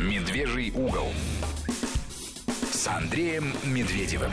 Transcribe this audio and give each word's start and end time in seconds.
«Медвежий 0.00 0.70
угол» 0.70 1.08
с 2.72 2.88
Андреем 2.88 3.52
Медведевым. 3.66 4.30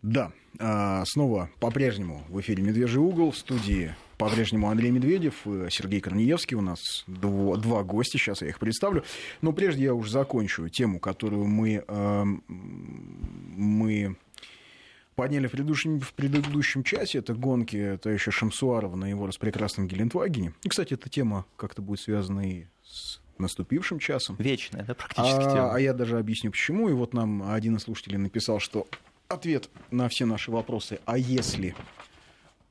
Да, 0.00 0.32
а, 0.58 1.04
снова 1.04 1.50
по-прежнему 1.60 2.24
в 2.30 2.40
эфире 2.40 2.62
«Медвежий 2.62 2.98
угол» 2.98 3.30
в 3.30 3.36
студии 3.36 3.94
по-прежнему 4.16 4.70
Андрей 4.70 4.90
Медведев, 4.90 5.42
Сергей 5.68 6.00
Корнеевский. 6.00 6.56
У 6.56 6.62
нас 6.62 7.04
дво, 7.06 7.58
два 7.58 7.82
гостя, 7.82 8.16
сейчас 8.16 8.40
я 8.40 8.48
их 8.48 8.58
представлю. 8.58 9.04
Но 9.42 9.52
прежде 9.52 9.84
я 9.84 9.92
уже 9.92 10.10
закончу 10.10 10.70
тему, 10.70 10.98
которую 10.98 11.44
мы, 11.46 11.84
э, 11.86 12.24
мы 12.48 14.16
подняли 15.14 15.46
в 15.46 15.50
предыдущем, 15.50 16.00
в 16.00 16.14
предыдущем 16.14 16.84
часе. 16.84 17.18
Это 17.18 17.34
гонки 17.34 17.76
еще 18.08 18.30
Шамсуарова 18.30 18.96
на 18.96 19.10
его 19.10 19.26
распрекрасном 19.26 19.88
Гелендвагене. 19.88 20.54
И, 20.62 20.70
кстати, 20.70 20.94
эта 20.94 21.10
тема 21.10 21.44
как-то 21.56 21.82
будет 21.82 22.00
связана 22.00 22.50
и 22.50 22.64
с 22.82 23.20
наступившим 23.40 23.98
часом. 23.98 24.36
Вечная, 24.38 24.84
да, 24.84 24.94
практически 24.94 25.42
а, 25.42 25.52
тема. 25.52 25.74
А 25.74 25.80
я 25.80 25.92
даже 25.92 26.18
объясню, 26.18 26.50
почему. 26.50 26.88
И 26.88 26.92
вот 26.92 27.14
нам 27.14 27.50
один 27.50 27.76
из 27.76 27.82
слушателей 27.82 28.18
написал, 28.18 28.60
что 28.60 28.86
ответ 29.28 29.68
на 29.90 30.08
все 30.08 30.26
наши 30.26 30.50
вопросы, 30.50 31.00
а 31.04 31.18
если 31.18 31.74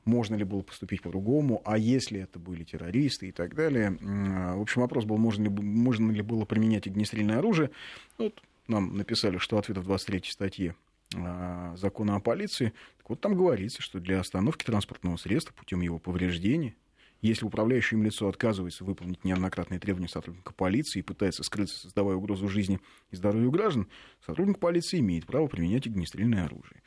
можно 0.04 0.34
ли 0.34 0.44
было 0.44 0.62
поступить 0.62 1.02
по-другому, 1.02 1.62
а 1.64 1.78
если 1.78 2.20
это 2.20 2.38
были 2.38 2.64
террористы 2.64 3.28
и 3.28 3.32
так 3.32 3.54
далее. 3.54 3.96
В 4.00 4.60
общем, 4.60 4.80
вопрос 4.80 5.04
был, 5.04 5.18
можно 5.18 5.44
ли, 5.44 5.48
можно 5.50 6.10
ли 6.10 6.22
было 6.22 6.44
применять 6.44 6.86
огнестрельное 6.86 7.38
оружие. 7.38 7.70
Вот 8.18 8.42
нам 8.66 8.96
написали, 8.96 9.38
что 9.38 9.58
ответ 9.58 9.78
в 9.78 9.84
23 9.84 10.22
статье 10.26 10.74
а, 11.16 11.74
закона 11.76 12.16
о 12.16 12.20
полиции. 12.20 12.72
Так 12.98 13.10
вот 13.10 13.20
там 13.20 13.34
говорится, 13.34 13.82
что 13.82 13.98
для 14.00 14.20
остановки 14.20 14.64
транспортного 14.64 15.16
средства 15.16 15.52
путем 15.54 15.80
его 15.80 15.98
повреждения 15.98 16.74
если 17.22 17.44
управляющее 17.44 17.98
им 17.98 18.04
лицо 18.04 18.28
отказывается 18.28 18.84
выполнить 18.84 19.24
неоднократные 19.24 19.78
требования 19.78 20.08
сотрудника 20.08 20.52
полиции 20.54 21.00
и 21.00 21.02
пытается 21.02 21.42
скрыться, 21.42 21.78
создавая 21.78 22.16
угрозу 22.16 22.48
жизни 22.48 22.80
и 23.10 23.16
здоровью 23.16 23.50
граждан, 23.50 23.88
сотрудник 24.24 24.58
полиции 24.58 25.00
имеет 25.00 25.26
право 25.26 25.46
применять 25.46 25.86
огнестрельное 25.86 26.46
оружие. 26.46 26.82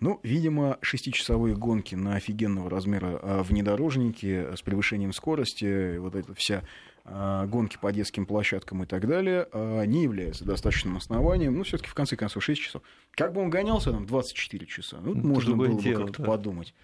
Ну, 0.00 0.20
видимо, 0.22 0.78
шестичасовые 0.82 1.56
гонки 1.56 1.94
на 1.94 2.16
офигенного 2.16 2.68
размера 2.68 3.18
а, 3.22 3.42
внедорожники 3.42 4.54
с 4.54 4.62
превышением 4.62 5.12
скорости, 5.12 5.96
вот 5.98 6.14
эта 6.14 6.34
вся 6.34 6.64
а, 7.04 7.46
гонки 7.46 7.78
по 7.80 7.92
детским 7.92 8.26
площадкам 8.26 8.82
и 8.82 8.86
так 8.86 9.06
далее, 9.06 9.46
а, 9.52 9.84
не 9.84 10.02
является 10.02 10.44
достаточным 10.44 10.96
основанием. 10.96 11.56
Ну, 11.56 11.62
все 11.62 11.78
таки 11.78 11.88
в 11.88 11.94
конце 11.94 12.16
концов, 12.16 12.42
6 12.42 12.60
часов. 12.60 12.82
Как 13.12 13.32
бы 13.32 13.40
он 13.40 13.48
гонялся 13.48 13.92
там 13.92 14.06
24 14.06 14.66
часа, 14.66 14.98
ну, 15.00 15.12
Это 15.12 15.26
можно 15.26 15.56
было 15.56 15.80
дело, 15.80 16.00
бы 16.00 16.06
как-то 16.06 16.22
да. 16.22 16.28
подумать. 16.28 16.74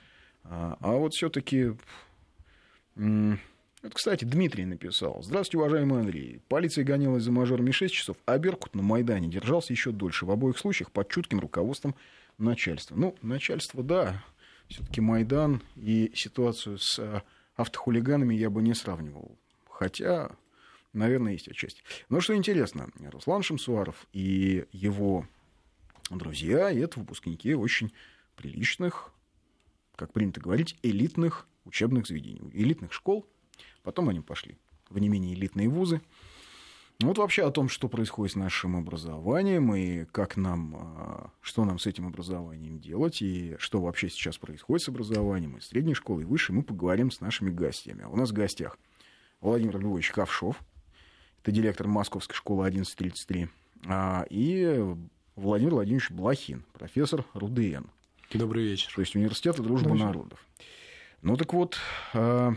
А, 0.44 0.76
вот 0.80 1.12
все 1.12 1.28
это, 2.96 3.94
кстати, 3.94 4.24
Дмитрий 4.24 4.64
написал. 4.64 5.22
Здравствуйте, 5.22 5.58
уважаемый 5.58 6.00
Андрей. 6.00 6.40
Полиция 6.48 6.84
гонялась 6.84 7.24
за 7.24 7.32
мажорами 7.32 7.72
6 7.72 7.92
часов, 7.92 8.16
а 8.26 8.38
Беркут 8.38 8.74
на 8.74 8.82
Майдане 8.82 9.28
держался 9.28 9.72
еще 9.72 9.90
дольше. 9.90 10.24
В 10.24 10.30
обоих 10.30 10.58
случаях 10.58 10.92
под 10.92 11.08
чутким 11.08 11.40
руководством 11.40 11.94
начальства. 12.38 12.94
Ну, 12.94 13.16
начальство, 13.22 13.82
да. 13.82 14.22
Все-таки 14.68 15.00
Майдан 15.00 15.62
и 15.76 16.12
ситуацию 16.14 16.78
с 16.78 16.98
а, 16.98 17.22
автохулиганами 17.56 18.34
я 18.34 18.50
бы 18.50 18.62
не 18.62 18.74
сравнивал. 18.74 19.36
Хотя, 19.68 20.30
наверное, 20.92 21.32
есть 21.32 21.48
отчасти. 21.48 21.82
Но 22.08 22.20
что 22.20 22.36
интересно, 22.36 22.88
Руслан 23.10 23.42
Шамсуаров 23.42 24.06
и 24.12 24.64
его 24.72 25.26
друзья, 26.10 26.70
это 26.70 27.00
выпускники 27.00 27.54
очень 27.54 27.92
приличных, 28.36 29.12
как 29.96 30.12
принято 30.12 30.40
говорить, 30.40 30.76
элитных 30.82 31.46
учебных 31.64 32.06
заведений, 32.06 32.40
элитных 32.52 32.92
школ. 32.92 33.26
Потом 33.82 34.08
они 34.08 34.20
пошли 34.20 34.58
в 34.88 34.98
не 34.98 35.08
менее 35.08 35.34
элитные 35.34 35.68
вузы. 35.68 36.00
Ну, 37.00 37.08
вот 37.08 37.18
вообще 37.18 37.44
о 37.44 37.50
том, 37.50 37.68
что 37.68 37.88
происходит 37.88 38.34
с 38.34 38.36
нашим 38.36 38.76
образованием 38.76 39.74
и 39.74 40.04
как 40.04 40.36
нам, 40.36 40.76
а, 40.76 41.30
что 41.40 41.64
нам 41.64 41.78
с 41.78 41.86
этим 41.86 42.06
образованием 42.06 42.78
делать, 42.78 43.22
и 43.22 43.56
что 43.58 43.80
вообще 43.80 44.08
сейчас 44.08 44.38
происходит 44.38 44.84
с 44.84 44.88
образованием 44.88 45.56
и 45.56 45.60
средней 45.60 45.94
школы, 45.94 46.22
и 46.22 46.24
выше, 46.24 46.52
мы 46.52 46.62
поговорим 46.62 47.10
с 47.10 47.20
нашими 47.20 47.50
гостями. 47.50 48.04
А 48.04 48.08
у 48.08 48.16
нас 48.16 48.30
в 48.30 48.34
гостях 48.34 48.78
Владимир 49.40 49.80
Львович 49.80 50.12
Ковшов, 50.12 50.60
это 51.42 51.50
директор 51.50 51.88
Московской 51.88 52.36
школы 52.36 52.66
1133, 52.66 53.48
а, 53.86 54.24
и 54.30 54.94
Владимир 55.34 55.74
Владимирович 55.74 56.10
Блохин, 56.10 56.64
профессор 56.72 57.24
РУДН. 57.34 57.86
Добрый 58.32 58.64
вечер. 58.64 58.92
То 58.94 59.00
есть 59.00 59.16
Университета 59.16 59.62
дружбы 59.62 59.94
народов. 59.94 60.46
Ну 61.22 61.36
так 61.36 61.52
вот, 61.52 61.78
а, 62.14 62.52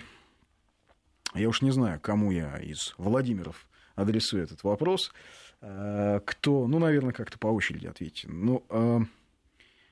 я 1.36 1.50
уж 1.50 1.62
не 1.62 1.70
знаю, 1.70 2.00
кому 2.02 2.32
я 2.32 2.58
из 2.58 2.96
Владимиров 2.98 3.68
адресую 3.94 4.44
этот 4.44 4.64
вопрос. 4.64 5.14
А, 5.62 6.20
кто, 6.22 6.66
ну, 6.66 6.80
наверное, 6.80 7.14
как-то 7.14 7.38
по 7.38 7.46
очереди 7.48 7.86
ответьте. 7.86 8.28
Ну, 8.28 8.66
а, 8.70 9.02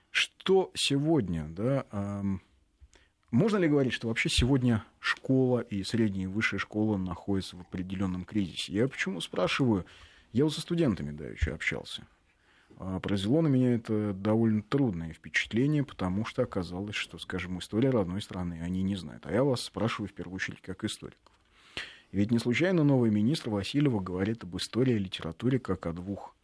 что 0.10 0.72
сегодня, 0.74 1.46
да, 1.50 1.86
можно 3.32 3.58
ли 3.58 3.68
говорить, 3.68 3.94
что 3.94 4.08
вообще 4.08 4.30
сегодня 4.30 4.84
школа 5.00 5.62
и 5.62 5.84
средняя 5.84 6.26
и 6.26 6.28
высшая 6.28 6.60
школа 6.60 6.98
находятся 6.98 7.58
в 7.58 7.62
определенном 7.62 8.26
кризисе? 8.26 8.74
Я 8.74 8.88
почему 8.88 9.22
спрашиваю? 9.22 9.86
Я 10.32 10.44
вот 10.44 10.54
со 10.54 10.62
студентами 10.62 11.12
да, 11.12 11.26
еще 11.26 11.54
общался. 11.54 12.06
А, 12.78 13.00
произвело 13.00 13.42
на 13.42 13.48
меня 13.48 13.76
это 13.76 14.14
довольно 14.14 14.62
трудное 14.62 15.14
впечатление, 15.14 15.84
потому 15.84 16.26
что 16.26 16.44
оказалось, 16.44 16.96
что, 16.96 17.18
скажем, 17.18 17.60
история 17.60 17.90
родной 17.90 18.22
страны 18.22 18.60
они 18.62 18.84
не 18.84 18.96
знают. 18.96 19.26
А 19.26 19.32
я 19.32 19.44
вас 19.44 19.62
спрашиваю 19.62 20.10
в 20.10 20.14
первую 20.14 20.36
очередь 20.36 20.62
как 20.62 20.84
историков. 20.84 21.20
Ведь 22.12 22.32
не 22.32 22.40
случайно 22.40 22.84
новый 22.84 23.10
министр 23.10 23.50
Васильева 23.50 24.00
говорит 24.00 24.44
об 24.44 24.56
истории 24.58 24.96
и 24.96 25.00
литературе 25.00 25.60
как 25.60 25.88
о 25.88 25.94
двух, 25.94 26.36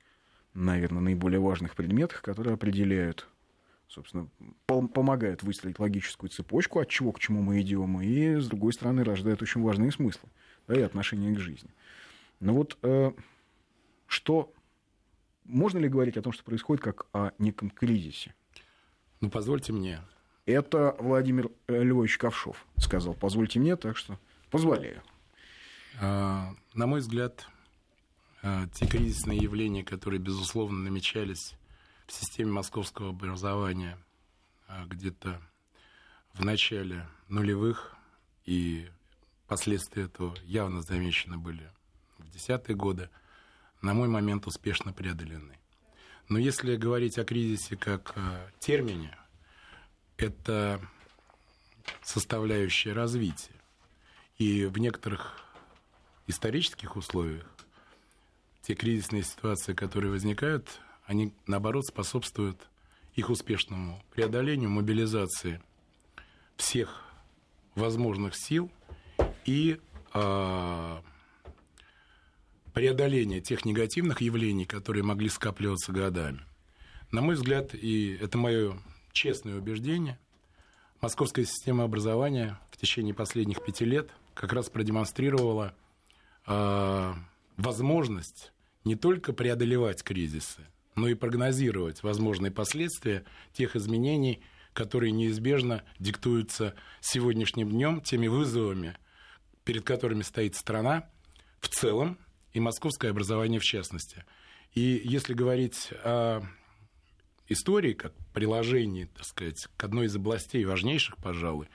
наверное, 0.53 1.01
наиболее 1.01 1.39
важных 1.39 1.75
предметах, 1.75 2.23
которые 2.23 2.55
определяют, 2.55 3.27
собственно, 3.87 4.27
помогают 4.65 5.43
выстроить 5.43 5.77
логическую 5.77 6.31
цепочку, 6.31 6.79
от 6.79 6.89
чего 6.89 7.11
к 7.11 7.19
чему 7.19 7.43
мы 7.43 7.61
идем, 7.61 8.01
и, 8.01 8.37
с 8.37 8.47
другой 8.47 8.73
стороны, 8.73 9.03
рождают 9.03 9.43
очень 9.43 9.61
важные 9.61 9.91
смыслы 9.91 10.29
да, 10.67 10.73
и 10.73 10.81
отношения 10.81 11.35
к 11.35 11.39
жизни. 11.39 11.69
Но 12.39 12.53
вот 12.53 12.77
э, 12.81 13.11
что 14.07 14.51
можно 15.49 15.79
ли 15.79 15.89
говорить 15.89 16.15
о 16.15 16.21
том, 16.21 16.31
что 16.31 16.43
происходит 16.43 16.83
как 16.83 17.07
о 17.11 17.31
неком 17.39 17.69
кризисе? 17.69 18.33
Ну, 19.19 19.29
позвольте 19.29 19.73
мне. 19.73 20.01
Это 20.45 20.95
Владимир 20.99 21.49
Львович 21.67 22.17
Ковшов 22.17 22.65
сказал. 22.77 23.13
Позвольте 23.13 23.59
мне, 23.59 23.75
так 23.75 23.97
что 23.97 24.17
позволяю. 24.51 25.01
А, 25.99 26.53
на 26.73 26.87
мой 26.87 27.01
взгляд, 27.01 27.47
а, 28.41 28.67
те 28.67 28.87
кризисные 28.87 29.39
явления, 29.39 29.83
которые, 29.83 30.19
безусловно, 30.19 30.79
намечались 30.79 31.55
в 32.05 32.13
системе 32.13 32.51
московского 32.51 33.09
образования 33.09 33.97
а, 34.67 34.85
где-то 34.85 35.41
в 36.33 36.45
начале 36.45 37.07
нулевых, 37.27 37.95
и 38.45 38.87
последствия 39.47 40.03
этого 40.03 40.35
явно 40.43 40.81
замечены 40.81 41.37
были 41.37 41.69
в 42.19 42.29
десятые 42.29 42.75
годы– 42.75 43.09
на 43.81 43.93
мой 43.93 44.07
момент 44.07 44.47
успешно 44.47 44.93
преодолены. 44.93 45.57
Но 46.27 46.37
если 46.37 46.75
говорить 46.75 47.17
о 47.17 47.25
кризисе 47.25 47.75
как 47.75 48.13
о 48.15 48.51
термине, 48.59 49.17
это 50.17 50.81
составляющая 52.03 52.93
развития. 52.93 53.55
И 54.37 54.65
в 54.65 54.77
некоторых 54.77 55.43
исторических 56.27 56.95
условиях 56.95 57.49
те 58.61 58.75
кризисные 58.75 59.23
ситуации, 59.23 59.73
которые 59.73 60.11
возникают, 60.11 60.79
они, 61.05 61.33
наоборот, 61.47 61.85
способствуют 61.87 62.69
их 63.15 63.29
успешному 63.29 64.03
преодолению, 64.11 64.69
мобилизации 64.69 65.61
всех 66.55 67.03
возможных 67.73 68.35
сил 68.35 68.71
и 69.45 69.79
э, 70.13 71.01
преодоления 72.73 73.41
тех 73.41 73.65
негативных 73.65 74.21
явлений, 74.21 74.65
которые 74.65 75.03
могли 75.03 75.29
скапливаться 75.29 75.91
годами. 75.91 76.41
На 77.11 77.21
мой 77.21 77.35
взгляд, 77.35 77.73
и 77.73 78.17
это 78.21 78.37
мое 78.37 78.79
честное 79.11 79.57
убеждение, 79.57 80.19
московская 81.01 81.45
система 81.45 81.83
образования 81.83 82.59
в 82.71 82.77
течение 82.77 83.13
последних 83.13 83.63
пяти 83.63 83.85
лет 83.85 84.11
как 84.33 84.53
раз 84.53 84.69
продемонстрировала 84.69 85.73
э, 86.45 87.13
возможность 87.57 88.51
не 88.85 88.95
только 88.95 89.33
преодолевать 89.33 90.03
кризисы, 90.03 90.65
но 90.95 91.07
и 91.07 91.15
прогнозировать 91.15 92.03
возможные 92.03 92.51
последствия 92.51 93.25
тех 93.53 93.75
изменений, 93.75 94.41
которые 94.73 95.11
неизбежно 95.11 95.83
диктуются 95.99 96.75
сегодняшним 97.01 97.69
днем, 97.69 98.01
теми 98.01 98.27
вызовами, 98.27 98.97
перед 99.63 99.83
которыми 99.83 100.21
стоит 100.21 100.55
страна 100.55 101.09
в 101.59 101.67
целом, 101.67 102.17
и 102.53 102.59
московское 102.59 103.11
образование 103.11 103.59
в 103.59 103.63
частности. 103.63 104.25
И 104.73 105.01
если 105.03 105.33
говорить 105.33 105.89
о 106.03 106.41
истории 107.47 107.93
как 107.93 108.13
приложении, 108.33 109.05
так 109.05 109.25
сказать, 109.25 109.67
к 109.75 109.83
одной 109.83 110.05
из 110.05 110.15
областей 110.15 110.63
важнейших, 110.65 111.17
пожалуй, 111.17 111.67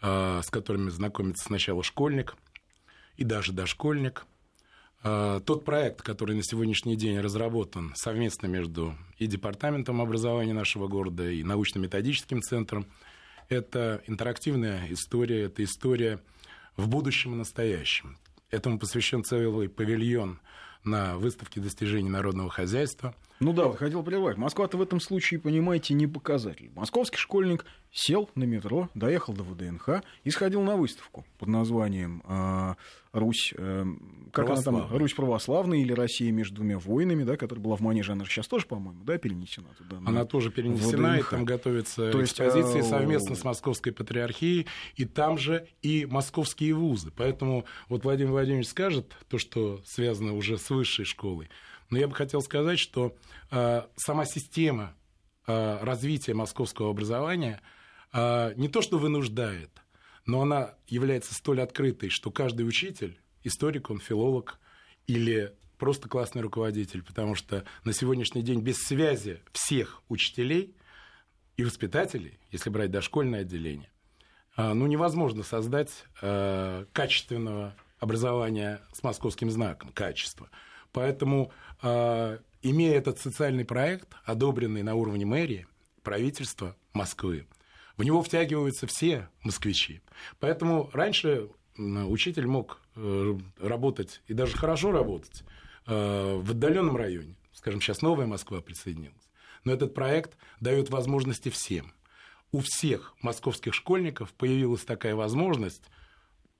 а, 0.00 0.40
с 0.42 0.50
которыми 0.50 0.90
знакомится 0.90 1.44
сначала 1.44 1.82
школьник 1.82 2.36
и 3.16 3.24
даже 3.24 3.52
дошкольник, 3.52 4.26
э, 5.02 5.40
тот 5.44 5.64
проект, 5.64 6.02
который 6.02 6.36
на 6.36 6.42
сегодняшний 6.42 6.96
день 6.96 7.18
разработан 7.18 7.92
совместно 7.96 8.46
между 8.46 8.96
и 9.18 9.26
Департаментом 9.26 10.00
образования 10.00 10.54
нашего 10.54 10.86
города, 10.86 11.28
и 11.28 11.42
научно-методическим 11.42 12.42
центром, 12.42 12.86
это 13.48 14.02
интерактивная 14.06 14.86
история, 14.90 15.44
это 15.44 15.64
история 15.64 16.20
в 16.76 16.88
будущем 16.88 17.34
и 17.34 17.38
настоящем. 17.38 18.18
Этому 18.50 18.78
посвящен 18.78 19.24
целый 19.24 19.68
павильон 19.68 20.40
на 20.84 21.16
выставке 21.18 21.60
достижений 21.60 22.08
народного 22.08 22.50
хозяйства– 22.50 23.14
ну 23.40 23.52
да, 23.52 23.66
вот 23.66 23.78
хотел 23.78 24.02
прервать. 24.02 24.36
Москва-то 24.36 24.76
в 24.76 24.82
этом 24.82 25.00
случае, 25.00 25.40
понимаете, 25.40 25.94
не 25.94 26.06
показатель. 26.06 26.70
Московский 26.74 27.18
школьник 27.18 27.64
сел 27.92 28.28
на 28.34 28.44
метро, 28.44 28.88
доехал 28.94 29.32
до 29.32 29.44
ВДНХ 29.44 30.02
и 30.24 30.30
сходил 30.30 30.62
на 30.62 30.76
выставку 30.76 31.24
под 31.38 31.48
названием 31.48 32.22
э, 32.26 32.74
Русь, 33.12 33.54
э, 33.56 33.86
как 34.32 34.50
она 34.50 34.62
там, 34.62 34.96
Русь 34.96 35.14
православная 35.14 35.78
или 35.78 35.92
Россия 35.92 36.30
между 36.32 36.56
двумя 36.56 36.78
войнами, 36.78 37.24
да, 37.24 37.36
которая 37.36 37.62
была 37.62 37.76
в 37.76 37.80
Манеже, 37.80 38.12
она 38.12 38.24
сейчас 38.24 38.48
тоже, 38.48 38.66
по-моему, 38.66 39.02
да, 39.04 39.18
перенесена 39.18 39.68
туда. 39.78 39.98
Она 40.04 40.24
тоже 40.24 40.50
перенесена, 40.50 41.18
и 41.18 41.22
там 41.22 41.44
готовится 41.44 42.10
То 42.10 42.22
экспозиция 42.22 42.78
есть, 42.78 42.88
совместно 42.88 43.36
с 43.36 43.44
Московской 43.44 43.92
патриархией, 43.92 44.66
и 44.96 45.04
там 45.04 45.38
же 45.38 45.66
и 45.80 46.06
московские 46.06 46.74
вузы. 46.74 47.12
Поэтому 47.16 47.64
вот 47.88 48.04
Владимир 48.04 48.32
Владимирович 48.32 48.68
скажет 48.68 49.16
то, 49.28 49.38
что 49.38 49.80
связано 49.84 50.34
уже 50.34 50.58
с 50.58 50.68
высшей 50.70 51.04
школой, 51.04 51.48
но 51.90 51.98
я 51.98 52.08
бы 52.08 52.14
хотел 52.14 52.40
сказать, 52.42 52.78
что 52.78 53.16
э, 53.50 53.82
сама 53.96 54.24
система 54.24 54.94
э, 55.46 55.78
развития 55.82 56.34
московского 56.34 56.90
образования 56.90 57.60
э, 58.12 58.52
не 58.56 58.68
то 58.68 58.82
что 58.82 58.98
вынуждает, 58.98 59.70
но 60.26 60.42
она 60.42 60.74
является 60.86 61.34
столь 61.34 61.62
открытой, 61.62 62.10
что 62.10 62.30
каждый 62.30 62.66
учитель, 62.66 63.18
историк, 63.44 63.90
он 63.90 64.00
филолог 64.00 64.58
или 65.06 65.54
просто 65.78 66.08
классный 66.08 66.42
руководитель, 66.42 67.02
потому 67.02 67.34
что 67.34 67.64
на 67.84 67.92
сегодняшний 67.92 68.42
день 68.42 68.60
без 68.60 68.76
связи 68.78 69.40
всех 69.52 70.02
учителей 70.08 70.74
и 71.56 71.64
воспитателей, 71.64 72.38
если 72.50 72.68
брать 72.68 72.90
дошкольное 72.90 73.40
отделение, 73.40 73.90
ну, 74.56 74.88
невозможно 74.88 75.44
создать 75.44 76.04
качественного 76.20 77.76
образования 78.00 78.80
с 78.92 79.04
московским 79.04 79.52
знаком, 79.52 79.90
качества. 79.92 80.50
Поэтому 80.98 81.52
а, 81.80 82.40
имея 82.60 82.96
этот 82.96 83.20
социальный 83.20 83.64
проект, 83.64 84.08
одобренный 84.24 84.82
на 84.82 84.96
уровне 84.96 85.24
мэрии, 85.24 85.68
правительства 86.02 86.74
Москвы, 86.92 87.46
в 87.96 88.02
него 88.02 88.20
втягиваются 88.20 88.88
все 88.88 89.28
москвичи. 89.44 90.00
Поэтому 90.40 90.90
раньше 90.92 91.50
учитель 91.76 92.48
мог 92.48 92.80
э, 92.96 93.38
работать 93.60 94.22
и 94.26 94.34
даже 94.34 94.56
хорошо 94.56 94.90
работать 94.90 95.44
э, 95.86 96.40
в 96.42 96.50
отдаленном 96.50 96.96
районе. 96.96 97.36
Скажем, 97.52 97.80
сейчас 97.80 98.02
новая 98.02 98.26
Москва 98.26 98.60
присоединилась. 98.60 99.14
Но 99.62 99.72
этот 99.72 99.94
проект 99.94 100.36
дает 100.58 100.90
возможности 100.90 101.48
всем. 101.48 101.92
У 102.50 102.58
всех 102.58 103.14
московских 103.22 103.72
школьников 103.72 104.32
появилась 104.32 104.84
такая 104.84 105.14
возможность, 105.14 105.84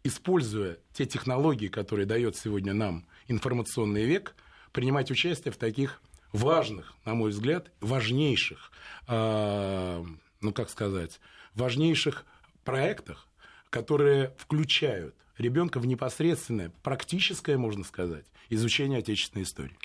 используя 0.05 0.79
те 0.93 1.07
технологии, 1.07 1.67
которые 1.67 2.07
дает 2.07 2.37
сегодня 2.37 2.73
нам 2.73 3.05
информационный 3.29 4.05
век– 4.05 4.35
принимать 4.73 5.11
участие 5.11 5.53
в 5.53 5.57
таких 5.57 6.01
важных, 6.33 6.95
на 7.05 7.15
мой 7.15 7.31
взгляд, 7.31 7.71
важнейших, 7.81 8.71
э, 9.07 10.05
ну 10.41 10.53
как 10.53 10.71
сказать, 10.71 11.21
важнейших 11.55 12.27
проектах, 12.65 13.27
которые 13.71 14.35
включают 14.39 15.15
ребенка 15.37 15.81
в 15.81 15.87
непосредственное, 15.87 16.73
практическое, 16.83 17.57
можно 17.57 17.85
сказать, 17.85 18.27
изучение 18.51 18.99
отечественной 18.99 19.45
истории. 19.45 19.77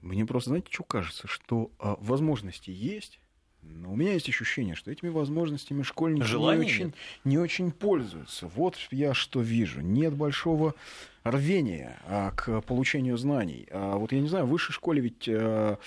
Мне 0.00 0.24
просто, 0.24 0.50
знаете, 0.50 0.68
что 0.70 0.84
кажется, 0.84 1.26
что 1.26 1.70
э, 1.78 1.94
возможности 2.00 2.70
есть, 2.70 3.20
но 3.62 3.92
у 3.92 3.96
меня 3.96 4.12
есть 4.12 4.28
ощущение, 4.28 4.74
что 4.74 4.90
этими 4.90 5.08
возможностями 5.08 5.82
школьники 5.82 6.30
не 6.30 6.36
очень, 6.36 6.94
не 7.24 7.38
очень 7.38 7.70
пользуются. 7.70 8.46
Вот 8.48 8.76
я 8.90 9.14
что 9.14 9.40
вижу. 9.40 9.80
Нет 9.80 10.14
большого 10.14 10.74
рвения 11.24 11.98
а, 12.06 12.30
к 12.32 12.60
получению 12.62 13.16
знаний. 13.18 13.66
А, 13.70 13.96
вот 13.96 14.12
я 14.12 14.20
не 14.20 14.28
знаю, 14.28 14.46
в 14.46 14.50
высшей 14.50 14.72
школе 14.72 15.00
ведь... 15.00 15.28
А, 15.28 15.78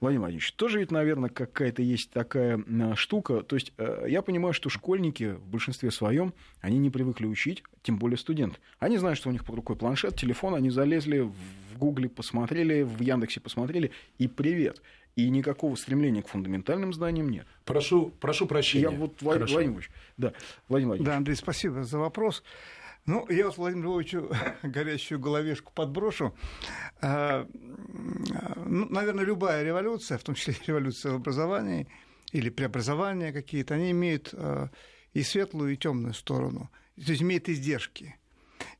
Владимир 0.00 0.22
Владимирович, 0.22 0.52
тоже 0.52 0.80
ведь, 0.80 0.90
наверное, 0.90 1.30
какая-то 1.30 1.80
есть 1.80 2.10
такая 2.10 2.62
штука. 2.94 3.42
То 3.42 3.56
есть 3.56 3.72
э, 3.78 4.04
я 4.08 4.20
понимаю, 4.20 4.52
что 4.52 4.68
школьники 4.68 5.32
в 5.32 5.46
большинстве 5.46 5.90
своем, 5.90 6.34
они 6.60 6.76
не 6.76 6.90
привыкли 6.90 7.24
учить, 7.24 7.62
тем 7.82 7.98
более 7.98 8.18
студент. 8.18 8.60
Они 8.80 8.98
знают, 8.98 9.16
что 9.16 9.30
у 9.30 9.32
них 9.32 9.46
под 9.46 9.54
рукой 9.54 9.76
планшет, 9.76 10.16
телефон, 10.16 10.56
они 10.56 10.68
залезли 10.68 11.20
в 11.20 11.78
Гугле, 11.78 12.10
посмотрели, 12.10 12.82
в 12.82 13.00
Яндексе 13.00 13.40
посмотрели, 13.40 13.92
и 14.18 14.28
привет 14.28 14.82
и 15.16 15.30
никакого 15.30 15.76
стремления 15.76 16.22
к 16.22 16.28
фундаментальным 16.28 16.92
знаниям 16.92 17.28
нет. 17.28 17.46
Прошу, 17.64 18.12
прошу 18.20 18.46
прощения. 18.46 18.84
Я 18.84 18.90
вот, 18.90 19.20
Владимир 19.22 19.48
Владимирович, 19.48 19.90
да, 20.16 20.32
Владимир 20.68 20.88
Владимирович. 20.88 21.06
Да, 21.06 21.16
Андрей, 21.16 21.36
спасибо 21.36 21.84
за 21.84 21.98
вопрос. 21.98 22.42
Ну, 23.06 23.26
я 23.28 23.46
вот 23.46 23.58
Владимиру 23.58 23.90
Львовичу 23.90 24.30
горящую 24.62 25.20
головешку 25.20 25.72
подброшу. 25.74 26.34
А, 27.00 27.46
ну, 28.66 28.86
наверное, 28.88 29.24
любая 29.24 29.62
революция, 29.62 30.18
в 30.18 30.22
том 30.22 30.34
числе 30.34 30.56
революция 30.66 31.12
в 31.12 31.16
образовании 31.16 31.86
или 32.32 32.48
преобразования 32.48 33.32
какие-то, 33.32 33.74
они 33.74 33.90
имеют 33.90 34.30
а, 34.32 34.70
и 35.12 35.22
светлую, 35.22 35.74
и 35.74 35.76
темную 35.76 36.14
сторону. 36.14 36.70
То 36.96 37.10
есть 37.10 37.22
имеют 37.22 37.48
издержки. 37.48 38.16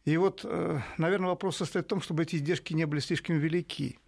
И 0.04 0.16
вот, 0.16 0.42
э, 0.44 0.80
наверное, 0.98 1.28
вопрос 1.28 1.56
состоит 1.56 1.86
в 1.86 1.88
том, 1.88 2.00
чтобы 2.00 2.22
эти 2.22 2.36
издержки 2.36 2.74
не 2.74 2.86
были 2.86 3.00
слишком 3.00 3.38
велики. 3.38 3.98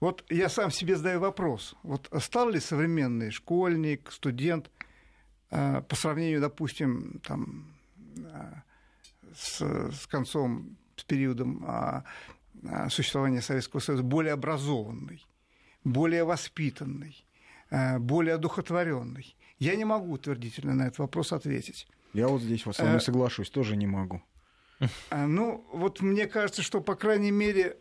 Вот 0.00 0.24
я 0.28 0.48
сам 0.48 0.70
себе 0.70 0.96
задаю 0.96 1.20
вопрос. 1.20 1.74
Вот 1.82 2.08
стал 2.20 2.50
ли 2.50 2.60
современный 2.60 3.30
школьник, 3.30 4.12
студент 4.12 4.70
э, 5.50 5.80
по 5.82 5.96
сравнению, 5.96 6.40
допустим, 6.40 7.20
там, 7.24 7.74
э, 8.16 8.52
с, 9.34 9.60
с 9.60 10.06
концом, 10.06 10.76
с 10.96 11.04
периодом 11.04 11.64
а, 11.66 12.04
а, 12.68 12.88
существования 12.88 13.42
Советского 13.42 13.80
Союза 13.80 14.02
более 14.02 14.32
образованный, 14.32 15.24
более 15.84 16.24
воспитанный, 16.24 17.24
э, 17.70 17.98
более 17.98 18.34
одухотворенный? 18.34 19.36
Я 19.58 19.76
не 19.76 19.84
могу 19.86 20.12
утвердительно 20.12 20.74
на 20.74 20.88
этот 20.88 20.98
вопрос 20.98 21.32
ответить. 21.32 21.88
Я 22.12 22.28
вот 22.28 22.42
здесь 22.42 22.66
вот 22.66 22.76
с 22.76 22.78
вами 22.78 22.98
соглашусь, 22.98 23.50
тоже 23.50 23.76
не 23.76 23.86
могу. 23.86 24.22
Ну, 25.10 25.66
вот 25.72 26.02
мне 26.02 26.26
кажется, 26.26 26.60
что, 26.60 26.82
по 26.82 26.94
крайней 26.94 27.30
мере, 27.30 27.78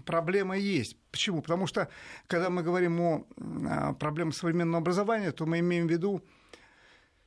проблема 0.00 0.56
есть. 0.56 0.96
Почему? 1.10 1.42
Потому 1.42 1.66
что, 1.66 1.88
когда 2.26 2.50
мы 2.50 2.62
говорим 2.62 3.00
о 3.00 3.94
проблемах 3.94 4.34
современного 4.34 4.78
образования, 4.78 5.32
то 5.32 5.46
мы 5.46 5.60
имеем 5.60 5.86
в 5.86 5.90
виду, 5.90 6.24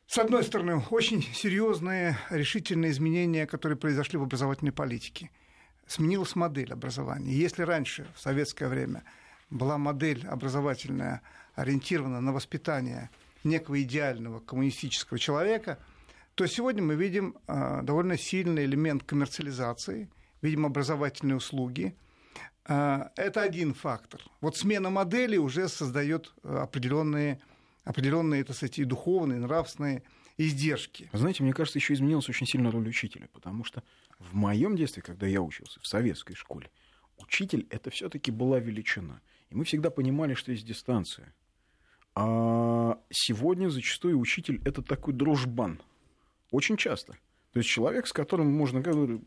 с 0.07 0.17
одной 0.17 0.43
стороны, 0.43 0.83
очень 0.89 1.21
серьезные 1.21 2.17
решительные 2.29 2.91
изменения, 2.91 3.47
которые 3.47 3.77
произошли 3.77 4.17
в 4.17 4.23
образовательной 4.23 4.71
политике. 4.71 5.31
Сменилась 5.87 6.35
модель 6.35 6.71
образования. 6.71 7.33
Если 7.33 7.63
раньше, 7.63 8.07
в 8.15 8.21
советское 8.21 8.67
время, 8.67 9.03
была 9.49 9.77
модель 9.77 10.25
образовательная, 10.27 11.21
ориентирована 11.55 12.21
на 12.21 12.33
воспитание 12.33 13.09
некого 13.43 13.81
идеального 13.81 14.39
коммунистического 14.39 15.19
человека, 15.19 15.79
то 16.35 16.45
сегодня 16.47 16.81
мы 16.81 16.95
видим 16.95 17.35
а, 17.47 17.81
довольно 17.81 18.17
сильный 18.17 18.65
элемент 18.65 19.03
коммерциализации– 19.03 20.09
видимо, 20.43 20.67
образовательные 20.67 21.37
услуги. 21.37 21.95
А, 22.65 23.11
это 23.15 23.41
один 23.41 23.73
фактор. 23.73 24.21
Вот 24.41 24.55
смена 24.55 24.89
модели 24.89 25.37
уже 25.37 25.67
создает 25.67 26.33
э, 26.43 26.55
определенные, 26.55 27.39
определенные 27.83 28.43
так 28.43 28.55
сказать, 28.55 28.79
и 28.79 28.85
духовные, 28.85 29.37
и 29.37 29.41
нравственные 29.41 30.03
издержки. 30.37 31.09
Знаете, 31.13 31.43
мне 31.43 31.53
кажется, 31.53 31.79
еще 31.79 31.93
изменилась 31.93 32.29
очень 32.29 32.47
сильно 32.47 32.71
роль 32.71 32.87
учителя, 32.87 33.27
потому 33.33 33.63
что 33.63 33.83
в 34.17 34.33
моем 34.33 34.75
детстве, 34.75 35.03
когда 35.03 35.27
я 35.27 35.41
учился 35.41 35.79
в 35.79 35.87
советской 35.87 36.35
школе, 36.35 36.69
учитель 37.17 37.67
это 37.69 37.89
все-таки 37.89 38.31
была 38.31 38.59
величина. 38.59 39.21
И 39.49 39.55
мы 39.55 39.65
всегда 39.65 39.89
понимали, 39.89 40.33
что 40.33 40.51
есть 40.51 40.65
дистанция. 40.65 41.33
А 42.15 42.97
сегодня 43.11 43.69
зачастую 43.69 44.19
учитель 44.19 44.61
это 44.65 44.81
такой 44.81 45.13
дружбан. 45.13 45.81
Очень 46.51 46.77
часто. 46.77 47.13
То 47.51 47.59
есть 47.59 47.69
человек, 47.69 48.07
с 48.07 48.13
которым 48.13 48.51
можно, 48.51 48.81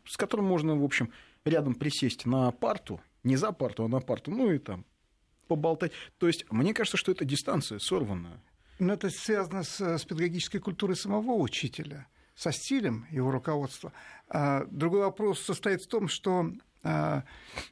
с 0.05 0.17
которым 0.17 0.45
можно, 0.45 0.75
в 0.75 0.83
общем, 0.83 1.11
рядом 1.45 1.75
присесть 1.75 2.25
на 2.25 2.51
парту, 2.51 3.01
не 3.27 3.35
за 3.35 3.51
парту, 3.51 3.85
а 3.85 3.87
на 3.87 3.99
парту, 3.99 4.31
ну 4.31 4.51
и 4.51 4.57
там 4.57 4.85
поболтать. 5.47 5.91
То 6.17 6.27
есть 6.27 6.45
мне 6.51 6.73
кажется, 6.73 6.97
что 6.97 7.11
это 7.11 7.25
дистанция 7.25 7.79
сорванная. 7.79 8.41
Но 8.79 8.93
это 8.93 9.09
связано 9.09 9.63
с, 9.63 9.79
с 9.79 10.05
педагогической 10.05 10.59
культурой 10.59 10.95
самого 10.95 11.33
учителя, 11.33 12.07
со 12.35 12.51
стилем 12.51 13.07
его 13.09 13.31
руководства. 13.31 13.91
А 14.29 14.65
другой 14.69 15.01
вопрос 15.01 15.41
состоит 15.41 15.81
в 15.81 15.87
том, 15.87 16.07
что 16.07 16.51
а, 16.83 17.23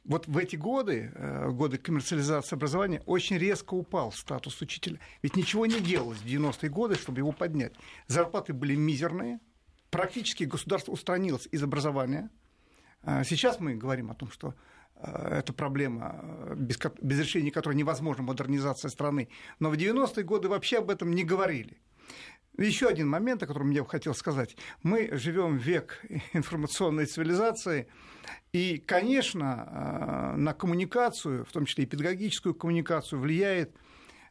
вот 0.04 0.26
в 0.26 0.36
эти 0.36 0.56
годы, 0.56 1.12
а, 1.14 1.50
годы 1.50 1.78
коммерциализации 1.78 2.56
образования, 2.56 3.02
очень 3.06 3.38
резко 3.38 3.74
упал 3.74 4.10
статус 4.10 4.60
учителя. 4.60 4.98
Ведь 5.22 5.36
ничего 5.36 5.66
не 5.66 5.80
делалось 5.80 6.18
в 6.18 6.26
90-е 6.26 6.70
годы, 6.70 6.96
чтобы 6.96 7.18
его 7.18 7.30
поднять. 7.30 7.72
Зарплаты 8.08 8.52
были 8.52 8.74
мизерные, 8.74 9.38
практически 9.90 10.44
государство 10.44 10.92
устранилось 10.92 11.48
из 11.52 11.62
образования. 11.62 12.30
Сейчас 13.24 13.60
мы 13.60 13.76
говорим 13.76 14.10
о 14.10 14.14
том, 14.14 14.32
что 14.32 14.54
это 15.02 15.52
проблема, 15.52 16.54
без, 16.56 16.78
без 17.00 17.20
решения 17.20 17.50
которой 17.50 17.74
невозможна 17.74 18.22
модернизация 18.22 18.88
страны. 18.88 19.28
Но 19.58 19.70
в 19.70 19.74
90-е 19.74 20.24
годы 20.24 20.48
вообще 20.48 20.78
об 20.78 20.90
этом 20.90 21.14
не 21.14 21.24
говорили. 21.24 21.78
Еще 22.58 22.86
один 22.88 23.08
момент, 23.08 23.42
о 23.42 23.46
котором 23.46 23.70
я 23.70 23.82
бы 23.82 23.88
хотел 23.88 24.14
сказать. 24.14 24.56
Мы 24.82 25.10
живем 25.12 25.58
в 25.58 25.62
век 25.62 26.02
информационной 26.32 27.06
цивилизации, 27.06 27.88
и, 28.52 28.78
конечно, 28.78 30.34
на 30.36 30.54
коммуникацию, 30.54 31.44
в 31.44 31.52
том 31.52 31.66
числе 31.66 31.84
и 31.84 31.86
педагогическую 31.86 32.54
коммуникацию, 32.54 33.20
влияет 33.20 33.76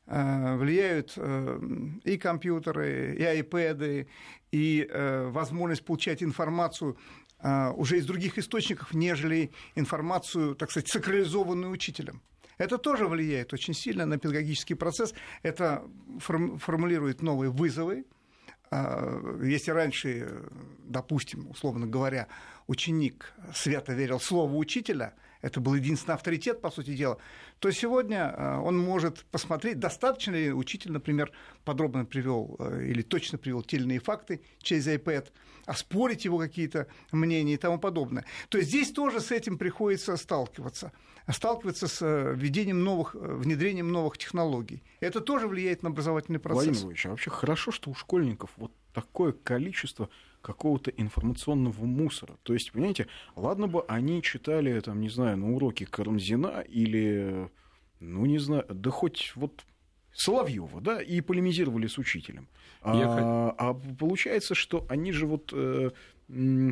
Э, 0.07 0.55
влияют 0.55 1.13
э, 1.17 1.59
и 2.03 2.17
компьютеры, 2.17 3.15
и 3.17 3.23
айпэды, 3.23 4.07
и 4.51 4.87
э, 4.87 5.27
возможность 5.29 5.83
получать 5.83 6.21
информацию 6.21 6.95
уже 7.41 7.97
из 7.97 8.05
других 8.05 8.37
источников, 8.37 8.93
нежели 8.93 9.51
информацию, 9.75 10.55
так 10.55 10.71
сказать, 10.71 10.89
сакрализованную 10.89 11.71
учителем. 11.71 12.21
Это 12.57 12.77
тоже 12.77 13.07
влияет 13.07 13.53
очень 13.53 13.73
сильно 13.73 14.05
на 14.05 14.17
педагогический 14.17 14.75
процесс. 14.75 15.13
Это 15.43 15.83
формулирует 16.19 17.21
новые 17.21 17.51
вызовы. 17.51 18.05
Если 19.43 19.71
раньше, 19.71 20.43
допустим, 20.85 21.49
условно 21.49 21.85
говоря, 21.85 22.27
ученик 22.67 23.33
свято 23.53 23.93
верил 23.93 24.19
слову 24.19 24.57
учителя– 24.57 25.13
это 25.45 25.59
был 25.61 25.75
единственный 25.75 26.15
авторитет, 26.15 26.59
по 26.59 26.71
сути 26.71 26.95
дела, 26.95 27.19
то 27.59 27.69
сегодня 27.69 28.33
э, 28.35 28.57
он 28.57 28.79
может 28.79 29.25
посмотреть, 29.25 29.77
достаточно 29.77 30.31
ли 30.31 30.51
учитель, 30.51 30.91
например, 30.91 31.31
подробно 31.63 32.03
привел 32.03 32.55
э, 32.57 32.87
или 32.87 33.03
точно 33.03 33.37
привел 33.37 33.61
те 33.61 33.77
или 33.77 33.83
иные 33.83 33.99
факты 33.99 34.41
через 34.59 34.87
iPad, 34.87 35.27
оспорить 35.67 36.25
его 36.25 36.39
какие-то 36.39 36.87
мнения 37.11 37.53
и 37.53 37.57
тому 37.57 37.77
подобное. 37.77 38.25
То 38.49 38.57
есть 38.57 38.71
здесь 38.71 38.91
тоже 38.91 39.19
с 39.19 39.31
этим 39.31 39.59
приходится 39.59 40.17
сталкиваться 40.17 40.91
сталкиваться 41.31 41.87
с 41.87 42.01
э, 42.01 42.33
введением 42.35 42.83
новых, 42.83 43.13
внедрением 43.15 43.91
новых 43.91 44.17
технологий. 44.17 44.83
Это 44.99 45.21
тоже 45.21 45.47
влияет 45.47 45.83
на 45.83 45.89
образовательный 45.89 46.39
процесс. 46.39 46.65
Владимир 46.65 46.87
Ильич, 46.87 47.05
а 47.05 47.09
вообще 47.09 47.29
хорошо, 47.29 47.71
что 47.71 47.89
у 47.89 47.95
школьников 47.95 48.51
вот 48.57 48.71
такое 48.95 49.33
количество 49.33 50.09
какого-то 50.41 50.89
информационного 50.91 51.85
мусора. 51.85 52.37
То 52.43 52.53
есть, 52.53 52.71
понимаете, 52.71 53.07
ладно 53.35 53.67
бы 53.67 53.83
они 53.87 54.21
читали, 54.21 54.79
там, 54.79 55.01
не 55.01 55.09
знаю, 55.09 55.37
на 55.37 55.53
уроке 55.53 55.85
Карамзина 55.85 56.61
или, 56.61 57.49
ну, 57.99 58.25
не 58.25 58.37
знаю, 58.37 58.65
да 58.69 58.89
хоть 58.89 59.33
вот 59.35 59.65
Соловьева, 60.13 60.79
да, 60.79 61.01
и 61.01 61.19
полемизировали 61.19 61.87
с 61.87 61.97
учителем. 61.97 62.47
А, 62.81 63.53
а 63.57 63.73
получается, 63.73 64.55
что 64.55 64.85
они 64.87 65.11
же 65.11 65.25
вот 65.25 65.51
э, 65.51 65.91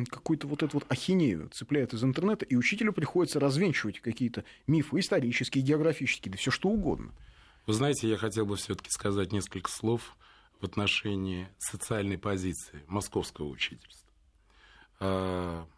какую-то 0.08 0.46
вот 0.46 0.62
эту 0.62 0.78
вот 0.78 0.86
ахинею 0.88 1.50
цепляют 1.52 1.92
из 1.92 2.02
интернета, 2.02 2.46
и 2.46 2.56
учителю 2.56 2.94
приходится 2.94 3.38
развенчивать 3.38 4.00
какие-то 4.00 4.44
мифы 4.66 5.00
исторические, 5.00 5.62
географические, 5.62 6.32
да 6.32 6.38
все 6.38 6.50
что 6.50 6.70
угодно. 6.70 7.12
Вы 7.66 7.74
знаете, 7.74 8.08
я 8.08 8.16
хотел 8.16 8.46
бы 8.46 8.56
все-таки 8.56 8.90
сказать 8.90 9.32
несколько 9.32 9.70
слов 9.70 10.16
в 10.64 10.66
отношении 10.66 11.46
социальной 11.58 12.16
позиции 12.16 12.82
московского 12.86 13.48
учительства. 13.48 14.10
А, 14.98 15.68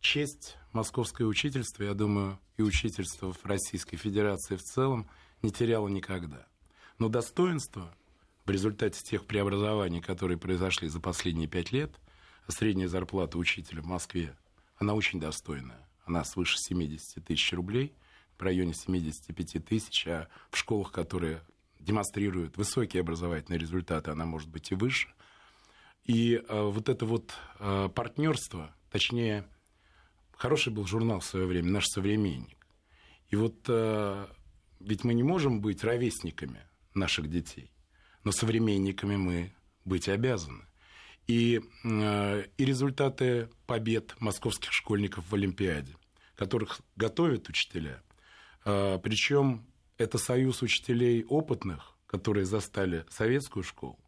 честь 0.00 0.56
московское 0.72 1.26
учительство, 1.26 1.82
я 1.82 1.94
думаю, 1.94 2.38
и 2.56 2.62
учительство 2.62 3.32
в 3.32 3.44
Российской 3.44 3.96
Федерации 3.96 4.54
в 4.54 4.62
целом 4.62 5.10
не 5.42 5.50
теряло 5.50 5.88
никогда. 5.88 6.46
Но 6.98 7.08
достоинство 7.08 7.92
в 8.46 8.50
результате 8.50 9.02
тех 9.02 9.26
преобразований, 9.26 10.00
которые 10.00 10.38
произошли 10.38 10.86
за 10.86 11.00
последние 11.00 11.48
пять 11.48 11.72
лет, 11.72 11.90
а 12.46 12.52
средняя 12.52 12.86
зарплата 12.86 13.38
учителя 13.38 13.82
в 13.82 13.86
Москве, 13.86 14.36
она 14.76 14.94
очень 14.94 15.18
достойная. 15.18 15.88
Она 16.04 16.22
свыше 16.22 16.58
70 16.58 17.24
тысяч 17.24 17.52
рублей, 17.52 17.92
в 18.38 18.42
районе 18.42 18.72
75 18.72 19.64
тысяч, 19.64 20.06
а 20.06 20.28
в 20.52 20.56
школах, 20.56 20.92
которые 20.92 21.42
демонстрирует 21.80 22.56
высокие 22.56 23.00
образовательные 23.00 23.58
результаты, 23.58 24.10
она 24.10 24.26
может 24.26 24.48
быть 24.48 24.70
и 24.70 24.74
выше. 24.74 25.08
И 26.04 26.34
э, 26.34 26.62
вот 26.62 26.88
это 26.88 27.06
вот 27.06 27.34
э, 27.58 27.88
партнерство, 27.94 28.74
точнее, 28.90 29.46
хороший 30.32 30.72
был 30.72 30.86
журнал 30.86 31.20
в 31.20 31.24
свое 31.24 31.46
время, 31.46 31.70
наш 31.70 31.86
современник. 31.86 32.66
И 33.28 33.36
вот 33.36 33.56
э, 33.68 34.26
ведь 34.80 35.04
мы 35.04 35.14
не 35.14 35.22
можем 35.22 35.60
быть 35.60 35.84
ровесниками 35.84 36.60
наших 36.94 37.28
детей, 37.30 37.70
но 38.24 38.32
современниками 38.32 39.16
мы 39.16 39.52
быть 39.84 40.08
обязаны. 40.08 40.64
И, 41.26 41.60
э, 41.84 42.44
и 42.56 42.64
результаты 42.64 43.50
побед 43.66 44.18
московских 44.20 44.72
школьников 44.72 45.30
в 45.30 45.34
Олимпиаде, 45.34 45.94
которых 46.34 46.80
готовят 46.96 47.48
учителя, 47.48 48.02
э, 48.64 48.98
причем 49.02 49.66
это 50.00 50.16
союз 50.16 50.62
учителей 50.62 51.26
опытных, 51.28 51.94
которые 52.06 52.46
застали 52.46 53.04
советскую 53.10 53.62
школу. 53.62 53.98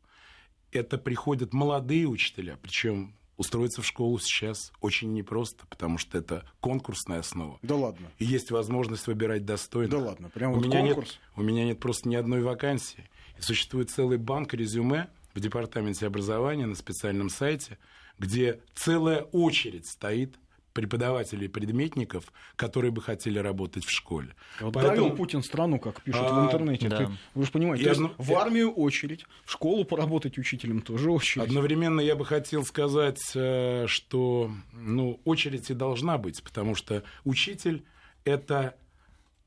Это 0.71 0.97
приходят 0.97 1.53
молодые 1.53 2.07
учителя, 2.07 2.59
причем 2.63 3.15
устроиться 3.37 3.83
в 3.83 3.87
школу 3.87 4.19
сейчас 4.19 4.73
очень 4.81 5.13
непросто, 5.13 5.67
потому 5.69 5.99
что 5.99 6.17
это 6.17 6.49
конкурсная 6.61 7.19
основа. 7.19 7.59
Да 7.61 7.75
ладно. 7.75 8.11
И 8.19 8.25
есть 8.25 8.51
возможность 8.51 9.07
выбирать 9.07 9.45
достойно. 9.45 9.91
Да 9.91 9.99
ладно, 9.99 10.31
прям 10.31 10.53
у 10.53 10.55
вот 10.55 10.65
меня 10.65 10.81
конкурс? 10.81 11.11
Нет, 11.11 11.21
у 11.37 11.43
меня 11.43 11.65
нет 11.67 11.79
просто 11.79 12.09
ни 12.09 12.15
одной 12.15 12.41
вакансии. 12.41 13.11
И 13.37 13.43
существует 13.43 13.91
целый 13.91 14.17
банк 14.17 14.55
резюме 14.55 15.11
в 15.35 15.41
департаменте 15.41 16.07
образования 16.07 16.65
на 16.65 16.75
специальном 16.75 17.29
сайте, 17.29 17.77
где 18.19 18.63
целая 18.75 19.25
очередь 19.25 19.87
стоит 19.87 20.39
преподавателей 20.73 21.49
предметников, 21.49 22.33
которые 22.57 22.91
бы 22.91 23.03
хотели 23.03 23.39
работать 23.39 23.85
в 23.85 23.91
школе. 23.91 24.35
Вот 24.61 24.75
Поэтому... 24.75 24.97
довел 24.97 25.17
Путин 25.17 25.43
страну, 25.43 25.79
как 25.79 26.03
пишут 26.03 26.23
а, 26.25 26.41
в 26.41 26.47
интернете. 26.47 26.89
Да. 26.89 26.97
Ты, 26.99 27.09
вы 27.35 27.45
же 27.45 27.53
понимаете, 27.53 27.85
я... 27.85 27.91
есть, 27.91 28.03
в 28.19 28.35
армию 28.35 28.73
очередь, 28.73 29.27
в 29.45 29.53
школу 29.53 29.85
поработать 29.85 30.39
учителем 30.39 30.81
тоже 30.81 31.11
очередь. 31.11 31.47
Одновременно 31.47 32.01
я 32.01 32.17
бы 32.17 32.25
хотел 32.25 32.65
сказать, 32.65 33.21
э, 33.35 33.87
что 33.87 34.51
ну, 34.73 35.21
очередь 35.25 35.71
и 35.71 35.75
должна 35.75 36.19
быть, 36.19 36.43
потому 36.43 36.75
что 36.75 37.03
учитель– 37.25 37.85
это 38.25 38.77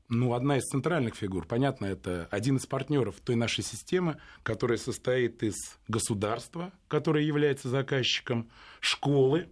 ну, 0.08 0.34
одна 0.34 0.58
из 0.58 0.64
центральных 0.64 1.16
фигур. 1.16 1.46
Понятно, 1.46 1.86
это 1.86 2.28
один 2.30 2.56
из 2.56 2.66
партнеров 2.66 3.16
той 3.24 3.34
нашей 3.36 3.64
системы, 3.64 4.18
которая 4.42 4.78
состоит 4.78 5.42
из 5.42 5.54
государства, 5.88 6.72
которое 6.88 7.24
является 7.24 7.68
заказчиком, 7.68 8.50
школы, 8.80 9.48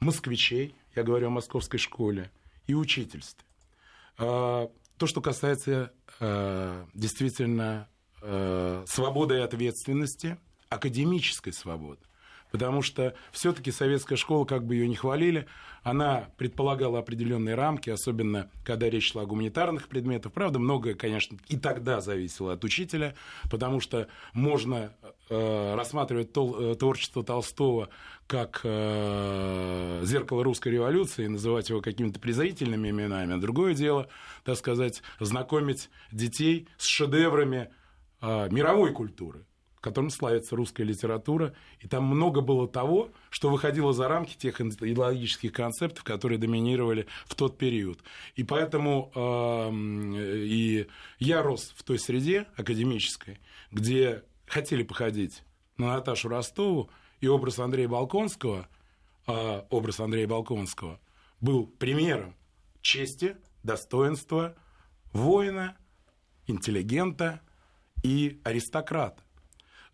москвичей, 0.00 0.74
я 0.94 1.02
говорю 1.02 1.28
о 1.28 1.30
московской 1.30 1.78
школе, 1.78 2.30
и 2.66 2.74
учительстве. 2.74 3.44
А, 4.18 4.70
то, 4.96 5.06
что 5.06 5.20
касается 5.20 5.92
а, 6.20 6.86
действительно 6.94 7.88
а, 8.20 8.84
свободы 8.86 9.36
и 9.36 9.40
ответственности, 9.40 10.38
академической 10.68 11.52
свободы. 11.52 12.00
Потому 12.50 12.82
что 12.82 13.14
все-таки 13.30 13.70
советская 13.70 14.16
школа, 14.16 14.44
как 14.44 14.64
бы 14.64 14.74
ее 14.74 14.88
ни 14.88 14.94
хвалили, 14.94 15.46
она 15.82 16.28
предполагала 16.36 16.98
определенные 16.98 17.54
рамки, 17.54 17.90
особенно 17.90 18.50
когда 18.64 18.88
речь 18.90 19.12
шла 19.12 19.22
о 19.22 19.26
гуманитарных 19.26 19.88
предметах. 19.88 20.32
Правда, 20.32 20.58
многое, 20.58 20.94
конечно, 20.94 21.38
и 21.48 21.56
тогда 21.56 22.00
зависело 22.00 22.52
от 22.52 22.64
учителя, 22.64 23.14
потому 23.50 23.80
что 23.80 24.08
можно 24.32 24.92
э, 25.28 25.74
рассматривать 25.74 26.32
тол- 26.32 26.72
э, 26.72 26.74
творчество 26.74 27.22
Толстого 27.22 27.88
как 28.26 28.60
э, 28.64 30.02
зеркало 30.04 30.44
русской 30.44 30.68
революции 30.68 31.24
и 31.24 31.28
называть 31.28 31.70
его 31.70 31.80
какими-то 31.80 32.20
презрительными 32.20 32.90
именами. 32.90 33.34
А 33.34 33.38
другое 33.38 33.74
дело, 33.74 34.08
так 34.44 34.56
сказать, 34.56 35.02
знакомить 35.20 35.88
детей 36.12 36.68
с 36.76 36.86
шедеврами 36.86 37.70
э, 38.20 38.48
мировой 38.50 38.92
культуры 38.92 39.46
которым 39.88 40.10
славится 40.10 40.56
русская 40.56 40.84
литература, 40.84 41.54
и 41.80 41.88
там 41.88 42.04
много 42.04 42.40
было 42.40 42.68
того, 42.68 43.10
что 43.30 43.50
выходило 43.50 43.92
за 43.92 44.08
рамки 44.08 44.36
тех 44.36 44.60
идеологических 44.60 45.52
концептов, 45.52 46.04
которые 46.04 46.38
доминировали 46.38 47.06
в 47.26 47.34
тот 47.34 47.58
период. 47.58 48.00
И 48.36 48.44
поэтому 48.44 49.10
э, 49.14 49.70
и 50.44 50.86
я 51.18 51.42
рос 51.42 51.72
в 51.76 51.82
той 51.82 51.98
среде 51.98 52.46
академической, 52.56 53.38
где 53.72 54.24
хотели 54.46 54.82
походить 54.82 55.42
на 55.76 55.94
Наташу 55.94 56.28
Ростову, 56.28 56.90
и 57.20 57.26
образ 57.26 57.58
Андрея 57.58 57.88
Балконского, 57.88 58.68
э, 59.26 59.62
образ 59.70 60.00
Андрея 60.00 60.28
Балконского 60.28 61.00
был 61.40 61.66
примером 61.66 62.34
чести, 62.80 63.36
достоинства 63.62 64.56
воина, 65.12 65.76
интеллигента 66.46 67.40
и 68.02 68.40
аристократа. 68.44 69.22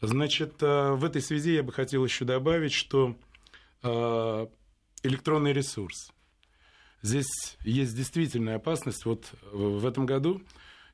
Значит, 0.07 0.63
э, 0.63 0.93
в 0.93 1.05
этой 1.05 1.23
связи 1.23 1.55
я 1.55 1.63
бы 1.63 1.73
хотел 1.73 2.05
еще 2.05 2.25
добавить, 2.25 2.73
что 2.73 3.17
э, 3.83 4.47
электронный 5.03 5.53
ресурс. 5.53 6.13
Здесь 7.03 7.57
есть 7.61 7.97
действительная 7.97 8.57
опасность. 8.57 9.05
Вот 9.05 9.31
в 9.53 9.87
этом 9.87 10.07
году 10.07 10.43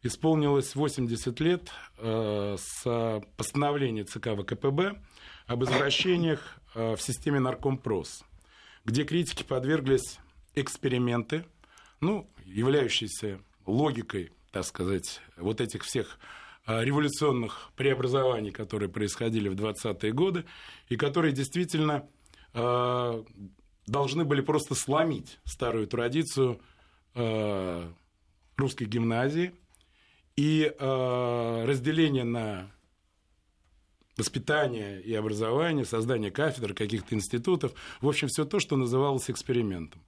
исполнилось 0.03 0.75
80 0.75 1.41
лет 1.41 1.71
э, 1.99 2.57
с 2.59 3.23
постановления 3.37 4.05
ЦК 4.05 4.31
ВКПБ 4.39 5.01
об 5.47 5.65
извращениях 5.65 6.57
в 6.75 6.99
системе 6.99 7.41
Наркомпрос, 7.41 8.23
где 8.85 9.03
критики 9.03 9.43
подверглись 9.43 10.19
эксперименты, 10.55 11.45
ну, 12.01 12.31
являющиеся 12.45 13.41
логикой, 13.67 14.31
так 14.53 14.65
сказать, 14.65 15.21
вот 15.37 15.61
этих 15.61 15.83
всех 15.83 16.19
революционных 16.83 17.71
преобразований, 17.77 18.51
которые 18.51 18.89
происходили 18.89 19.49
в 19.49 19.55
20-е 19.55 20.13
годы, 20.13 20.45
и 20.89 20.97
которые 20.97 21.33
действительно 21.33 22.09
а, 22.53 23.25
должны 23.87 24.25
были 24.25 24.41
просто 24.41 24.75
сломить 24.75 25.39
старую 25.45 25.87
традицию 25.87 26.61
а, 27.15 27.93
русской 28.57 28.85
гимназии 28.85 29.53
и 30.37 30.73
разделение 30.79 32.25
на 32.25 32.71
воспитание 34.17 35.03
и 35.03 35.15
образование, 35.15 35.85
создание 35.85 36.31
кафедр, 36.31 36.73
каких-то 36.75 37.15
институтов, 37.15 37.73
в 38.01 38.09
общем, 38.09 38.29
все 38.29 38.45
то, 38.45 38.61
что 38.61 38.77
называлось 38.77 39.31
экспериментом. 39.31 40.03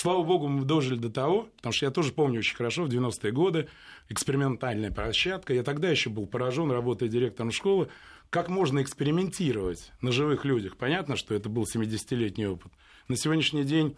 Слава 0.00 0.22
богу, 0.22 0.46
мы 0.46 0.64
дожили 0.64 0.96
до 0.96 1.10
того, 1.10 1.48
потому 1.56 1.72
что 1.72 1.86
я 1.86 1.90
тоже 1.90 2.12
помню 2.12 2.38
очень 2.38 2.54
хорошо, 2.54 2.84
в 2.84 2.88
90-е 2.88 3.32
годы, 3.32 3.68
экспериментальная 4.08 4.92
площадка, 4.92 5.52
я 5.52 5.64
тогда 5.64 5.90
еще 5.90 6.08
был 6.08 6.28
поражен, 6.28 6.70
работая 6.70 7.08
директором 7.08 7.50
школы, 7.50 7.88
как 8.30 8.48
можно 8.48 8.80
экспериментировать 8.80 9.90
на 10.00 10.12
живых 10.12 10.44
людях. 10.44 10.76
Понятно, 10.76 11.16
что 11.16 11.34
это 11.34 11.48
был 11.48 11.64
70-летний 11.64 12.46
опыт. 12.46 12.70
На 13.08 13.16
сегодняшний 13.16 13.64
день 13.64 13.96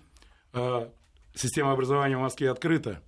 э, 0.55 0.89
система 1.35 1.73
образования 1.73 2.17
в 2.17 2.21
Москве 2.21 2.51
открыта. 2.51 3.03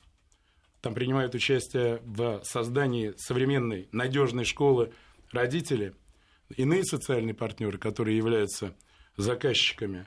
Там 0.83 0.93
принимают 0.93 1.35
участие 1.35 2.03
в 2.05 2.43
создании 2.45 3.15
современной 3.17 3.89
надежной 3.91 4.45
школы 4.45 4.93
родители– 5.31 5.95
иные 6.59 6.85
социальные 6.85 7.33
партнеры, 7.33 7.79
которые 7.79 8.19
являются 8.19 8.75
заказчиками, 9.17 10.05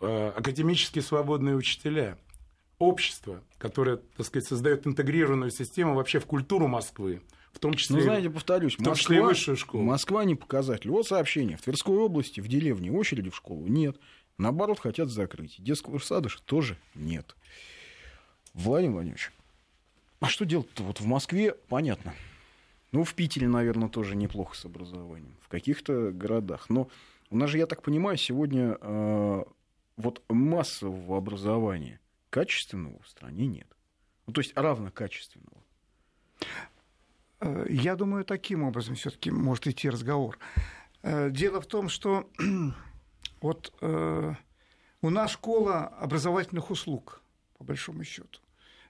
академически 0.00 1.00
свободные 1.00 1.56
учителя, 1.56 2.18
общество, 2.78 3.42
которое, 3.58 3.96
так 3.96 4.26
сказать, 4.26 4.48
создает 4.48 4.86
интегрированную 4.86 5.50
систему 5.50 5.94
вообще 5.94 6.20
в 6.20 6.26
культуру 6.26 6.68
Москвы, 6.68 7.22
в 7.52 7.58
том 7.58 7.74
числе, 7.74 7.96
ну, 7.96 8.02
знаете, 8.02 8.30
повторюсь, 8.30 8.74
в 8.74 8.76
том 8.76 8.88
Москва, 8.88 9.02
числе 9.02 9.16
и 9.16 9.20
высшую 9.20 9.56
школу. 9.56 9.82
Москва 9.82 10.24
не 10.24 10.34
показатель. 10.34 10.90
Вот 10.90 11.06
сообщение. 11.06 11.56
В 11.56 11.62
Тверской 11.62 11.96
области, 11.96 12.40
в 12.40 12.46
деревне 12.46 12.92
очереди 12.92 13.30
в 13.30 13.36
школу 13.36 13.66
нет. 13.66 13.98
Наоборот, 14.36 14.78
хотят 14.78 15.08
закрыть. 15.08 15.56
Детского 15.58 15.98
сада 15.98 16.28
тоже 16.44 16.76
нет. 16.94 17.34
Владимир 18.54 18.94
Владимирович, 18.94 19.32
а 20.20 20.26
что 20.26 20.44
делать-то? 20.44 20.84
Вот 20.84 21.00
в 21.00 21.06
Москве 21.06 21.54
понятно. 21.68 22.14
Ну, 22.92 23.04
в 23.04 23.14
Питере, 23.14 23.48
наверное, 23.48 23.88
тоже 23.88 24.14
неплохо 24.14 24.56
с 24.56 24.64
образованием. 24.64 25.36
В 25.42 25.48
каких-то 25.48 26.12
городах. 26.12 26.70
Но 26.70 26.88
у 27.30 27.36
нас 27.36 27.50
же, 27.50 27.58
я 27.58 27.66
так 27.66 27.82
понимаю, 27.82 28.16
сегодня 28.16 28.78
э, 28.80 29.44
вот 29.98 30.22
массового 30.28 31.18
образования 31.18 32.00
качественного 32.30 33.02
в 33.02 33.08
стране 33.08 33.46
нет. 33.46 33.66
Ну, 34.26 34.32
то 34.32 34.40
есть 34.40 34.56
равнокачественного. 34.56 35.62
Э, 37.40 37.66
я 37.68 37.96
думаю, 37.96 38.24
таким 38.24 38.62
образом 38.62 38.94
все-таки 38.94 39.30
может 39.30 39.66
идти 39.66 39.90
разговор. 39.90 40.38
Э, 41.02 41.30
дело 41.30 41.60
в 41.60 41.66
том, 41.66 41.88
что 41.88 42.30
вот 43.40 43.74
э, 43.80 44.34
у 45.02 45.10
нас 45.10 45.32
школа 45.32 45.86
образовательных 45.86 46.70
услуг, 46.70 47.20
по 47.58 47.64
большому 47.64 48.04
счету. 48.04 48.40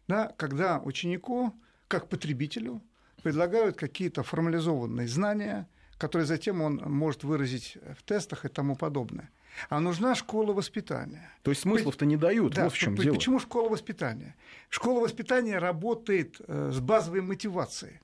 Да, 0.08 0.32
когда 0.36 0.78
ученику, 0.78 1.54
как 1.88 2.08
потребителю, 2.08 2.82
предлагают 3.22 3.76
какие-то 3.76 4.22
формализованные 4.22 5.08
знания, 5.08 5.68
которые 5.96 6.26
затем 6.26 6.60
он 6.60 6.76
может 6.76 7.24
выразить 7.24 7.78
в 7.98 8.02
тестах 8.02 8.44
и 8.44 8.48
тому 8.48 8.76
подобное. 8.76 9.30
А 9.68 9.80
нужна 9.80 10.14
школа 10.14 10.52
воспитания. 10.52 11.30
То 11.42 11.50
есть 11.50 11.62
смыслов-то 11.62 12.06
не 12.06 12.16
дают, 12.16 12.54
да, 12.54 12.64
вот 12.64 12.72
в 12.72 12.78
чем 12.78 12.96
дело. 12.96 13.14
Почему 13.14 13.38
школа 13.38 13.68
воспитания? 13.68 14.36
Школа 14.68 15.00
воспитания 15.00 15.58
работает 15.58 16.36
э, 16.46 16.70
с 16.72 16.80
базовой 16.80 17.22
мотивацией, 17.22 18.00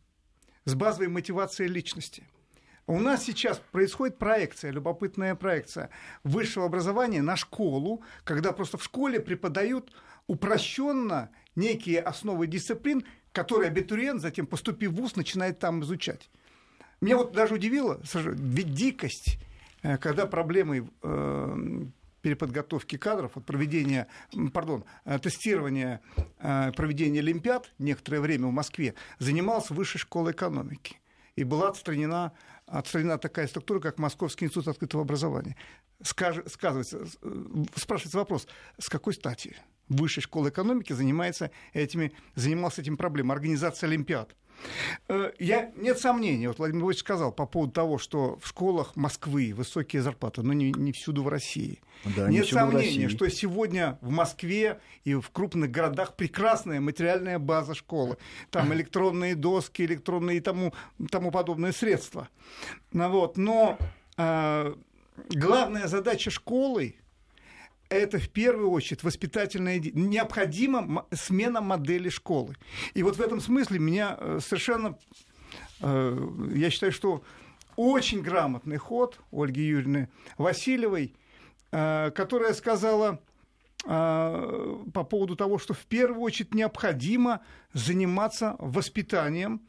с 0.65 0.75
базовой 0.75 1.09
мотивацией 1.09 1.71
личности. 1.71 2.25
У 2.87 2.99
нас 2.99 3.25
сейчас 3.25 3.63
происходит 3.73 4.19
проекция, 4.19 4.71
любопытная 4.71 5.35
проекция 5.35 5.89
высшего 6.23 6.67
образования 6.67 7.23
на 7.23 7.35
школу, 7.37 8.03
когда 8.25 8.53
просто 8.53 8.77
в 8.77 8.85
школе 8.85 9.21
преподают 9.21 9.91
упрощенно 10.27 11.31
некие 11.57 12.01
основы 12.01 12.47
дисциплин, 12.47 13.05
который 13.33 13.69
абитуриент, 13.69 14.21
затем 14.21 14.47
поступив 14.47 14.93
в 14.93 14.97
ВУЗ, 14.97 15.17
начинает 15.17 15.59
там 15.59 15.83
изучать. 15.83 16.31
Меня 17.01 17.17
вот 17.17 17.33
даже 17.33 17.55
удивило, 17.55 18.01
ведь 18.15 18.75
дикость, 18.75 19.39
когда 20.01 20.27
проблемой 20.27 20.89
э, 21.03 21.87
переподготовки 22.23 22.97
кадров, 22.97 23.37
от 23.37 23.45
проведения, 23.45 24.07
пардон, 24.53 24.85
э, 25.05 25.19
тестирования 25.19 26.01
проведения 26.39 27.21
Олимпиад 27.21 27.73
некоторое 27.79 28.21
время 28.21 28.49
в 28.49 28.53
Москве 28.53 28.95
занимался 29.19 29.75
Высшей 29.75 30.01
школой 30.01 30.33
экономики. 30.33 31.01
И 31.37 31.45
была 31.45 31.69
отстранена, 31.71 32.33
отстранена 32.67 33.19
такая 33.19 33.49
структура, 33.49 33.81
как 33.81 33.99
Московский 33.99 34.45
институт 34.45 34.69
открытого 34.69 35.03
образования. 35.03 35.57
Скаж, 36.03 36.37
сказывается, 36.47 37.07
спрашивается 37.77 38.19
вопрос, 38.19 38.47
с 38.79 38.89
какой 38.89 39.15
стати? 39.15 39.57
высшей 39.89 40.23
школы 40.23 40.51
экономики 40.51 40.93
занимается 40.93 41.51
этими, 41.73 42.13
занимался 42.35 42.81
этим 42.81 42.97
проблемой, 42.97 43.35
организация 43.35 43.89
Олимпиад. 43.89 44.35
Э, 45.09 45.33
я, 45.39 45.71
нет 45.77 45.99
сомнений, 45.99 46.47
вот 46.47 46.59
Владимир 46.59 46.83
Владимирович 46.83 47.01
сказал 47.01 47.33
по 47.33 47.47
поводу 47.47 47.73
того, 47.73 47.99
что 47.99 48.39
в 48.41 48.49
школах 48.49 48.97
Москвы 48.97 49.53
высокие 49.55 50.03
зарплаты, 50.03 50.43
но 50.43 50.53
не, 50.53 50.73
не 50.73 50.93
всюду 50.93 51.23
в 51.23 51.29
России. 51.29 51.81
Да, 52.17 52.29
нет 52.29 52.47
сомнений, 52.49 53.09
что 53.09 53.29
сегодня 53.29 53.99
в 54.01 54.11
Москве 54.11 54.81
и 55.05 55.15
в 55.15 55.31
крупных 55.31 55.71
городах 55.71 56.17
прекрасная 56.17 56.81
материальная 56.81 57.39
база 57.39 57.75
школы. 57.75 58.17
Там 58.51 58.73
электронные 58.75 59.35
доски, 59.35 59.83
электронные 59.83 60.39
и 60.39 60.41
тому, 60.41 60.75
тому 61.11 61.31
подобные 61.31 61.73
средства. 61.73 62.29
Ну, 62.93 63.09
вот, 63.11 63.37
но 63.37 63.79
э, 64.17 64.75
главная 65.31 65.89
задача 65.89 66.31
школы 66.31 66.97
это 67.89 68.19
в 68.19 68.29
первую 68.29 68.71
очередь 68.71 69.03
воспитательная 69.03 69.79
необходима 69.79 71.07
смена 71.13 71.61
модели 71.61 72.09
школы. 72.09 72.57
И 72.95 73.03
вот 73.03 73.17
в 73.17 73.21
этом 73.21 73.41
смысле 73.41 73.79
меня 73.79 74.17
э, 74.19 74.39
совершенно, 74.43 74.99
э, 75.81 76.29
я 76.55 76.71
считаю, 76.71 76.93
что 76.93 77.23
очень 77.77 78.23
грамотный 78.23 78.77
ход 78.77 79.21
Ольги 79.33 79.63
Юрьевны 79.63 80.09
Васильевой, 80.39 81.15
э, 81.73 82.11
которая 82.15 82.55
сказала 82.55 83.21
по 83.87 85.07
поводу 85.11 85.37
того, 85.37 85.59
что 85.59 85.75
в 85.75 85.85
первую 85.85 86.23
очередь 86.23 86.55
необходимо 86.55 87.43
заниматься 87.75 88.57
воспитанием 88.59 89.61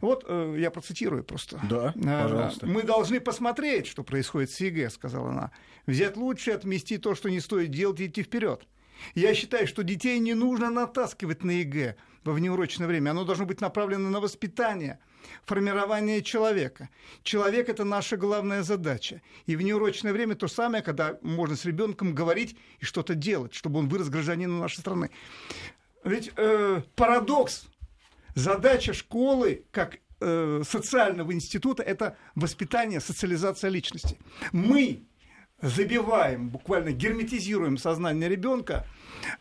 вот 0.00 0.24
э, 0.26 0.56
я 0.58 0.70
процитирую 0.70 1.24
просто. 1.24 1.60
Да, 1.68 1.92
э, 1.96 2.22
пожалуйста. 2.22 2.66
Мы 2.66 2.82
должны 2.82 3.20
посмотреть, 3.20 3.86
что 3.86 4.02
происходит 4.02 4.50
с 4.50 4.60
ЕГЭ, 4.60 4.90
сказала 4.90 5.30
она. 5.30 5.50
Взять 5.86 6.16
лучшее, 6.16 6.52
отмести 6.52 6.98
то, 6.98 7.14
что 7.14 7.30
не 7.30 7.40
стоит 7.40 7.70
делать, 7.70 8.00
и 8.00 8.06
идти 8.06 8.22
вперед. 8.22 8.66
Я 9.14 9.34
считаю, 9.34 9.66
что 9.66 9.82
детей 9.82 10.18
не 10.18 10.34
нужно 10.34 10.70
натаскивать 10.70 11.44
на 11.44 11.50
ЕГЭ 11.50 11.96
во 12.24 12.32
внеурочное 12.32 12.86
время. 12.86 13.10
Оно 13.10 13.24
должно 13.24 13.44
быть 13.44 13.60
направлено 13.60 14.08
на 14.08 14.20
воспитание, 14.20 14.98
формирование 15.44 16.22
человека. 16.22 16.88
Человек– 17.22 17.68
это 17.70 17.84
наша 17.84 18.16
главная 18.16 18.62
задача. 18.62 19.20
И 19.46 19.56
в 19.56 19.62
неурочное 19.62 20.12
время 20.12 20.34
то 20.34 20.48
самое, 20.48 20.82
когда 20.82 21.18
можно 21.22 21.56
с 21.56 21.64
ребенком 21.64 22.14
говорить 22.14 22.56
и 22.80 22.84
что-то 22.84 23.14
делать, 23.14 23.54
чтобы 23.54 23.78
он 23.78 23.88
вырос 23.88 24.08
гражданином 24.08 24.60
нашей 24.60 24.80
страны. 24.80 25.10
Ведь 26.04 26.32
э, 26.36 26.82
парадокс 26.96 27.66
Задача 28.34 28.92
школы, 28.92 29.64
как 29.70 29.98
э, 30.20 30.62
социального 30.68 31.32
института, 31.32 31.82
это 31.82 32.16
воспитание, 32.34 33.00
социализация 33.00 33.70
личности. 33.70 34.18
Мы 34.52 35.04
забиваем, 35.62 36.48
буквально 36.50 36.92
герметизируем 36.92 37.78
сознание 37.78 38.28
ребенка 38.28 38.86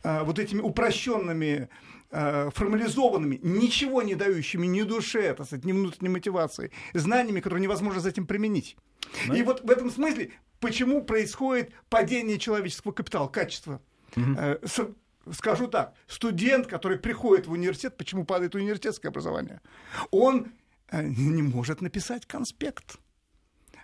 э, 0.03 0.23
вот 0.23 0.37
этими 0.39 0.61
упрощенными 0.61 1.69
э, 2.11 2.49
формализованными, 2.53 3.39
ничего 3.41 4.03
не 4.03 4.15
дающими 4.15 4.67
ни 4.67 4.83
душе, 4.83 5.33
так 5.33 5.47
сказать, 5.47 5.65
ни 5.65 5.71
внутренней 5.71 6.09
мотивации, 6.09 6.71
знаниями, 6.93 7.39
которые 7.39 7.63
невозможно 7.63 7.99
затем 7.99 8.27
применить. 8.27 8.77
Да. 9.27 9.35
И 9.35 9.41
вот 9.41 9.63
в 9.63 9.71
этом 9.71 9.89
смысле, 9.89 10.31
почему 10.59 11.03
происходит 11.03 11.71
падение 11.89 12.37
человеческого 12.37 12.91
капитала, 12.91 13.27
качества, 13.27 13.81
угу 14.15 14.95
скажу 15.31 15.67
так, 15.67 15.93
студент, 16.07 16.67
который 16.67 16.97
приходит 16.97 17.47
в 17.47 17.51
университет, 17.51 17.97
почему 17.97 18.25
падает 18.25 18.55
университетское 18.55 19.09
образование, 19.09 19.61
он 20.11 20.51
э, 20.89 21.03
не 21.03 21.41
может 21.41 21.81
написать 21.81 22.25
конспект. 22.25 22.97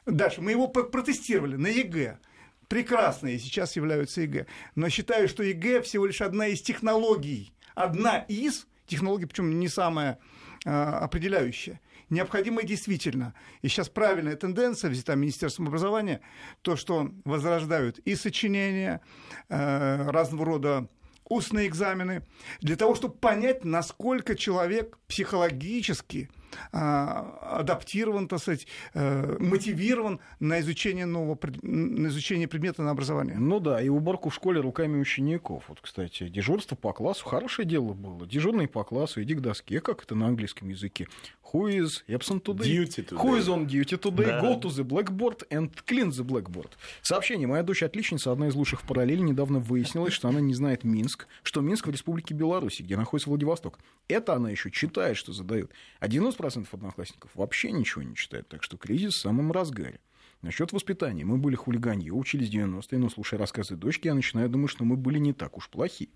Дальше, 0.06 0.42
мы 0.42 0.52
его 0.52 0.68
протестировали 0.68 1.56
на 1.56 1.68
ЕГЭ. 1.68 2.20
Прекрасные 2.68 3.40
сейчас 3.40 3.76
являются 3.76 4.22
ЕГЭ. 4.22 4.48
Но 4.76 4.90
считаю, 4.90 5.28
что 5.28 5.44
ЕГЭ 5.44 5.82
всего 5.82 6.06
лишь 6.06 6.22
одна 6.22 6.48
из 6.48 6.62
технологий. 6.62 7.54
Одна 7.76 8.20
из 8.20 8.68
технологий, 8.86 9.26
причем 9.26 9.60
не 9.60 9.68
самая 9.68 10.20
а, 10.66 11.00
определяющая. 11.00 11.80
необходимо 12.10 12.64
действительно, 12.64 13.34
и 13.62 13.68
сейчас 13.68 13.88
правильная 13.88 14.36
тенденция 14.36 14.90
взята 14.90 15.16
Министерством 15.16 15.68
образования, 15.68 16.22
то, 16.64 16.76
что 16.76 17.12
возрождают 17.24 18.00
и 18.00 18.16
сочинения, 18.16 19.02
э, 19.48 20.10
разного 20.10 20.46
рода 20.46 20.90
устные 21.30 21.68
экзамены, 21.68 22.24
для 22.60 22.76
того, 22.76 22.96
чтобы 22.96 23.16
понять, 23.16 23.64
насколько 23.64 24.36
человек 24.36 24.98
психологически 25.08 26.30
адаптирован, 26.72 28.28
так 28.28 28.40
сказать, 28.40 28.68
э, 28.94 29.38
мотивирован 29.40 30.20
на 30.40 30.60
изучение 30.60 31.06
нового, 31.06 31.38
на 31.62 32.08
изучение 32.08 32.48
предмета 32.48 32.84
на 32.84 32.92
образование. 32.92 33.38
Ну 33.38 33.60
да, 33.60 33.82
и 33.82 33.90
уборку 33.90 34.30
в 34.30 34.34
школе 34.34 34.60
руками 34.60 35.00
учеников. 35.00 35.66
Вот, 35.68 35.80
кстати, 35.82 36.28
дежурство 36.28 36.76
по 36.76 36.94
классу 36.94 37.26
хорошее 37.26 37.68
дело 37.68 37.94
было. 37.94 38.26
Дежурный 38.26 38.68
по 38.68 38.84
классу, 38.84 39.22
иди 39.22 39.36
к 39.36 39.42
доске, 39.42 39.82
как 39.82 40.04
это 40.04 40.16
на 40.16 40.28
английском 40.28 40.70
языке. 40.70 41.08
Who 41.52 41.68
is 41.68 42.04
absent 42.08 42.44
today? 42.44 42.66
Duty 42.66 43.06
today. 43.06 43.18
Who 43.18 43.38
is 43.38 43.48
on 43.48 43.66
duty 43.66 43.98
today? 43.98 44.26
Да. 44.26 44.42
Go 44.42 44.60
to 44.60 44.70
the 44.70 44.84
blackboard 44.84 45.48
and 45.50 45.72
clean 45.88 46.10
the 46.10 46.24
blackboard. 46.24 46.70
Сообщение. 47.02 47.48
Моя 47.48 47.64
дочь 47.64 47.82
отличница, 47.82 48.32
одна 48.32 48.50
из 48.50 48.56
лучших 48.56 48.82
в 48.82 48.86
параллели, 48.86 49.22
недавно 49.22 49.60
выяснилось, 49.60 50.14
что 50.14 50.28
она 50.28 50.42
не 50.42 50.54
знает 50.54 50.84
Минск, 50.84 51.28
что 51.42 51.62
Минск 51.62 51.88
в 51.88 51.92
Республике 51.92 52.36
Беларусь, 52.36 52.80
где 52.80 52.96
находится 52.96 53.30
Владивосток. 53.30 53.80
Это 54.08 54.36
она 54.36 54.52
еще 54.52 54.70
читает, 54.70 55.18
что 55.18 55.34
задают. 55.34 55.72
А 56.00 56.08
90% 56.08 56.39
одноклассников 56.74 57.32
вообще 57.36 57.72
ничего 57.72 58.04
не 58.04 58.16
читает, 58.16 58.48
так 58.48 58.64
что 58.64 58.78
кризис 58.78 59.16
в 59.16 59.20
самом 59.20 59.52
разгаре. 59.52 60.00
Насчет 60.42 60.72
воспитания. 60.72 61.26
Мы 61.26 61.38
были 61.38 61.56
хулиганье, 61.56 62.14
учились 62.14 62.50
90-е, 62.50 62.98
но 62.98 63.10
слушая 63.10 63.40
рассказы 63.40 63.76
дочки, 63.76 64.08
я 64.08 64.14
начинаю 64.14 64.50
думать, 64.50 64.72
что 64.72 64.86
мы 64.86 64.96
были 64.96 65.20
не 65.20 65.34
так 65.34 65.58
уж 65.58 65.68
плохи. 65.68 66.10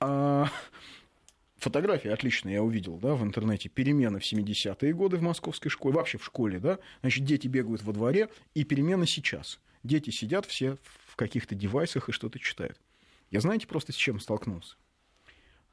А 0.00 0.48
фотографии 1.58 2.08
отличные 2.08 2.54
я 2.54 2.62
увидел, 2.62 2.96
да, 2.96 3.14
в 3.14 3.22
интернете. 3.22 3.68
Перемены 3.68 4.20
в 4.20 4.22
70-е 4.22 4.94
годы 4.94 5.18
в 5.18 5.22
московской 5.22 5.70
школе, 5.70 5.96
вообще 5.96 6.16
в 6.16 6.24
школе, 6.24 6.60
да. 6.60 6.78
Значит, 7.02 7.24
дети 7.24 7.46
бегают 7.46 7.82
во 7.82 7.92
дворе, 7.92 8.30
и 8.54 8.64
перемены 8.64 9.06
сейчас. 9.06 9.60
Дети 9.82 10.10
сидят 10.10 10.46
все 10.46 10.78
в 11.06 11.16
каких-то 11.16 11.54
девайсах 11.54 12.08
и 12.08 12.12
что-то 12.12 12.38
читают. 12.38 12.80
Я 13.30 13.40
знаете 13.40 13.66
просто 13.66 13.92
с 13.92 13.96
чем 13.96 14.18
столкнулся? 14.18 14.76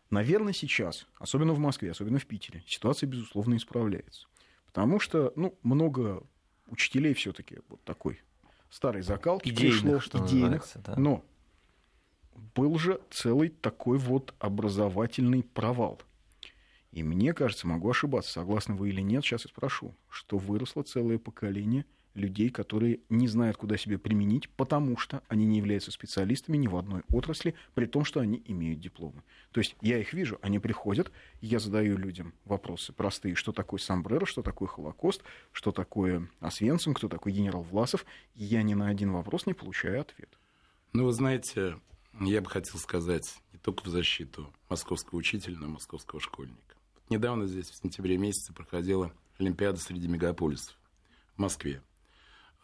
Наверное, 0.10 0.54
сейчас, 0.54 1.08
особенно 1.18 1.54
в 1.54 1.60
Москве, 1.60 1.92
особенно 1.92 2.18
в 2.20 2.26
Питере, 2.26 2.64
ситуация, 2.68 3.08
безусловно, 3.08 3.56
исправляется. 3.56 4.28
Потому 4.66 5.00
что, 5.00 5.34
ну, 5.36 5.58
много 5.62 6.24
учителей 6.68 7.14
все-таки 7.14 7.60
вот 7.70 7.84
такой 7.84 8.20
старой 8.70 9.02
закалки 9.02 9.50
Идейных, 9.50 9.82
пришло, 9.82 10.00
что 10.00 10.26
идейных, 10.26 10.66
да. 10.76 10.96
но 10.96 11.24
был 12.56 12.78
же 12.78 13.02
целый 13.10 13.50
такой 13.50 13.98
вот 13.98 14.34
образовательный 14.40 15.44
провал. 15.44 16.02
И 16.92 17.04
мне 17.04 17.34
кажется, 17.34 17.68
могу 17.68 17.90
ошибаться, 17.90 18.32
согласны 18.32 18.76
вы 18.76 18.90
или 18.90 19.02
нет, 19.02 19.24
сейчас 19.24 19.46
я 19.46 19.50
спрошу, 19.50 19.96
что 20.10 20.38
выросло 20.38 20.82
целое 20.82 21.20
поколение 21.20 21.86
людей, 22.20 22.50
которые 22.50 23.00
не 23.10 23.28
знают, 23.28 23.58
куда 23.58 23.78
себя 23.78 23.98
применить, 23.98 24.50
потому 24.50 24.98
что 24.98 25.24
они 25.28 25.46
не 25.46 25.58
являются 25.58 25.92
специалистами 25.92 26.58
ни 26.58 26.68
в 26.68 26.76
одной 26.76 27.02
отрасли, 27.12 27.56
при 27.74 27.86
том, 27.86 28.06
что 28.06 28.20
они 28.20 28.42
имеют 28.46 28.80
дипломы. 28.80 29.24
То 29.52 29.60
есть 29.60 29.76
я 29.82 29.98
их 29.98 30.14
вижу, 30.14 30.38
они 30.42 30.60
приходят, 30.60 31.12
я 31.42 31.60
задаю 31.60 31.98
людям 31.98 32.34
вопросы 32.46 32.94
простые, 32.94 33.36
что 33.36 33.52
такое 33.52 33.80
Самбрера, 33.80 34.26
что 34.26 34.42
такое 34.42 34.68
Холокост, 34.68 35.24
что 35.52 35.72
такое 35.72 36.30
Освенцим, 36.40 36.94
кто 36.94 37.08
такой 37.08 37.32
генерал 37.32 37.64
Власов, 37.64 38.06
и 38.36 38.44
я 38.44 38.62
ни 38.62 38.76
на 38.76 38.90
один 38.90 39.12
вопрос 39.12 39.46
не 39.46 39.54
получаю 39.54 40.02
ответ. 40.02 40.38
Ну, 40.94 41.06
вы 41.06 41.12
знаете, 41.12 41.80
я 42.20 42.42
бы 42.42 42.50
хотел 42.50 42.78
сказать 42.78 43.36
не 43.54 43.60
только 43.60 43.84
в 43.84 43.88
защиту 43.88 44.54
московского 44.70 45.20
учителя, 45.20 45.58
но 45.58 45.68
и 45.68 45.70
московского 45.70 46.20
школьника. 46.20 46.76
Недавно 47.10 47.48
здесь 47.48 47.70
в 47.70 47.76
сентябре 47.76 48.18
месяце 48.18 48.54
проходила 48.54 49.12
Олимпиада 49.40 49.80
среди 49.80 50.08
мегаполисов 50.08 50.78
в 51.36 51.40
Москве. 51.40 51.82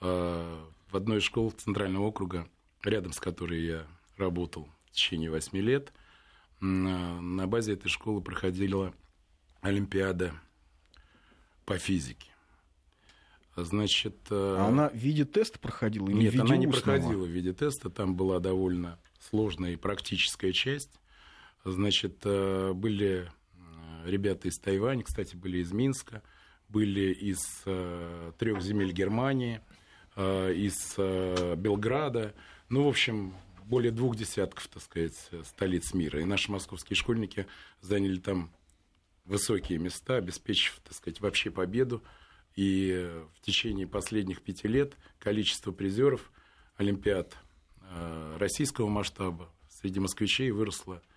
А, 0.01 0.65
В 0.91 0.97
одной 0.97 1.17
из 1.17 1.23
школ 1.23 1.51
Центрального 1.51 2.05
округа, 2.05 2.47
рядом 2.83 3.11
с 3.11 3.19
которой 3.19 3.63
я 3.65 3.87
работал 4.17 4.69
в 4.85 4.91
течение 4.91 5.29
восьми 5.29 5.61
лет, 5.61 5.91
м, 6.61 7.35
на 7.35 7.47
базе 7.47 7.73
этой 7.73 7.89
школы 7.89 8.21
проходила 8.21 8.93
Олимпиада 9.61 10.33
по 11.65 11.77
физике. 11.77 12.29
Значит, 13.57 14.17
А 14.31 14.67
она 14.67 14.89
в 14.89 14.95
виде 14.95 15.23
теста 15.25 15.57
проходила 15.59 16.07
или 16.07 16.13
в 16.15 16.19
нет, 16.19 16.33
виде 16.33 16.43
она 16.43 16.57
не 16.57 16.67
устного? 16.67 16.97
проходила 16.97 17.23
в 17.23 17.29
виде 17.29 17.53
теста, 17.53 17.89
там 17.89 18.15
была 18.15 18.39
довольно 18.39 18.99
сложная 19.19 19.71
и 19.71 19.75
практическая 19.77 20.51
часть. 20.51 20.91
Значит, 21.63 22.19
э, 22.25 22.73
были 22.73 23.31
э, 23.55 24.09
ребята 24.09 24.49
из 24.49 24.59
Тайваня, 24.59 25.03
кстати, 25.03 25.35
были 25.35 25.59
из 25.59 25.71
Минска, 25.71 26.21
были 26.69 27.11
из 27.13 27.39
трех 28.37 28.61
земель 28.61 28.91
Германии, 28.91 29.61
э, 29.61 29.74
из 30.17 30.95
э, 30.97 31.55
Белграда. 31.55 32.33
Ну, 32.69 32.83
в 32.85 32.87
общем, 32.87 33.33
более 33.65 33.91
двух 33.91 34.15
десятков, 34.15 34.67
так 34.67 34.83
сказать, 34.83 35.29
столиц 35.43 35.93
мира. 35.93 36.21
И 36.21 36.25
наши 36.25 36.51
московские 36.51 36.95
школьники 36.95 37.47
заняли 37.81 38.19
там 38.19 38.51
высокие 39.25 39.79
места, 39.79 40.17
обеспечив, 40.17 40.79
так 40.83 40.93
сказать, 40.93 41.19
вообще 41.19 41.51
победу. 41.51 42.03
И 42.55 43.11
в 43.35 43.41
течение 43.41 43.87
последних 43.87 44.41
пяти 44.41 44.67
лет 44.67 44.95
количество 45.19 45.71
призеров 45.71 46.31
Олимпиад 46.77 47.35
э, 47.81 48.37
российского 48.39 48.87
масштаба 48.87 49.49
среди 49.69 49.99
москвичей 49.99 50.51
выросло 50.51 51.01
э, 51.01 51.14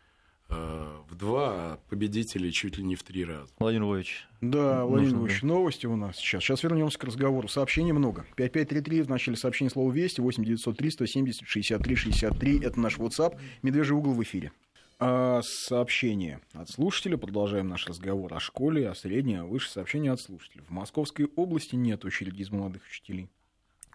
в 0.48 1.14
два, 1.14 1.50
а 1.50 1.78
победителей 1.88 2.52
чуть 2.52 2.78
ли 2.78 2.84
не 2.84 2.96
в 2.96 3.02
три 3.02 3.24
раза. 3.24 3.52
Владимир 3.58 3.84
Львович. 3.84 4.26
Да, 4.40 4.84
Владимир? 4.84 5.26
Ильич, 5.26 5.42
новости 5.42 5.86
у 5.86 5.96
нас 5.96 6.16
сейчас. 6.16 6.42
Сейчас 6.42 6.62
вернемся 6.62 6.98
к 6.98 7.04
разговору. 7.04 7.48
Сообщений 7.48 7.92
много. 7.92 8.24
5533 8.36 9.02
в 9.02 9.08
начале 9.10 9.36
сообщения 9.36 9.70
слова 9.70 9.92
«Вести», 9.92 10.20
8903 10.20 10.90
170 10.90 11.46
63 11.46 11.94
63. 11.94 12.60
Это 12.60 12.80
наш 12.80 12.98
WhatsApp. 12.98 13.38
Медвежий 13.62 13.96
угол 13.96 14.14
в 14.14 14.22
эфире. 14.22 14.52
А, 15.00 15.42
сообщение 15.42 16.40
от 16.54 16.70
слушателя. 16.70 17.16
Продолжаем 17.16 17.68
наш 17.68 17.86
разговор 17.86 18.32
о 18.34 18.40
школе, 18.40 18.88
о 18.88 18.94
средней, 18.94 19.36
о 19.36 19.44
высшей. 19.44 19.72
Сообщение 19.72 20.12
от 20.12 20.20
слушателя. 20.20 20.62
В 20.62 20.70
Московской 20.70 21.26
области 21.36 21.76
нет 21.76 22.04
очереди 22.04 22.42
из 22.42 22.50
молодых 22.50 22.82
учителей. 22.88 23.28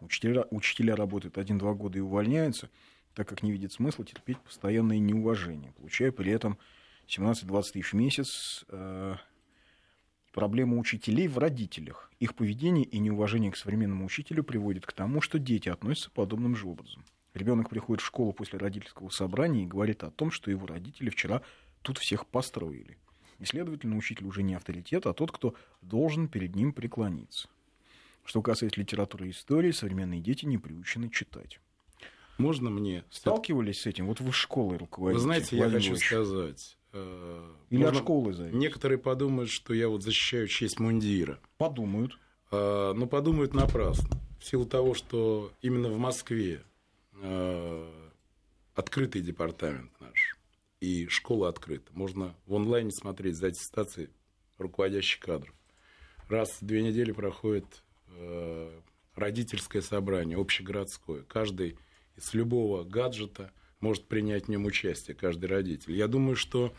Учителя, 0.01 0.45
учителя 0.51 0.95
работают 0.95 1.37
один-два 1.37 1.73
года 1.73 1.97
и 1.97 2.01
увольняются, 2.01 2.69
так 3.15 3.27
как 3.27 3.43
не 3.43 3.51
видят 3.51 3.71
смысла 3.71 4.05
терпеть 4.05 4.39
постоянное 4.39 4.99
неуважение, 4.99 5.71
получая 5.73 6.11
при 6.11 6.31
этом 6.31 6.57
17-20 7.07 7.71
тысяч 7.71 7.93
в 7.93 7.95
месяц. 7.95 8.65
э, 8.69 9.15
Проблема 10.33 10.79
учителей 10.79 11.27
в 11.27 11.37
родителях. 11.37 12.09
Их 12.19 12.33
поведение 12.33 12.85
и 12.85 12.97
неуважение 12.97 13.51
к 13.51 13.55
современному 13.55 14.05
учителю 14.05 14.43
приводит 14.43 14.83
к 14.83 14.91
тому, 14.91 15.21
что 15.21 15.37
дети 15.37 15.69
относятся 15.69 16.09
подобным 16.09 16.55
же 16.55 16.67
образом. 16.67 17.05
Ребенок 17.35 17.69
приходит 17.69 18.01
в 18.01 18.07
школу 18.07 18.33
после 18.33 18.57
родительского 18.57 19.09
собрания 19.09 19.61
и 19.61 19.67
говорит 19.67 20.03
о 20.03 20.09
том, 20.09 20.31
что 20.31 20.49
его 20.49 20.65
родители 20.65 21.11
вчера 21.11 21.43
тут 21.83 21.99
всех 21.99 22.25
построили. 22.25 22.97
И, 23.37 23.45
следовательно, 23.45 23.95
учитель 23.95 24.25
уже 24.25 24.41
не 24.41 24.55
авторитет, 24.55 25.05
а 25.05 25.13
тот, 25.13 25.31
кто 25.31 25.53
должен 25.83 26.27
перед 26.27 26.55
ним 26.55 26.73
преклониться. 26.73 27.47
Что 28.25 28.41
касается 28.41 28.79
литературы 28.79 29.27
и 29.27 29.31
истории, 29.31 29.69
современные 29.69 30.19
дети 30.19 30.45
не 30.45 30.57
приучены 30.57 31.09
читать. 31.09 31.59
Можно 32.37 32.69
мне... 32.69 33.03
Сталкивались 33.11 33.81
с 33.81 33.85
этим? 33.85 34.07
Вот 34.07 34.19
вы 34.19 34.31
школой 34.31 34.77
руководите. 34.77 35.17
Вы 35.17 35.23
знаете, 35.23 35.57
я 35.57 35.69
хочу 35.69 35.95
сказать... 35.95 36.77
э, 36.91 37.51
Или 37.69 37.83
от 37.83 37.95
школы 37.95 38.33
зависит? 38.33 38.55
Некоторые 38.57 38.97
подумают, 38.97 39.49
что 39.49 39.73
я 39.73 39.87
вот 39.87 40.03
защищаю 40.03 40.47
честь 40.47 40.79
мундира. 40.79 41.39
Подумают. 41.57 42.17
А, 42.51 42.93
Но 42.93 43.07
подумают 43.07 43.53
напрасно. 43.53 44.09
В 44.39 44.45
силу 44.45 44.65
того, 44.65 44.93
что 44.93 45.51
именно 45.61 45.89
в 45.89 45.97
Москве 45.97 46.63
э, 47.21 47.91
открытый 48.75 49.21
департамент 49.21 49.91
наш 50.01 50.37
и 50.81 51.07
школа 51.07 51.49
открыта. 51.49 51.91
Можно 51.93 52.35
в 52.45 52.55
онлайне 52.55 52.91
смотреть 52.91 53.37
за 53.37 53.47
аттестацией 53.47 54.09
руководящих 54.57 55.19
кадров. 55.21 55.53
Раз 56.27 56.57
в 56.61 56.65
две 56.65 56.81
недели 56.81 57.11
проходит 57.11 57.83
э, 58.07 58.79
родительское 59.15 59.81
собрание, 59.81 60.37
общегородское. 60.37 61.21
Каждый 61.23 61.77
из 62.15 62.33
любого 62.33 62.83
гаджета 62.83 63.51
может 63.79 64.05
принять 64.05 64.45
в 64.45 64.49
нем 64.49 64.65
участие, 64.65 65.15
каждый 65.15 65.45
родитель. 65.45 65.93
Я 65.93 66.07
думаю, 66.07 66.35
что 66.35 66.73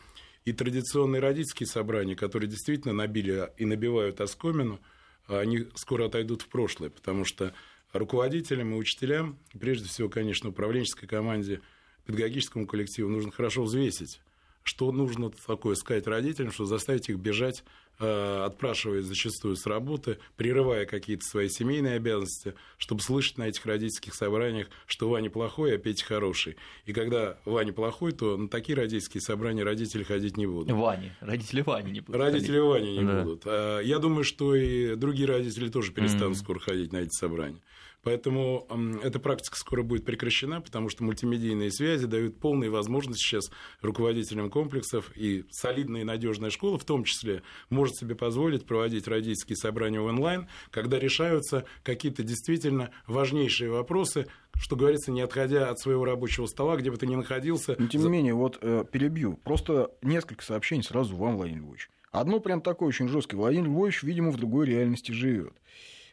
и 0.45 0.53
традиционные 0.53 1.21
родительские 1.21 1.67
собрания, 1.67 2.17
которые 2.17 2.49
действительно 2.49 2.93
набили 2.93 3.51
и 3.57 3.65
набивают 3.65 4.21
оскомину, 4.21 4.81
они 5.27 5.67
скоро 5.75 6.07
отойдут 6.07 6.43
в 6.43 6.49
прошлое, 6.49 6.91
потому 6.91 7.25
что 7.25 7.55
руководителям 7.93 8.75
и 8.75 8.77
учителям, 8.77 9.39
прежде 9.59 9.89
всего, 9.89 10.09
конечно, 10.09 10.51
управленческой 10.51 11.09
команде, 11.09 11.61
педагогическому 12.05 12.67
коллективу 12.67 13.09
нужно 13.09 13.33
хорошо 13.33 13.63
взвесить 13.63 14.21
что 14.65 14.91
нужно 14.93 15.31
такое 15.31 15.77
сказать 15.77 16.07
родителям, 16.07 16.51
что 16.51 16.65
заставить 16.65 17.09
их 17.09 17.19
бежать 17.19 17.63
отпрашиваясь 17.99 19.05
зачастую 19.05 19.57
с 19.57 19.67
работы, 19.67 20.19
прерывая 20.37 20.85
какие-то 20.87 21.25
свои 21.25 21.49
семейные 21.49 21.97
обязанности, 21.97 22.55
чтобы 22.77 23.03
слышать 23.03 23.39
на 23.39 23.49
этих 23.49 23.65
родительских 23.67 24.15
собраниях, 24.15 24.69
что 24.87 25.09
Ваня 25.09 25.31
плохой, 25.31 25.75
а 25.75 25.79
Петя 25.79 26.05
хороший. 26.05 26.57
И 26.87 26.93
когда 26.93 27.39
Ваня 27.45 27.73
плохой, 27.73 28.13
то 28.13 28.37
на 28.37 28.49
такие 28.49 28.77
родительские 28.77 29.21
собрания 29.21 29.63
родители 29.63 30.03
ходить 30.03 30.37
не 30.37 30.47
будут. 30.47 30.71
Вани. 30.73 31.13
Родители 31.21 31.63
Вани 31.63 31.93
не 31.93 32.01
будут. 32.01 32.21
Родители 32.21 32.59
ходить. 32.59 32.63
Вани 32.63 32.99
не 32.99 33.05
да. 33.05 33.23
будут. 33.23 33.43
А 33.47 33.81
я 33.81 33.99
думаю, 33.99 34.25
что 34.25 34.55
и 34.55 34.97
другие 34.97 35.29
родители 35.29 35.69
тоже 35.69 35.93
перестанут 35.93 36.37
mm-hmm. 36.37 36.41
скоро 36.41 36.59
ходить 36.59 36.93
на 36.93 36.99
эти 36.99 37.11
собрания. 37.11 37.61
Поэтому 38.05 38.69
эта 39.03 39.19
практика 39.19 39.57
скоро 39.57 39.83
будет 39.83 40.05
прекращена, 40.05 40.61
потому 40.61 40.91
что 40.91 41.03
мультимедийные 41.05 41.73
связи 41.73 42.07
дают 42.07 42.39
полные 42.39 42.69
возможности 42.69 43.23
сейчас 43.23 43.51
руководителям 43.81 44.51
комплексов, 44.51 45.11
и 45.17 45.47
солидная 45.51 46.03
и 46.03 46.05
надежная 46.05 46.51
школа 46.51 46.79
в 46.79 46.85
том 46.85 47.05
числе 47.05 47.43
может 47.71 47.84
себе 47.93 48.15
позволить 48.15 48.67
проводить 48.67 49.07
родительские 49.09 49.57
собрания 49.57 50.01
онлайн, 50.01 50.49
когда 50.71 50.99
решаются 50.99 51.65
какие-то 51.83 52.23
действительно 52.23 52.91
важнейшие 53.07 53.71
вопросы, 53.71 54.27
что 54.55 54.77
говорится, 54.77 55.11
не 55.11 55.21
отходя 55.21 55.71
от 55.71 55.79
своего 55.79 56.05
рабочего 56.05 56.47
стола, 56.47 56.77
где 56.77 56.91
бы 56.91 56.97
ты 56.97 57.07
ни 57.07 57.15
находился. 57.15 57.77
Но, 57.79 57.89
тем 57.89 58.03
не 58.03 58.09
менее, 58.09 58.35
вот 58.35 58.59
э, 58.61 58.85
перебью. 58.91 59.39
Просто 59.45 59.91
несколько 60.03 60.45
сообщений 60.45 60.83
сразу 60.83 61.17
вам, 61.17 61.37
Владимир 61.37 61.63
Львович. 61.63 61.91
Одно 62.13 62.39
прям 62.39 62.61
такое 62.61 62.89
очень 62.89 63.09
жесткое. 63.09 63.39
Владимир 63.39 63.67
Львович, 63.67 64.03
видимо, 64.05 64.31
в 64.31 64.37
другой 64.37 64.67
реальности 64.67 65.13
живет. 65.13 65.55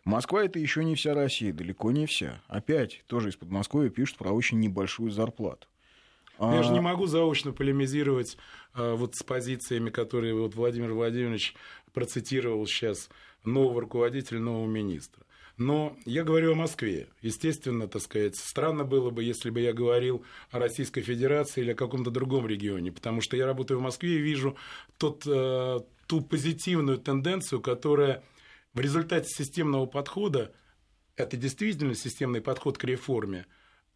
Москва 0.04 0.44
это 0.44 0.58
еще 0.58 0.84
не 0.84 0.96
вся 0.96 1.14
Россия, 1.14 1.54
далеко 1.54 1.92
не 1.92 2.08
вся. 2.08 2.42
Опять 2.48 3.04
тоже 3.06 3.30
из 3.30 3.36
Подмосковья 3.36 3.90
пишут 3.90 4.18
про 4.18 4.32
очень 4.32 4.60
небольшую 4.60 5.12
зарплату. 5.12 5.68
Я 6.42 6.60
а... 6.60 6.64
же 6.64 6.72
не 6.72 6.80
могу 6.80 7.06
заочно 7.06 7.52
полемизировать 7.52 8.38
а, 8.74 8.96
вот 8.96 9.16
с 9.16 9.24
позициями, 9.24 9.90
которые 9.90 10.34
вот 10.34 10.56
Владимир 10.56 10.94
Владимирович 10.94 11.56
процитировал 11.94 12.66
сейчас 12.66 13.10
нового 13.44 13.82
руководителя, 13.82 14.40
нового 14.40 14.68
министра. 14.68 15.24
Но 15.58 15.96
я 16.06 16.24
говорю 16.24 16.54
о 16.54 16.56
Москве. 16.56 17.08
Естественно, 17.22 17.88
так 17.88 18.02
сказать, 18.02 18.36
странно 18.36 18.84
было 18.84 19.12
бы, 19.12 19.24
если 19.24 19.52
бы 19.52 19.60
я 19.60 19.74
говорил 19.74 20.24
о 20.50 20.58
Российской 20.58 21.02
Федерации 21.02 21.62
или 21.62 21.74
о 21.74 21.76
каком-то 21.76 22.10
другом 22.10 22.48
регионе, 22.48 22.92
потому 22.92 23.22
что 23.22 23.38
я 23.38 23.46
работаю 23.46 23.80
в 23.80 23.84
Москве 23.84 24.16
и 24.16 24.22
вижу 24.22 24.58
тот, 24.98 25.24
э, 25.28 25.80
ту 26.08 26.22
позитивную 26.22 26.98
тенденцию, 26.98 27.62
которая 27.62 28.24
в 28.74 28.80
результате 28.80 29.28
системного 29.28 29.86
подхода, 29.86 30.52
это 31.16 31.38
действительно 31.38 31.94
системный 31.94 32.42
подход 32.42 32.80
к 32.80 32.84
реформе, 32.84 33.46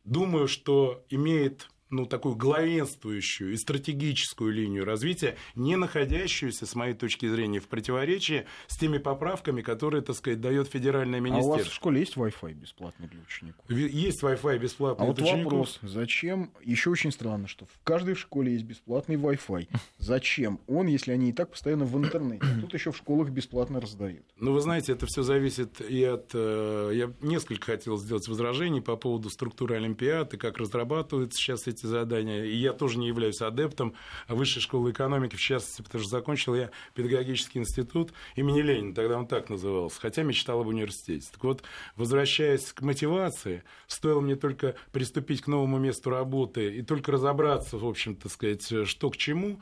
думаю, 0.04 0.48
что 0.48 1.04
имеет 1.10 1.70
ну, 1.96 2.06
такую 2.06 2.36
главенствующую 2.36 3.54
и 3.54 3.58
стратегическую 3.58 4.54
линию 4.54 4.86
развития, 4.86 5.38
не 5.56 5.76
находящуюся, 5.76 6.66
с 6.66 6.76
моей 6.76 6.94
точки 6.94 7.28
зрения, 7.28 7.60
в 7.60 7.68
противоречии 7.68 8.46
с 8.68 8.78
теми 8.78 8.98
поправками, 8.98 9.62
которые, 9.62 10.02
так 10.02 10.16
сказать, 10.16 10.42
дает 10.42 10.68
федеральное 10.68 11.20
министерство. 11.20 11.54
А 11.54 11.56
у 11.56 11.60
вас 11.60 11.68
в 11.68 11.74
школе 11.74 12.00
есть 12.02 12.16
Wi-Fi 12.16 12.54
бесплатный 12.54 13.08
для 13.08 13.22
учеников? 13.22 13.66
Есть 13.70 14.24
Wi-Fi 14.24 14.60
бесплатный 14.60 15.06
а 15.06 15.08
вот 15.08 15.20
учеников. 15.20 15.44
вопрос, 15.44 15.80
зачем, 15.82 16.52
еще 16.64 16.90
очень 16.90 17.12
странно, 17.12 17.48
что 17.48 17.66
в 17.66 17.80
каждой 17.84 18.16
школе 18.16 18.54
есть 18.54 18.66
бесплатный 18.66 19.16
Wi-Fi. 19.16 19.70
Зачем 19.98 20.60
он, 20.68 20.88
если 20.88 21.12
они 21.12 21.30
и 21.30 21.34
так 21.34 21.52
постоянно 21.52 21.86
в 21.86 21.98
интернете? 21.98 22.46
Тут 22.62 22.74
еще 22.74 22.92
в 22.92 22.98
школах 22.98 23.30
бесплатно 23.30 23.80
раздают. 23.80 24.26
Ну, 24.38 24.52
вы 24.52 24.60
знаете, 24.60 24.92
это 24.92 25.06
все 25.06 25.24
зависит 25.24 25.80
и 25.82 26.04
от... 26.04 26.32
Э, 26.34 26.92
я 26.94 27.12
несколько 27.22 27.66
хотел 27.66 27.98
сделать 27.98 28.28
возражений 28.28 28.82
по 28.82 28.98
поводу 28.98 29.30
структуры 29.30 29.76
Олимпиад 29.76 30.34
и 30.34 30.38
как 30.38 30.58
разрабатываются 30.58 31.40
сейчас 31.40 31.68
эти 31.68 31.85
эти 31.86 31.90
задания. 31.90 32.44
И 32.44 32.56
я 32.56 32.74
тоже 32.74 32.98
не 32.98 33.08
являюсь 33.08 33.42
адептом 33.42 33.94
высшей 34.28 34.62
школы 34.62 34.92
экономики, 34.92 35.36
в 35.36 35.42
частности, 35.42 35.82
потому 35.82 36.02
что 36.02 36.10
закончил 36.10 36.56
я 36.56 36.72
педагогический 36.94 37.60
институт 37.60 38.14
имени 38.36 38.62
Ленина, 38.62 38.94
тогда 38.94 39.18
он 39.18 39.28
так 39.28 39.50
назывался, 39.50 40.00
хотя 40.02 40.24
мечтал 40.24 40.62
об 40.62 40.68
университете. 40.68 41.28
Так 41.32 41.44
вот, 41.44 41.64
возвращаясь 41.96 42.74
к 42.74 42.82
мотивации, 42.82 43.64
стоило 43.88 44.22
мне 44.22 44.36
только 44.36 44.76
приступить 44.92 45.42
к 45.42 45.48
новому 45.48 45.78
месту 45.78 46.10
работы 46.10 46.76
и 46.76 46.82
только 46.82 47.12
разобраться, 47.12 47.78
в 47.78 47.86
общем-то, 47.86 48.30
сказать, 48.30 48.88
что 48.88 49.10
к 49.10 49.18
чему, 49.18 49.60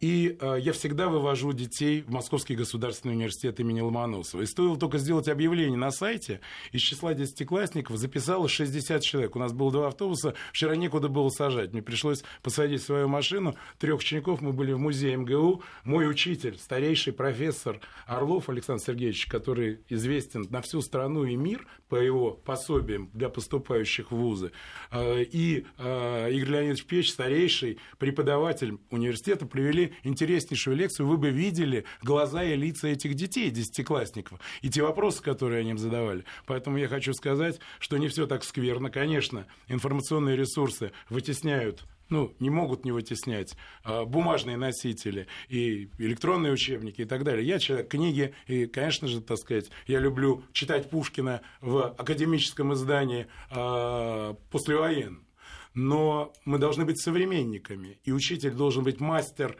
и 0.00 0.36
э, 0.38 0.56
я 0.60 0.72
всегда 0.72 1.08
вывожу 1.08 1.52
детей 1.54 2.02
в 2.02 2.10
Московский 2.10 2.54
государственный 2.54 3.14
университет 3.14 3.58
имени 3.60 3.80
Ломоносова. 3.80 4.42
И 4.42 4.46
стоило 4.46 4.76
только 4.76 4.98
сделать 4.98 5.28
объявление 5.28 5.78
на 5.78 5.90
сайте, 5.90 6.40
из 6.72 6.82
числа 6.82 7.14
десятиклассников 7.14 7.96
записалось 7.96 8.50
60 8.50 9.02
человек. 9.02 9.36
У 9.36 9.38
нас 9.38 9.54
было 9.54 9.72
два 9.72 9.88
автобуса, 9.88 10.34
вчера 10.52 10.76
некуда 10.76 11.08
было 11.08 11.30
сажать. 11.30 11.72
Мне 11.72 11.82
пришлось 11.82 12.24
посадить 12.42 12.82
свою 12.82 13.08
машину. 13.08 13.56
Трех 13.78 14.00
учеников 14.00 14.42
мы 14.42 14.52
были 14.52 14.72
в 14.72 14.78
музее 14.78 15.16
МГУ. 15.16 15.62
Мой 15.84 16.10
учитель, 16.10 16.58
старейший 16.58 17.14
профессор 17.14 17.80
Орлов 18.06 18.50
Александр 18.50 18.82
Сергеевич, 18.82 19.26
который 19.26 19.80
известен 19.88 20.46
на 20.50 20.60
всю 20.60 20.82
страну 20.82 21.24
и 21.24 21.36
мир 21.36 21.66
по 21.88 21.96
его 21.96 22.32
пособиям 22.32 23.08
для 23.14 23.30
поступающих 23.30 24.10
в 24.10 24.16
вузы, 24.16 24.52
э, 24.90 25.22
и 25.22 25.64
э, 25.78 26.32
Игорь 26.32 26.50
Леонидович 26.50 26.84
Печь, 26.84 27.12
старейший 27.12 27.78
преподаватель 27.98 28.78
университета, 28.90 29.46
привели 29.46 29.85
интереснейшую 30.02 30.76
лекцию, 30.76 31.06
вы 31.06 31.16
бы 31.16 31.30
видели 31.30 31.84
глаза 32.02 32.42
и 32.44 32.56
лица 32.56 32.88
этих 32.88 33.14
детей, 33.14 33.50
десятиклассников, 33.50 34.40
и 34.62 34.68
те 34.68 34.82
вопросы, 34.82 35.22
которые 35.22 35.60
они 35.60 35.70
им 35.70 35.78
задавали. 35.78 36.24
Поэтому 36.46 36.78
я 36.78 36.88
хочу 36.88 37.12
сказать, 37.12 37.60
что 37.78 37.96
не 37.96 38.08
все 38.08 38.26
так 38.26 38.44
скверно. 38.44 38.90
Конечно, 38.90 39.46
информационные 39.68 40.36
ресурсы 40.36 40.92
вытесняют 41.08 41.84
ну, 42.08 42.34
не 42.38 42.50
могут 42.50 42.84
не 42.84 42.92
вытеснять 42.92 43.56
а, 43.82 44.04
бумажные 44.04 44.56
носители 44.56 45.26
и 45.48 45.90
электронные 45.98 46.52
учебники 46.52 47.02
и 47.02 47.04
так 47.04 47.24
далее. 47.24 47.46
Я 47.46 47.58
человек 47.58 47.88
книги, 47.88 48.34
и, 48.46 48.66
конечно 48.66 49.08
же, 49.08 49.20
так 49.20 49.38
сказать, 49.38 49.70
я 49.86 49.98
люблю 49.98 50.44
читать 50.52 50.88
Пушкина 50.90 51.42
в 51.60 51.94
академическом 51.98 52.74
издании 52.74 53.26
а, 53.50 54.34
послевоенном. 54.50 55.26
Но 55.74 56.32
мы 56.46 56.58
должны 56.58 56.86
быть 56.86 57.00
современниками, 57.00 57.98
и 58.04 58.12
учитель 58.12 58.52
должен 58.52 58.82
быть 58.82 58.98
мастер 58.98 59.58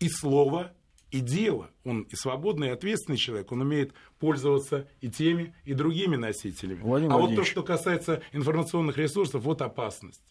и 0.00 0.08
слова, 0.08 0.72
и 1.10 1.20
дела. 1.20 1.70
Он 1.84 2.02
и 2.02 2.16
свободный, 2.16 2.68
и 2.68 2.70
ответственный 2.70 3.18
человек. 3.18 3.52
Он 3.52 3.60
умеет 3.60 3.92
пользоваться 4.18 4.88
и 5.00 5.08
теми, 5.08 5.54
и 5.64 5.74
другими 5.74 6.16
носителями. 6.16 6.80
Владимир 6.80 7.12
а 7.12 7.18
вот 7.18 7.36
то, 7.36 7.44
что 7.44 7.62
касается 7.62 8.22
информационных 8.32 8.96
ресурсов, 8.96 9.42
вот 9.42 9.62
опасность. 9.62 10.22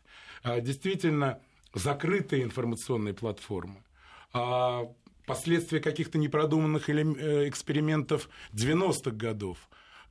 А, 0.44 0.60
действительно, 0.60 1.40
закрытые 1.74 2.44
информационные 2.44 3.14
платформы, 3.14 3.84
а, 4.34 4.92
последствия 5.26 5.80
каких-то 5.80 6.18
непродуманных 6.18 6.90
э, 6.90 7.48
экспериментов 7.48 8.30
90-х 8.54 9.12
годов, 9.12 9.58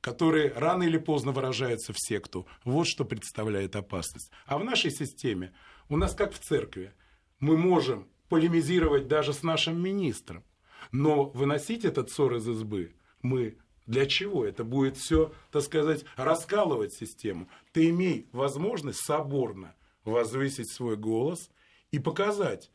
которые 0.01 0.53
рано 0.55 0.83
или 0.83 0.97
поздно 0.97 1.31
выражаются 1.31 1.93
в 1.93 1.97
секту. 1.99 2.47
Вот 2.63 2.87
что 2.87 3.05
представляет 3.05 3.75
опасность. 3.75 4.31
А 4.45 4.57
в 4.57 4.63
нашей 4.63 4.91
системе 4.91 5.51
у 5.89 5.97
нас 5.97 6.13
как 6.13 6.33
в 6.33 6.39
церкви. 6.39 6.93
Мы 7.39 7.57
можем 7.57 8.07
полемизировать 8.29 9.07
даже 9.07 9.33
с 9.33 9.43
нашим 9.43 9.81
министром. 9.81 10.43
Но 10.91 11.25
выносить 11.25 11.85
этот 11.85 12.09
ссор 12.09 12.35
из 12.35 12.47
избы 12.47 12.93
мы 13.21 13.57
для 13.85 14.05
чего? 14.05 14.45
Это 14.45 14.63
будет 14.63 14.97
все, 14.97 15.33
так 15.51 15.63
сказать, 15.63 16.05
раскалывать 16.15 16.93
систему. 16.93 17.49
Ты 17.73 17.89
имей 17.89 18.29
возможность 18.31 19.03
соборно 19.03 19.75
возвысить 20.05 20.71
свой 20.71 20.95
голос 20.95 21.49
и 21.91 21.97
показать, 21.97 22.69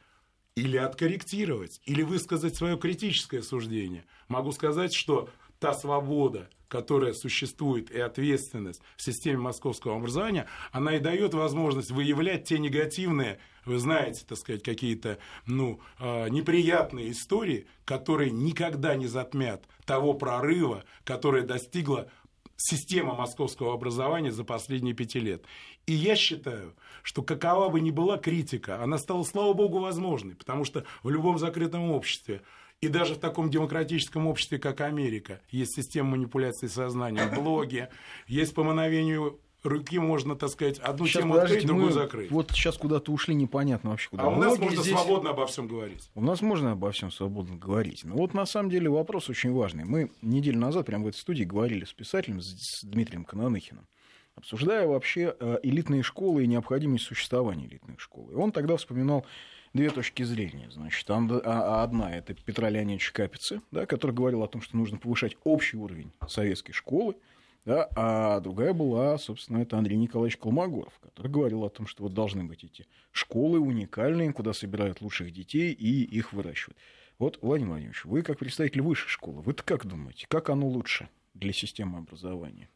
или 0.56 0.76
откорректировать, 0.76 1.80
или 1.84 2.02
высказать 2.02 2.56
свое 2.56 2.76
критическое 2.76 3.42
суждение. 3.42 4.04
Могу 4.28 4.52
сказать, 4.52 4.92
что 4.92 5.28
та 5.60 5.72
свобода, 5.72 6.50
которая 6.74 7.12
существует, 7.12 7.92
и 7.92 8.00
ответственность 8.00 8.82
в 8.96 9.02
системе 9.02 9.38
московского 9.38 9.94
образования, 9.94 10.48
она 10.72 10.96
и 10.96 10.98
дает 10.98 11.32
возможность 11.32 11.92
выявлять 11.92 12.48
те 12.48 12.58
негативные, 12.58 13.38
вы 13.64 13.78
знаете, 13.78 14.24
так 14.28 14.38
сказать, 14.38 14.64
какие-то 14.64 15.18
ну, 15.46 15.78
а, 16.00 16.26
неприятные 16.26 17.12
истории, 17.12 17.68
которые 17.84 18.32
никогда 18.32 18.96
не 18.96 19.06
затмят 19.06 19.68
того 19.84 20.14
прорыва, 20.14 20.82
который 21.04 21.44
достигла 21.44 22.10
система 22.56 23.14
московского 23.14 23.72
образования 23.72 24.32
за 24.32 24.42
последние 24.42 24.94
пяти 24.94 25.20
лет. 25.20 25.44
И 25.86 25.92
я 25.92 26.16
считаю, 26.16 26.74
что 27.04 27.22
какова 27.22 27.68
бы 27.68 27.80
ни 27.80 27.92
была 27.92 28.18
критика, 28.18 28.82
она 28.82 28.98
стала, 28.98 29.22
слава 29.22 29.52
богу, 29.52 29.78
возможной, 29.78 30.34
потому 30.34 30.64
что 30.64 30.84
в 31.04 31.10
любом 31.10 31.38
закрытом 31.38 31.92
обществе 31.92 32.42
и 32.84 32.88
даже 32.88 33.14
в 33.14 33.18
таком 33.18 33.50
демократическом 33.50 34.26
обществе, 34.26 34.58
как 34.58 34.82
Америка, 34.82 35.40
есть 35.50 35.74
система 35.74 36.10
манипуляции 36.10 36.66
сознанием, 36.66 37.34
блоги, 37.34 37.88
есть 38.26 38.54
по 38.54 38.62
мановению 38.62 39.40
руки 39.62 39.98
можно, 39.98 40.36
так 40.36 40.50
сказать, 40.50 40.78
одну 40.78 41.06
сейчас, 41.06 41.22
тему 41.22 41.36
открыть, 41.36 41.66
другую 41.66 41.92
закрыть. 41.92 42.30
Вот 42.30 42.50
сейчас 42.50 42.76
куда-то 42.76 43.10
ушли, 43.10 43.34
непонятно 43.34 43.90
вообще 43.90 44.10
куда. 44.10 44.24
А 44.24 44.28
у 44.28 44.36
нас 44.36 44.58
можно 44.58 44.82
здесь... 44.82 44.92
свободно 44.92 45.30
обо 45.30 45.46
всем 45.46 45.66
говорить. 45.66 46.10
У 46.14 46.20
нас 46.20 46.42
можно 46.42 46.72
обо 46.72 46.90
всем 46.92 47.10
свободно 47.10 47.56
говорить. 47.56 48.04
Но 48.04 48.16
вот 48.16 48.34
на 48.34 48.44
самом 48.44 48.68
деле 48.68 48.90
вопрос 48.90 49.30
очень 49.30 49.52
важный. 49.52 49.84
Мы 49.84 50.10
неделю 50.20 50.58
назад 50.58 50.84
прямо 50.84 51.04
в 51.04 51.08
этой 51.08 51.16
студии 51.16 51.44
говорили 51.44 51.86
с 51.86 51.94
писателем, 51.94 52.42
с 52.42 52.84
Дмитрием 52.84 53.24
Кананыхиным, 53.24 53.86
обсуждая 54.34 54.86
вообще 54.86 55.34
э, 55.40 55.58
элитные 55.62 56.02
школы 56.02 56.44
и 56.44 56.46
необходимость 56.46 57.04
существования 57.04 57.66
элитных 57.66 58.00
школ. 58.00 58.30
И 58.30 58.34
он 58.34 58.52
тогда 58.52 58.76
вспоминал 58.76 59.24
две 59.74 59.90
точки 59.90 60.22
зрения. 60.22 60.70
Значит, 60.70 61.04
а, 61.10 61.82
одна 61.82 62.16
это 62.16 62.32
Петра 62.32 62.70
Леонидовича 62.70 63.12
Капицы, 63.12 63.60
да, 63.70 63.84
который 63.84 64.12
говорил 64.12 64.42
о 64.42 64.48
том, 64.48 64.62
что 64.62 64.76
нужно 64.76 64.96
повышать 64.96 65.36
общий 65.44 65.76
уровень 65.76 66.12
советской 66.28 66.72
школы, 66.72 67.16
да, 67.64 67.88
а 67.96 68.40
другая 68.40 68.72
была, 68.72 69.16
собственно, 69.18 69.58
это 69.58 69.76
Андрей 69.76 69.96
Николаевич 69.96 70.36
Колмогоров, 70.36 70.92
который 71.00 71.28
говорил 71.30 71.64
о 71.64 71.70
том, 71.70 71.86
что 71.86 72.02
вот 72.02 72.14
должны 72.14 72.44
быть 72.44 72.62
эти 72.62 72.86
школы 73.10 73.58
уникальные, 73.58 74.32
куда 74.32 74.52
собирают 74.52 75.00
лучших 75.00 75.32
детей 75.32 75.72
и 75.72 76.04
их 76.04 76.32
выращивают. 76.32 76.78
Вот, 77.18 77.38
Владимир 77.42 77.70
Владимирович, 77.70 78.04
вы 78.04 78.22
как 78.22 78.38
представитель 78.38 78.82
высшей 78.82 79.08
школы, 79.08 79.40
вы 79.40 79.54
как 79.54 79.86
думаете, 79.86 80.26
как 80.28 80.50
оно 80.50 80.68
лучше 80.68 81.08
для 81.32 81.52
системы 81.52 81.98
образования? 81.98 82.68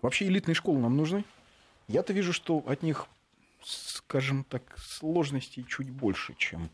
Вообще 0.00 0.26
элитные 0.26 0.54
школы 0.54 0.78
нам 0.78 0.96
нужны? 0.96 1.24
Я-то 1.88 2.12
вижу, 2.12 2.32
что 2.32 2.58
от 2.66 2.82
них, 2.82 3.08
скажем 3.64 4.44
так, 4.44 4.76
сложностей 4.78 5.64
чуть 5.64 5.90
больше, 5.90 6.34
чем... 6.36 6.70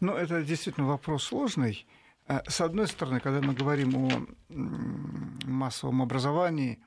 Ну, 0.00 0.14
это 0.14 0.42
действительно 0.42 0.86
вопрос 0.86 1.24
сложный. 1.24 1.86
А, 2.26 2.42
с 2.48 2.60
одной 2.60 2.88
стороны, 2.88 3.20
когда 3.20 3.40
мы 3.40 3.54
говорим 3.54 3.96
о 3.96 4.26
массовом 5.46 6.00
образовании, 6.02 6.78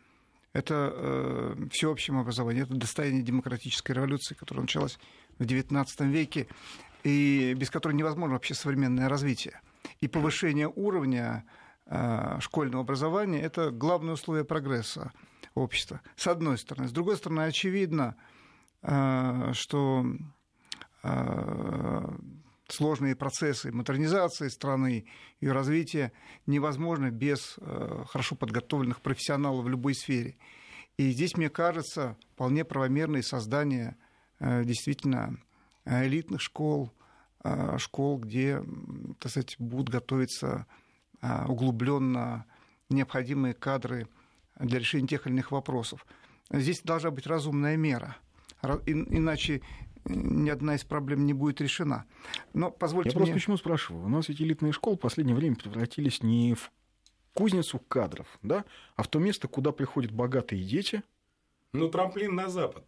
это 0.54 0.94
э, 0.96 1.68
всеобщем 1.72 2.18
образовании, 2.18 2.64
это 2.64 2.76
достояние 2.76 3.24
демократической 3.24 3.92
революции, 3.92 4.36
которая 4.36 4.64
началась 4.64 5.00
в 5.38 5.44
XIX 5.44 5.86
веке, 6.08 6.48
и 7.04 7.56
без 7.58 7.70
которой 7.70 7.94
невозможно 7.94 8.36
вообще 8.36 8.54
современное 8.54 9.10
развитие. 9.10 9.60
И 10.00 10.08
повышение 10.08 10.72
уровня 10.74 11.44
э, 11.88 12.38
школьного 12.40 12.84
образования– 12.84 13.42
это 13.44 13.72
главное 13.72 14.14
условие 14.14 14.46
прогресса 14.46 15.12
общества, 15.56 16.02
с 16.16 16.28
одной 16.28 16.58
стороны. 16.58 16.88
С 16.88 16.92
другой 16.92 17.18
стороны, 17.18 17.42
очевидно, 17.42 18.16
что 18.84 20.06
э, 21.04 22.18
сложные 22.68 23.16
процессы 23.16 23.72
модернизации 23.72 24.50
страны, 24.50 25.06
ее 25.40 25.54
развития 25.54 26.12
невозможно 26.48 27.10
без 27.10 27.56
э, 27.60 28.04
хорошо 28.10 28.36
подготовленных 28.36 29.02
профессионалов 29.02 29.66
в 29.66 29.70
любой 29.70 29.96
сфере. 29.96 30.38
И 30.98 31.12
здесь, 31.12 31.38
мне 31.38 31.50
кажется, 31.50 32.18
вполне 32.34 32.66
правомерное 32.66 33.22
создание 33.22 33.96
действительно 34.40 35.38
элитных 35.86 36.42
школ, 36.42 36.92
школ, 37.78 38.20
где, 38.20 38.62
так 39.20 39.32
сказать, 39.32 39.56
будут 39.58 39.90
готовиться 39.90 40.68
углубленно 41.48 42.46
необходимые 42.90 43.56
кадры 43.56 44.08
для 44.60 44.78
решения 44.78 45.08
тех 45.08 45.26
или 45.26 45.34
иных 45.34 45.52
вопросов. 45.52 46.06
Здесь 46.52 46.82
должна 46.84 47.10
быть 47.10 47.26
разумная 47.26 47.76
мера. 47.76 48.18
Иначе 48.86 49.62
ни 50.06 50.50
одна 50.50 50.76
из 50.76 50.84
проблем 50.84 51.26
не 51.26 51.34
будет 51.34 51.62
решена. 51.62 52.06
Но 52.54 52.72
позвольте 52.72 53.12
Я 53.12 53.16
мне... 53.16 53.20
просто 53.20 53.34
почему 53.34 53.58
спрашиваю? 53.58 54.06
У 54.06 54.10
нас 54.10 54.30
эти 54.30 54.44
элитные 54.44 54.74
школы 54.74 54.98
в 54.98 55.00
последнее 55.00 55.36
время 55.36 55.56
превратились 55.56 56.24
не 56.24 56.56
в 56.56 56.72
кузницу 57.34 57.80
кадров, 57.80 58.28
да, 58.42 58.66
а 58.96 59.04
в 59.04 59.08
то 59.08 59.20
место, 59.20 59.48
куда 59.48 59.72
приходят 59.72 60.12
богатые 60.12 60.64
дети. 60.64 61.04
Ну, 61.74 61.90
трамплин 61.90 62.36
на 62.36 62.50
Запад. 62.50 62.86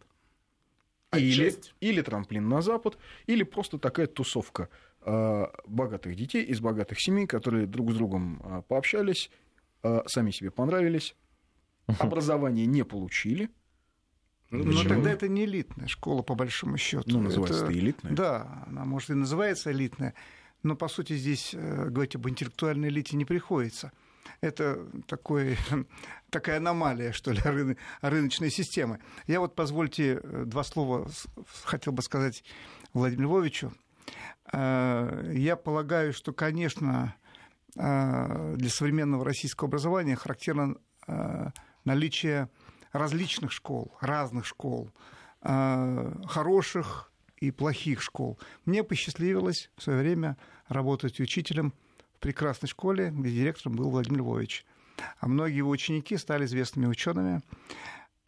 Или, 1.14 1.54
или 1.80 2.02
трамплин 2.02 2.48
на 2.48 2.60
Запад, 2.62 2.98
или 3.26 3.42
просто 3.42 3.78
такая 3.78 4.06
тусовка 4.06 4.68
э, 5.00 5.46
богатых 5.66 6.14
детей 6.14 6.44
из 6.44 6.60
богатых 6.60 7.00
семей, 7.00 7.26
которые 7.26 7.66
друг 7.66 7.92
с 7.92 7.94
другом 7.94 8.40
э, 8.44 8.62
пообщались, 8.68 9.30
э, 9.82 10.02
сами 10.06 10.30
себе 10.30 10.50
понравились, 10.50 11.16
образование 11.86 12.66
не 12.66 12.84
получили, 12.84 13.50
ну, 14.50 14.64
Но 14.64 14.84
тогда 14.84 15.10
это 15.10 15.28
не 15.28 15.44
элитная 15.44 15.88
школа, 15.88 16.22
по 16.22 16.34
большому 16.34 16.76
счету. 16.76 17.04
Ну, 17.06 17.20
называется 17.20 17.64
это 17.64 17.72
элитная. 17.72 18.12
Да, 18.12 18.64
она, 18.68 18.84
может, 18.84 19.10
и 19.10 19.14
называется 19.14 19.72
элитная, 19.72 20.14
но, 20.62 20.76
по 20.76 20.88
сути, 20.88 21.16
здесь 21.16 21.52
э, 21.52 21.88
говорить 21.88 22.14
об 22.14 22.28
интеллектуальной 22.28 22.88
элите 22.88 23.16
не 23.16 23.24
приходится. 23.24 23.92
Это 24.40 24.86
такой, 25.08 25.56
такая 26.30 26.58
аномалия, 26.58 27.12
что 27.12 27.32
ли, 27.32 27.40
рыно, 27.44 27.76
рыночной 28.02 28.50
системы. 28.50 29.00
Я 29.26 29.40
вот, 29.40 29.56
позвольте, 29.56 30.20
э, 30.22 30.44
два 30.46 30.62
слова 30.62 31.08
хотел 31.64 31.92
бы 31.92 32.02
сказать 32.02 32.44
Владимиру 32.92 33.30
Львовичу. 33.30 33.72
Э, 34.52 35.32
я 35.34 35.56
полагаю, 35.56 36.12
что, 36.12 36.32
конечно, 36.32 37.14
для 37.74 38.70
современного 38.70 39.22
российского 39.22 39.68
образования 39.68 40.16
характерно 40.16 40.78
наличие 41.84 42.48
различных 42.98 43.52
школ, 43.52 43.92
разных 44.00 44.46
школ, 44.46 44.90
э, 45.42 46.12
хороших 46.26 47.10
и 47.36 47.50
плохих 47.50 48.02
школ. 48.02 48.38
Мне 48.64 48.82
посчастливилось 48.82 49.70
в 49.76 49.82
свое 49.82 50.00
время 50.00 50.36
работать 50.68 51.20
учителем 51.20 51.72
в 52.14 52.20
прекрасной 52.20 52.68
школе, 52.68 53.10
где 53.10 53.30
директором 53.30 53.76
был 53.76 53.90
Владимир 53.90 54.20
Львович. 54.20 54.64
А 55.18 55.28
многие 55.28 55.58
его 55.58 55.70
ученики 55.70 56.16
стали 56.16 56.46
известными 56.46 56.86
учеными. 56.86 57.42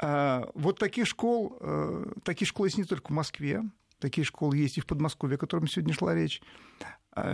Э, 0.01 0.45
вот 0.55 0.79
таких 0.79 1.07
школ, 1.07 1.57
э, 1.61 2.13
такие 2.25 2.47
школы 2.47 2.69
есть 2.69 2.79
не 2.79 2.85
только 2.85 3.09
в 3.09 3.15
Москве, 3.15 3.63
такие 3.99 4.25
школы 4.25 4.57
есть 4.57 4.79
и 4.79 4.81
в 4.81 4.87
Подмосковье, 4.87 5.37
о 5.37 5.39
котором 5.39 5.67
сегодня 5.67 5.95
шла 5.95 6.15
речь. 6.15 6.43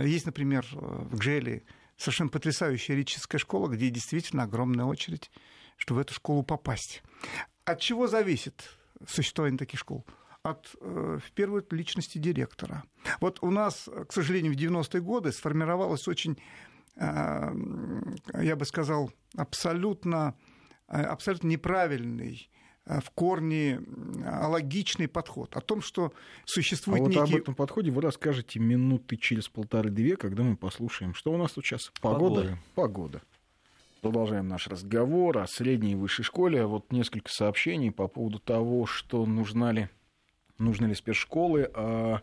Есть, 0.01 0.25
например, 0.25 0.65
в 0.71 1.15
Гжеле 1.15 1.63
совершенно 1.97 2.29
потрясающая 2.29 2.95
лирическая 2.95 3.39
школа, 3.39 3.67
где 3.67 3.89
действительно 3.89 4.43
огромная 4.43 4.85
очередь 4.85 5.31
чтобы 5.77 5.99
в 5.99 6.01
эту 6.01 6.13
школу 6.13 6.43
попасть. 6.43 7.03
От 7.65 7.79
чего 7.79 8.07
зависит 8.07 8.69
существование 9.07 9.57
таких 9.57 9.79
школ? 9.79 10.05
от, 10.45 10.75
э, 10.79 11.19
в 11.25 11.31
первую 11.31 11.63
очередь, 11.63 11.73
личности 11.73 12.17
директора. 12.17 12.83
Вот 13.19 13.39
у 13.41 13.49
нас, 13.49 13.89
к 14.07 14.13
сожалению, 14.13 14.53
в 14.53 14.55
90-е 14.55 15.01
годы 15.01 15.31
сформировалась 15.31 16.07
очень, 16.07 16.37
э, 16.95 17.51
я 18.41 18.55
бы 18.55 18.65
сказал, 18.65 19.11
абсолютно, 19.35 20.35
э, 20.87 21.01
абсолютно 21.01 21.47
неправильный 21.47 22.49
в 22.85 23.09
корне 23.15 23.81
логичный 24.23 25.07
подход 25.07 25.57
о 25.57 25.61
том, 25.61 25.81
что 25.81 26.13
существует 26.45 27.01
а 27.01 27.05
некий... 27.05 27.19
вот 27.19 27.29
об 27.29 27.35
этом 27.35 27.55
подходе 27.55 27.89
вы 27.89 27.99
расскажете 27.99 28.59
минуты 28.59 29.17
через 29.17 29.49
полторы-две, 29.49 30.17
когда 30.17 30.43
мы 30.43 30.55
послушаем, 30.55 31.15
что 31.15 31.33
у 31.33 31.37
нас 31.37 31.53
тут 31.53 31.65
сейчас. 31.65 31.91
Погода. 31.99 32.19
Погода. 32.35 32.59
Погода. 32.75 33.21
Продолжаем 34.05 34.47
наш 34.47 34.67
разговор 34.67 35.39
о 35.39 35.47
средней 35.47 35.93
и 35.93 35.95
высшей 35.95 36.23
школе. 36.23 36.67
Вот 36.67 36.91
несколько 36.91 37.31
сообщений 37.31 37.91
по 37.91 38.07
поводу 38.07 38.37
того, 38.37 38.85
что 38.85 39.25
нужна 39.25 39.71
ли, 39.71 39.89
нужны 40.59 40.85
ли 40.85 40.93
спецшколы. 40.93 41.71
А 41.73 42.21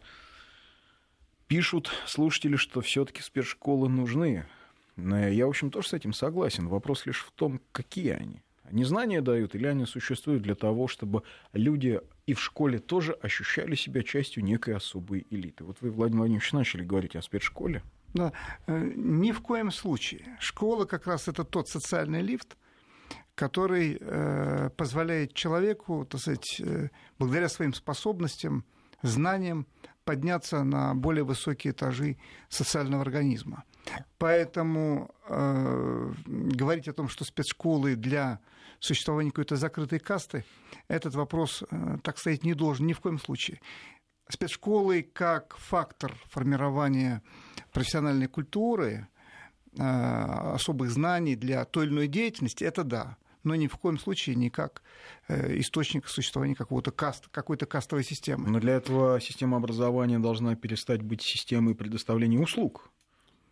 пишут 1.48 1.90
слушатели, 2.06 2.54
что 2.54 2.82
все-таки 2.82 3.20
спецшколы 3.20 3.88
нужны. 3.88 4.46
Я, 4.96 5.46
в 5.46 5.48
общем, 5.48 5.72
тоже 5.72 5.88
с 5.88 5.92
этим 5.92 6.12
согласен. 6.12 6.68
Вопрос 6.68 7.04
лишь 7.04 7.24
в 7.24 7.32
том, 7.32 7.60
какие 7.72 8.10
они. 8.10 8.44
Они 8.62 8.84
знания 8.84 9.20
дают 9.20 9.56
или 9.56 9.66
они 9.66 9.84
существуют 9.84 10.44
для 10.44 10.54
того, 10.54 10.86
чтобы 10.86 11.24
люди 11.52 12.00
и 12.26 12.34
в 12.34 12.40
школе 12.40 12.78
тоже 12.78 13.14
ощущали 13.14 13.74
себя 13.74 14.04
частью 14.04 14.44
некой 14.44 14.76
особой 14.76 15.26
элиты. 15.30 15.64
Вот 15.64 15.78
вы, 15.80 15.90
Владимир 15.90 16.20
Владимирович, 16.20 16.52
начали 16.52 16.84
говорить 16.84 17.16
о 17.16 17.22
спецшколе. 17.22 17.82
Да, 18.14 18.32
э, 18.66 18.92
ни 18.94 19.32
в 19.32 19.40
коем 19.40 19.70
случае. 19.70 20.36
Школа 20.38 20.84
как 20.84 21.06
раз 21.06 21.28
это 21.28 21.44
тот 21.44 21.68
социальный 21.68 22.20
лифт, 22.20 22.56
который 23.34 23.96
э, 23.98 24.70
позволяет 24.76 25.32
человеку, 25.32 26.04
так 26.04 26.20
сказать, 26.20 26.60
э, 26.60 26.90
благодаря 27.18 27.48
своим 27.48 27.72
способностям, 27.72 28.64
знаниям, 29.02 29.66
подняться 30.04 30.62
на 30.64 30.94
более 30.94 31.24
высокие 31.24 31.72
этажи 31.72 32.18
социального 32.48 33.02
организма. 33.02 33.64
Поэтому 34.18 35.10
э, 35.28 36.12
говорить 36.26 36.88
о 36.88 36.92
том, 36.92 37.08
что 37.08 37.24
спецшколы 37.24 37.96
для 37.96 38.40
существования 38.78 39.30
какой-то 39.30 39.56
закрытой 39.56 39.98
касты, 39.98 40.44
этот 40.88 41.14
вопрос 41.14 41.62
э, 41.70 41.96
так 42.02 42.18
стоять 42.18 42.44
не 42.44 42.54
должен 42.54 42.86
ни 42.86 42.92
в 42.92 43.00
коем 43.00 43.18
случае 43.18 43.60
спецшколы 44.28 45.02
как 45.02 45.56
фактор 45.58 46.14
формирования 46.30 47.22
профессиональной 47.72 48.26
культуры, 48.28 49.08
э, 49.76 49.82
особых 49.82 50.90
знаний 50.90 51.36
для 51.36 51.64
той 51.64 51.86
или 51.86 51.92
иной 51.92 52.08
деятельности, 52.08 52.64
это 52.64 52.84
да 52.84 53.16
но 53.44 53.54
ни 53.54 53.66
в 53.66 53.76
коем 53.76 53.98
случае 53.98 54.36
не 54.36 54.50
как 54.50 54.82
э, 55.28 55.58
источник 55.58 56.08
существования 56.08 56.54
какого-то 56.54 56.90
каст, 56.90 57.28
какой-то 57.30 57.66
кастовой 57.66 58.04
системы. 58.04 58.48
Но 58.48 58.60
для 58.60 58.74
этого 58.74 59.20
система 59.20 59.56
образования 59.56 60.18
должна 60.18 60.54
перестать 60.54 61.02
быть 61.02 61.22
системой 61.22 61.74
предоставления 61.74 62.38
услуг 62.38 62.91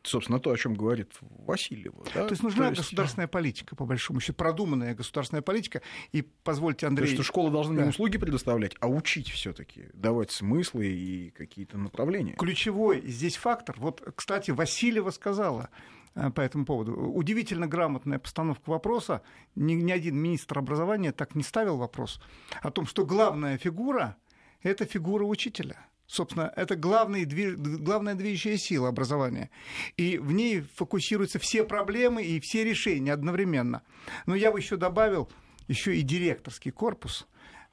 собственно, 0.03 0.39
то, 0.41 0.51
о 0.51 0.57
чем 0.57 0.75
говорит 0.75 1.13
Васильева. 1.21 2.05
Да? 2.15 2.25
То 2.25 2.31
есть 2.31 2.43
нужна 2.43 2.65
то 2.65 2.71
есть... 2.71 2.83
государственная 2.83 3.29
политика, 3.29 3.77
по 3.77 3.85
большому 3.85 4.21
счету, 4.21 4.35
продуманная 4.35 4.95
государственная 4.95 5.43
политика. 5.43 5.83
И 6.13 6.23
позвольте, 6.23 6.87
Андрей... 6.87 7.07
То 7.07 7.11
есть, 7.11 7.23
что 7.23 7.25
школа 7.25 7.51
должна 7.51 7.77
да. 7.77 7.83
не 7.83 7.89
услуги 7.91 8.19
предоставлять, 8.19 8.75
а 8.81 8.89
учить 8.89 9.29
все 9.29 9.53
таки 9.53 9.87
давать 9.93 10.31
смыслы 10.31 10.87
и 10.87 11.31
какие-то 11.31 11.79
направления. 11.79 12.35
Ключевой 12.35 13.03
здесь 13.07 13.37
фактор, 13.37 13.77
вот, 13.79 14.03
кстати, 14.15 14.51
Васильева 14.51 15.11
сказала 15.11 15.71
э, 16.15 16.31
по 16.31 16.41
этому 16.41 16.65
поводу. 16.65 16.95
Удивительно 16.95 17.67
грамотная 17.67 18.19
постановка 18.19 18.71
вопроса. 18.71 19.23
Ни, 19.55 19.75
ни 19.75 19.93
один 19.93 20.17
министр 20.17 20.59
образования 20.59 21.13
так 21.13 21.35
не 21.35 21.43
ставил 21.43 21.77
вопрос 21.77 22.21
о 22.63 22.71
том, 22.71 22.87
что 22.87 23.05
главная 23.05 23.59
фигура– 23.59 24.17
это 24.63 24.85
фигура 24.85 25.25
учителя– 25.25 25.77
собственно, 26.11 26.53
это 26.57 26.75
главный, 26.77 27.25
главная 27.25 28.15
движущая 28.15 28.57
сила 28.57 28.89
образования. 28.89 29.51
И 29.97 30.19
в 30.19 30.33
ней 30.33 30.61
фокусируются 30.61 31.39
все 31.39 31.65
проблемы 31.65 32.23
и 32.23 32.41
все 32.41 32.65
решения 32.65 33.13
одновременно. 33.13 33.83
Но 34.27 34.35
я 34.35 34.51
бы 34.51 34.59
еще 34.59 34.77
добавил 34.77 35.31
еще 35.69 35.97
и 35.97 36.03
директорский 36.03 36.73
корпус 36.73 37.29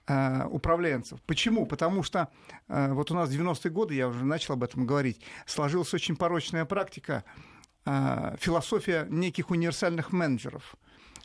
э, 0.08 0.46
управленцев. 0.46 1.20
Почему? 1.24 1.66
Потому 1.66 2.04
что 2.04 2.30
э, 2.68 2.94
вот 2.94 3.10
у 3.10 3.16
нас 3.16 3.30
в 3.30 3.34
90-е 3.34 3.72
годы, 3.72 3.96
я 3.96 4.08
уже 4.08 4.24
начал 4.24 4.54
об 4.54 4.64
этом 4.64 4.86
говорить, 4.86 5.20
сложилась 5.48 5.94
очень 5.96 6.16
порочная 6.16 6.66
практика, 6.66 7.24
э, 7.86 8.36
философия 8.40 9.08
неких 9.10 9.50
универсальных 9.50 10.12
менеджеров, 10.12 10.76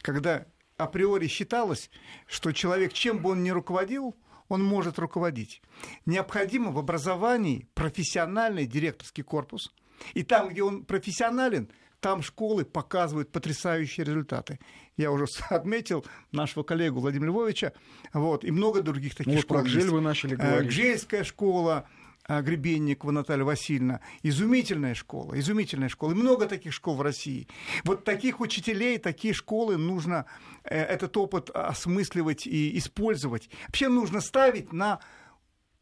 когда 0.01 0.47
априори 0.79 1.27
считалось, 1.27 1.91
что 2.27 2.53
человек, 2.53 2.95
чем 2.95 3.19
бы 3.19 3.31
он 3.31 3.43
ни 3.43 3.51
руководил, 3.51 4.17
он 4.49 4.63
может 4.63 4.99
руководить. 4.99 5.63
Необходимо 6.07 6.71
в 6.71 6.79
образовании 6.79 7.69
профессиональный 7.75 8.67
директорский 8.67 9.23
корпус. 9.23 9.73
И 10.15 10.23
там, 10.23 10.49
где 10.49 10.63
он 10.63 10.85
профессионален, 10.85 11.71
там 12.01 12.21
школы 12.23 12.65
показывают 12.65 13.31
потрясающие 13.31 14.05
результаты. 14.05 14.59
Я 14.97 15.13
уже 15.13 15.27
отметил 15.51 16.05
нашего 16.33 16.65
коллегу 16.65 17.01
Владимира 17.01 17.31
Львовича, 17.31 17.73
вот, 18.13 18.45
и 18.45 18.51
много 18.51 18.83
других 18.83 19.15
таких 19.15 19.35
ну, 19.35 19.41
школ. 19.41 19.59
Про 19.59 19.65
Гжель 19.65 19.91
вы 19.91 20.01
начали 20.01 20.35
э, 20.35 20.37
говорить. 20.37 20.69
Гжельская 20.69 21.25
школа, 21.25 21.89
Гребенникова 22.29 23.11
Наталья 23.11 23.45
Васильевна. 23.45 24.01
Изумительная 24.23 24.95
школа, 24.95 25.39
изумительная 25.39 25.89
школа. 25.89 26.13
И 26.13 26.15
много 26.15 26.47
таких 26.47 26.73
школ 26.73 26.97
в 26.97 27.03
России. 27.03 27.49
Вот 27.85 28.05
таких 28.05 28.41
учителей, 28.41 28.99
такие 28.99 29.35
школы 29.35 29.77
нужно 29.77 30.27
э, 30.65 30.81
этот 30.81 31.17
опыт 31.17 31.51
осмысливать 31.51 32.47
и 32.47 32.77
использовать. 32.79 33.51
Вообще 33.67 33.89
нужно 33.89 34.21
ставить 34.21 34.73
на 34.73 35.01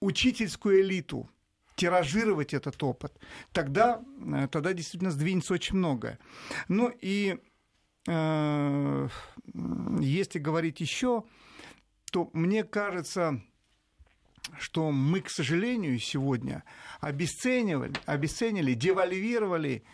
учительскую 0.00 0.80
элиту, 0.80 1.28
тиражировать 1.76 2.54
этот 2.54 2.82
опыт. 2.82 3.12
Тогда, 3.52 4.02
э, 4.20 4.48
тогда 4.50 4.72
действительно 4.72 5.10
сдвинется 5.10 5.54
очень 5.54 5.76
многое. 5.76 6.18
Ну 6.68 6.92
и 7.00 7.38
э, 8.06 9.08
если 10.00 10.38
говорить 10.38 10.80
еще, 10.80 11.24
то 12.10 12.30
мне 12.32 12.64
кажется, 12.64 13.40
что 14.58 14.90
мы, 14.90 15.20
к 15.20 15.30
сожалению, 15.30 15.98
сегодня 15.98 16.64
обесценивали, 17.00 17.94
обесценили, 18.06 18.74
девальвировали 18.74 19.84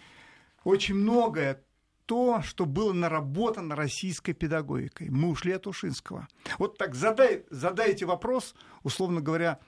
очень 0.64 0.94
многое 0.94 1.62
то, 2.06 2.40
что 2.42 2.66
было 2.66 2.92
наработано 2.92 3.74
российской 3.74 4.32
педагогикой. 4.32 5.10
Мы 5.10 5.28
ушли 5.28 5.52
от 5.52 5.66
Ушинского. 5.66 6.28
Вот 6.58 6.78
так 6.78 6.94
задай, 6.94 7.44
задайте 7.50 8.06
вопрос, 8.06 8.54
условно 8.82 9.20
говоря, 9.20 9.58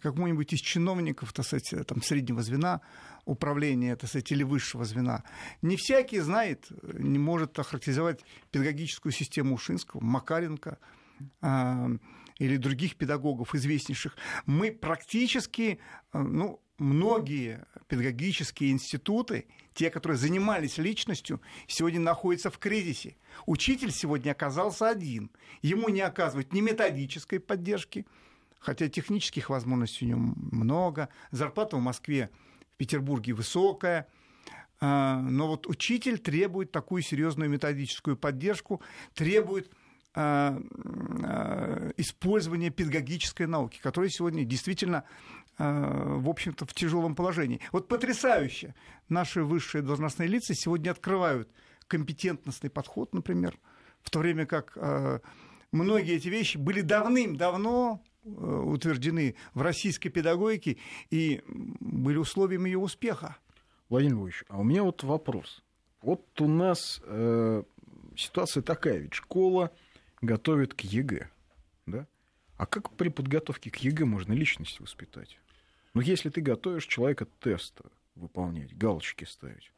какому-нибудь 0.00 0.52
из 0.54 0.60
чиновников, 0.60 1.32
так 1.34 1.44
сказать, 1.44 1.86
там, 1.86 2.02
среднего 2.02 2.42
звена 2.42 2.80
управления, 3.26 3.94
так 3.94 4.08
сказать, 4.08 4.32
или 4.32 4.42
высшего 4.42 4.84
звена. 4.84 5.22
Не 5.60 5.76
всякий 5.76 6.20
знает, 6.20 6.66
не 6.94 7.18
может 7.18 7.58
охарактеризовать 7.58 8.24
педагогическую 8.50 9.12
систему 9.12 9.54
Ушинского, 9.54 10.00
Макаренко, 10.00 10.78
а, 11.42 11.90
или 12.42 12.56
других 12.56 12.96
педагогов 12.96 13.54
известнейших, 13.54 14.16
мы 14.46 14.72
практически, 14.72 15.78
э, 16.12 16.18
ну, 16.18 16.60
многие 16.76 17.64
педагогические 17.86 18.72
институты, 18.72 19.46
те, 19.74 19.90
которые 19.90 20.18
занимались 20.18 20.76
личностью, 20.78 21.40
сегодня 21.68 22.00
находятся 22.00 22.50
в 22.50 22.58
кризисе. 22.58 23.16
Учитель 23.46 23.92
сегодня 23.92 24.32
оказался 24.32 24.88
один. 24.88 25.30
Ему 25.62 25.88
не 25.88 26.00
оказывают 26.00 26.52
ни 26.52 26.60
методической 26.60 27.38
поддержки, 27.38 28.06
хотя 28.58 28.88
технических 28.88 29.48
возможностей 29.48 30.06
у 30.06 30.08
него 30.08 30.34
много. 30.50 31.10
Зарплата 31.30 31.76
в 31.76 31.80
Москве, 31.80 32.28
в 32.74 32.76
Петербурге 32.76 33.34
высокая. 33.34 34.08
А, 34.80 35.20
но 35.20 35.46
вот 35.46 35.68
учитель 35.68 36.18
требует 36.18 36.72
такую 36.72 37.02
серьезную 37.02 37.48
методическую 37.48 38.16
поддержку, 38.16 38.82
требует 39.14 39.70
Э, 39.70 39.70
э, 39.70 39.81
использования 41.96 42.70
педагогической 42.70 43.46
науки, 43.46 43.80
которая 43.82 44.10
сегодня 44.10 44.44
действительно, 44.44 45.04
э, 45.58 45.64
в 45.64 46.28
общем-то, 46.28 46.66
в 46.66 46.74
тяжелом 46.74 47.14
положении. 47.14 47.60
Вот 47.72 47.88
потрясающе. 47.88 48.74
Наши 49.08 49.42
высшие 49.42 49.82
должностные 49.82 50.28
лица 50.28 50.54
сегодня 50.54 50.90
открывают 50.90 51.48
компетентностный 51.86 52.70
подход, 52.70 53.14
например, 53.14 53.58
в 54.02 54.10
то 54.10 54.18
время 54.18 54.46
как 54.46 54.76
многие 55.70 56.16
эти 56.16 56.28
вещи 56.28 56.56
были 56.58 56.80
давным-давно 56.80 58.02
утверждены 58.24 59.34
в 59.54 59.62
российской 59.62 60.08
педагогике 60.08 60.78
и 61.10 61.42
были 61.46 62.16
условием 62.16 62.64
ее 62.66 62.78
успеха. 62.78 63.36
Владимир 63.88 64.14
Львович, 64.14 64.44
а 64.48 64.58
у 64.58 64.64
меня 64.64 64.84
вот 64.84 65.02
вопрос. 65.02 65.62
Вот 66.00 66.40
у 66.40 66.48
нас 66.48 67.00
э, 67.04 67.62
ситуация 68.16 68.62
такая, 68.62 68.98
ведь 68.98 69.14
школа 69.14 69.70
готовит 70.22 70.72
к 70.72 70.80
ЕГЭ, 70.80 71.28
да? 71.86 72.06
А 72.56 72.66
как 72.66 72.90
при 72.92 73.08
подготовке 73.08 73.70
к 73.70 73.76
ЕГЭ 73.76 74.04
можно 74.04 74.32
личность 74.32 74.80
воспитать? 74.80 75.38
Ну, 75.94 76.00
если 76.00 76.30
ты 76.30 76.40
готовишь 76.40 76.86
человека 76.86 77.26
теста 77.40 77.84
выполнять, 78.14 78.74
галочки 78.76 79.24
ставить, 79.24 79.72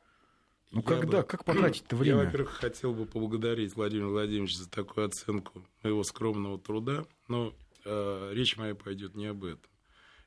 ну, 0.70 0.80
я 0.80 0.86
когда, 0.86 1.22
бы, 1.22 1.26
как 1.26 1.45
потратить 1.47 1.84
это 1.86 1.97
время? 1.97 2.20
Я, 2.20 2.24
во-первых, 2.26 2.51
хотел 2.51 2.95
бы 2.95 3.07
поблагодарить 3.07 3.74
Владимира 3.74 4.09
Владимировича 4.09 4.59
за 4.59 4.70
такую 4.70 5.07
оценку 5.07 5.64
моего 5.82 6.05
скромного 6.05 6.59
труда, 6.59 7.05
но 7.26 7.55
э, 7.84 8.30
речь 8.34 8.57
моя 8.57 8.74
пойдет 8.74 9.14
не 9.14 9.26
об 9.26 9.45
этом. 9.45 9.70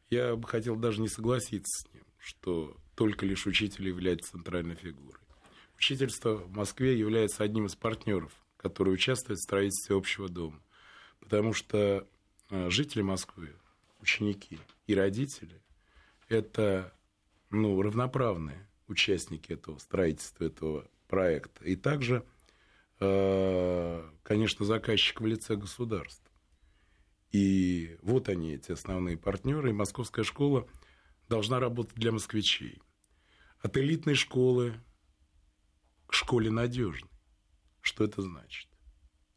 Я 0.10 0.36
бы 0.36 0.48
хотел 0.48 0.76
даже 0.78 1.02
не 1.02 1.10
согласиться 1.10 1.84
с 1.84 1.94
ним, 1.94 2.04
что 2.18 2.76
только 2.96 3.26
лишь 3.26 3.46
учитель 3.46 3.88
является 3.88 4.32
центральной 4.32 4.76
фигурой. 4.76 5.22
Учительство 5.78 6.38
в 6.38 6.52
Москве 6.52 6.98
является 6.98 7.44
одним 7.44 7.66
из 7.66 7.76
партнеров 7.76 8.34
которые 8.58 8.94
участвуют 8.94 9.40
в 9.40 9.44
строительстве 9.44 9.96
общего 9.96 10.28
дома. 10.28 10.62
Потому 11.20 11.54
что 11.54 12.08
э, 12.50 12.70
жители 12.70 13.02
Москвы, 13.02 13.54
ученики 14.02 14.60
и 14.86 14.96
родители– 14.96 15.62
это 16.30 16.94
ну, 17.50 17.82
равноправные 17.82 18.68
участники 18.88 19.52
этого 19.52 19.78
строительства, 19.80 20.46
этого 20.46 20.90
проекта. 21.08 21.64
И 21.64 21.76
также, 21.76 22.26
э, 23.00 24.10
конечно, 24.24 24.66
заказчик 24.66 25.22
в 25.22 25.26
лице 25.26 25.56
государства. 25.56 26.28
И 27.32 27.98
вот 28.02 28.30
они, 28.30 28.54
эти 28.54 28.72
основные 28.72 29.18
партнеры. 29.18 29.70
И 29.70 29.74
московская 29.74 30.24
школа 30.24 30.68
должна 31.30 31.60
работать 31.60 31.96
для 31.96 32.12
москвичей. 32.12 32.82
От 33.60 33.78
элитной 33.78 34.16
школы 34.16 34.76
к 36.06 36.14
школе 36.14 36.50
надежной. 36.50 37.10
Что 37.88 38.04
это 38.04 38.22
значит? 38.22 38.68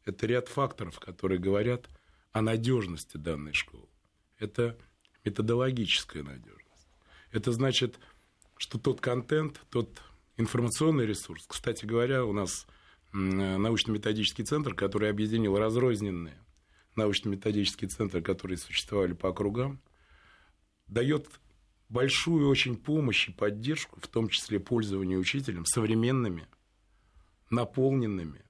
Это 0.03 0.27
ряд 0.27 0.49
факторов, 0.49 0.99
которые 0.99 1.39
говорят 1.39 1.87
о 2.33 2.41
надежности 2.41 3.15
данной 3.15 3.53
школы. 3.53 3.87
Это 4.39 4.77
методологическая 5.23 6.21
надежность. 6.21 6.89
Это 7.31 7.53
значит, 7.53 7.97
что 8.57 8.77
тот 8.77 8.99
контент, 8.99 9.61
тот 9.69 10.01
информационный 10.35 11.05
ресурс, 11.05 11.45
кстати 11.47 11.85
говоря, 11.85 12.25
у 12.25 12.33
нас 12.33 12.67
научно-методический 13.13 14.43
центр, 14.43 14.75
который 14.75 15.09
объединил 15.09 15.57
разрозненные 15.57 16.37
научно-методические 16.97 17.87
центры, 17.87 18.21
которые 18.21 18.57
существовали 18.57 19.13
по 19.13 19.29
округам, 19.29 19.81
дает 20.87 21.29
большую 21.87 22.49
очень 22.49 22.75
помощь 22.75 23.29
и 23.29 23.31
поддержку, 23.31 24.01
в 24.01 24.09
том 24.09 24.27
числе 24.27 24.59
пользованию 24.59 25.21
учителем, 25.21 25.65
современными 25.65 26.49
наполненными 27.51 28.41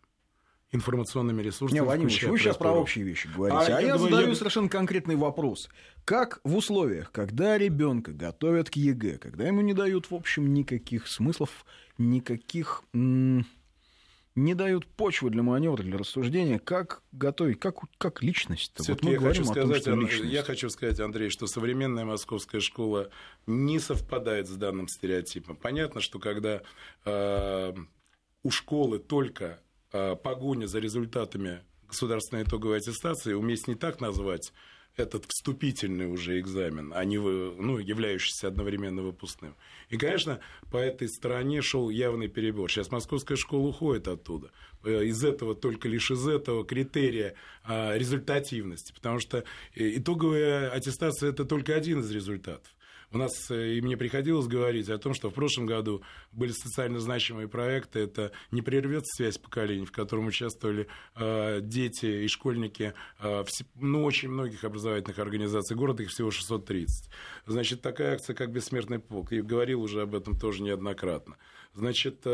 информационными 0.72 1.42
ресурсами. 1.42 1.80
Не, 1.80 1.84
Владимир 1.84 2.30
вы 2.30 2.40
сейчас 2.40 2.58
про 2.58 2.72
общие 2.72 3.04
вещи 3.04 3.30
говорите. 3.34 3.74
А, 3.74 3.78
а 3.78 3.82
я, 3.82 3.88
я 3.88 3.94
думаю, 3.96 4.12
задаю 4.12 4.30
я... 4.30 4.36
совершенно 4.36 4.70
конкретный 4.70 5.16
вопрос. 5.16 5.70
Как 6.06 6.40
в 6.44 6.56
условиях, 6.56 7.12
когда 7.12 7.58
ребенка 7.58 8.12
готовят 8.14 8.70
к 8.70 8.76
ЕГЭ, 8.76 9.18
когда 9.18 9.46
ему 9.46 9.62
не 9.62 9.74
дают, 9.74 10.10
в 10.10 10.16
общем, 10.16 10.54
никаких 10.54 11.08
смыслов, 11.08 11.66
никаких 11.98 12.84
не 14.34 14.54
дают 14.54 14.88
почвы 14.88 15.30
для 15.30 15.44
маневра, 15.44 15.84
для 15.84 15.98
рассуждения, 15.98 16.58
как 16.58 17.02
готовить, 17.12 17.60
как, 17.60 17.76
как 17.98 18.24
личность. 18.24 18.72
Вот 18.88 19.04
мы 19.04 19.12
я, 19.12 19.20
хочу 19.20 19.44
сказать, 19.44 19.84
том, 19.84 20.00
личность... 20.00 20.32
я 20.32 20.42
хочу 20.42 20.70
сказать, 20.70 21.02
Андрей, 21.02 21.30
что 21.30 21.48
современная 21.48 22.06
московская 22.06 22.62
школа 22.62 23.10
не 23.46 23.78
совпадает 23.78 24.48
с 24.48 24.56
данным 24.56 24.88
стереотипом. 24.88 25.58
Понятно, 25.58 26.00
что 26.00 26.20
когда 26.20 26.62
э, 27.04 27.74
у 28.44 28.52
школы 28.52 29.00
только 29.00 29.62
э, 29.92 30.16
погоня 30.16 30.66
за 30.66 30.80
результатами 30.80 31.62
государственной 31.88 32.44
итоговой 32.44 32.78
аттестации, 32.78 33.34
уместнее 33.34 33.78
так 33.78 34.00
назвать 34.00 34.54
этот 34.98 35.26
вступительный 35.26 36.12
уже 36.12 36.40
экзамен, 36.40 36.92
а 36.94 37.04
не 37.06 37.18
ну, 37.18 37.78
являющийся 37.78 38.48
одновременно 38.48 39.02
выпускным. 39.02 39.56
И, 39.90 39.98
конечно, 39.98 40.40
по 40.70 40.78
этой 40.78 41.08
стороне 41.08 41.62
шел 41.62 41.90
явный 41.90 42.28
перебор. 42.28 42.70
Сейчас 42.70 42.92
московская 42.92 43.38
школа 43.38 43.68
уходит 43.68 44.08
оттуда. 44.08 44.52
Э, 44.84 45.04
из 45.06 45.24
этого, 45.24 45.56
только 45.56 45.88
лишь 45.88 46.12
из 46.12 46.28
этого 46.28 46.66
критерия 46.66 47.36
а, 47.64 47.96
результативности. 47.98 48.94
Потому 48.94 49.20
что 49.20 49.40
э, 49.76 49.98
итоговая 49.98 50.70
аттестация– 50.70 51.30
это 51.32 51.46
только 51.46 51.76
один 51.76 52.00
из 52.02 52.12
результатов. 52.12 52.74
У 53.14 53.18
нас, 53.18 53.52
э, 53.52 53.74
и 53.74 53.82
мне 53.82 53.98
приходилось 53.98 54.48
говорить 54.48 54.90
о 54.90 54.98
том, 54.98 55.14
что 55.14 55.30
в 55.30 55.34
прошлом 55.34 55.66
году 55.66 56.02
были 56.32 56.52
социально 56.52 57.00
значимые 57.00 57.50
проекты. 57.50 58.00
Это 58.00 58.32
«Не 58.52 58.62
прервется 58.62 59.12
связь 59.18 59.38
поколений», 59.38 59.86
в 59.86 59.92
котором 59.92 60.28
участвовали 60.28 60.88
э, 61.16 61.60
дети 61.62 62.06
и 62.06 62.28
школьники 62.30 62.94
э, 63.20 63.44
ну, 63.76 64.06
очень 64.06 64.30
многих 64.30 64.64
образовательных 64.64 65.20
организаций 65.20 65.76
города, 65.76 66.04
их 66.04 66.10
всего 66.10 66.32
630. 66.32 67.12
Значит, 67.46 67.82
такая 67.82 68.14
акция, 68.14 68.34
как 68.34 68.52
«Бессмертный 68.52 69.00
полк», 69.00 69.34
я 69.34 69.44
говорил 69.44 69.82
уже 69.82 70.02
об 70.02 70.16
этом 70.16 70.40
тоже 70.40 70.64
неоднократно. 70.64 71.36
Значит, 71.74 72.26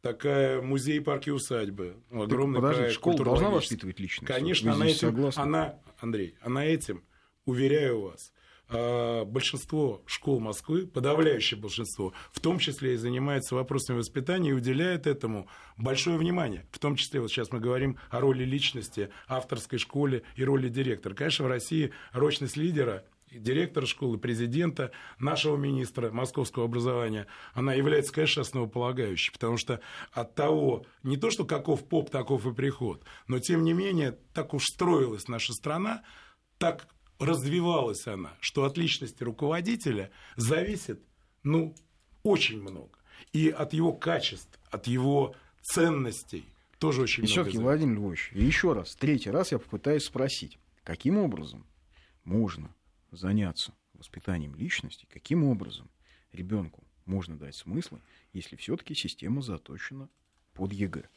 такая 0.00 0.62
музей, 0.62 1.00
парки, 1.00 1.28
усадьбы. 1.28 1.96
Огромный 2.10 2.56
Подождите, 2.56 2.80
проект. 2.80 2.94
Школа 2.94 3.24
должна 3.24 3.50
воспитывать 3.50 4.00
личность? 4.00 4.32
Конечно, 4.32 4.72
она 4.72 4.86
этим, 4.86 4.98
согласны? 4.98 5.40
она, 5.40 5.78
Андрей, 5.98 6.34
она 6.40 6.64
этим, 6.64 7.04
уверяю 7.44 8.00
вас, 8.02 8.33
большинство 8.68 10.02
школ 10.06 10.40
Москвы, 10.40 10.86
подавляющее 10.86 11.60
большинство, 11.60 12.12
в 12.32 12.40
том 12.40 12.58
числе 12.58 12.94
и 12.94 12.96
занимается 12.96 13.54
вопросами 13.54 13.98
воспитания 13.98 14.50
и 14.50 14.54
уделяет 14.54 15.06
этому 15.06 15.48
большое 15.76 16.16
внимание. 16.16 16.66
В 16.70 16.78
том 16.78 16.96
числе, 16.96 17.20
вот 17.20 17.30
сейчас 17.30 17.52
мы 17.52 17.60
говорим 17.60 17.98
о 18.10 18.20
роли 18.20 18.44
личности, 18.44 19.10
авторской 19.28 19.78
школе 19.78 20.22
и 20.36 20.44
роли 20.44 20.68
директора. 20.68 21.14
Конечно, 21.14 21.44
в 21.44 21.48
России 21.48 21.92
рочность 22.12 22.56
лидера 22.56 23.04
директора 23.30 23.86
школы, 23.86 24.18
президента, 24.18 24.92
нашего 25.18 25.56
министра 25.56 26.10
московского 26.10 26.66
образования, 26.66 27.26
она 27.52 27.74
является, 27.74 28.12
конечно, 28.12 28.42
основополагающей, 28.42 29.32
потому 29.32 29.56
что 29.56 29.80
от 30.12 30.34
того, 30.34 30.86
не 31.02 31.16
то, 31.16 31.30
что 31.30 31.44
каков 31.44 31.84
поп, 31.88 32.10
таков 32.10 32.46
и 32.46 32.54
приход, 32.54 33.04
но 33.26 33.38
тем 33.38 33.64
не 33.64 33.72
менее, 33.72 34.18
так 34.32 34.54
уж 34.54 34.64
строилась 34.64 35.28
наша 35.28 35.52
страна, 35.52 36.02
так 36.58 36.86
развивалась 37.18 38.06
она, 38.06 38.36
что 38.40 38.64
от 38.64 38.76
личности 38.76 39.22
руководителя 39.22 40.10
зависит, 40.36 41.02
ну, 41.42 41.74
очень 42.22 42.60
много. 42.60 42.98
И 43.32 43.48
от 43.48 43.72
его 43.72 43.92
качеств, 43.92 44.58
от 44.70 44.86
его 44.86 45.34
ценностей 45.62 46.44
тоже 46.78 47.02
очень 47.02 47.24
и 47.24 47.26
много. 47.26 47.32
Все-таки, 47.32 47.58
Владимир 47.58 47.96
Львович, 47.96 48.30
еще 48.32 48.72
раз, 48.72 48.94
третий 48.96 49.30
раз 49.30 49.52
я 49.52 49.58
попытаюсь 49.58 50.04
спросить, 50.04 50.58
каким 50.82 51.18
образом 51.18 51.66
можно 52.24 52.74
заняться 53.10 53.72
воспитанием 53.92 54.54
личности, 54.54 55.06
каким 55.10 55.44
образом 55.44 55.90
ребенку 56.32 56.84
можно 57.06 57.38
дать 57.38 57.54
смыслы, 57.54 58.00
если 58.32 58.56
все-таки 58.56 58.94
система 58.94 59.42
заточена 59.42 60.08
под 60.52 60.72
ЕГЭ? 60.72 61.08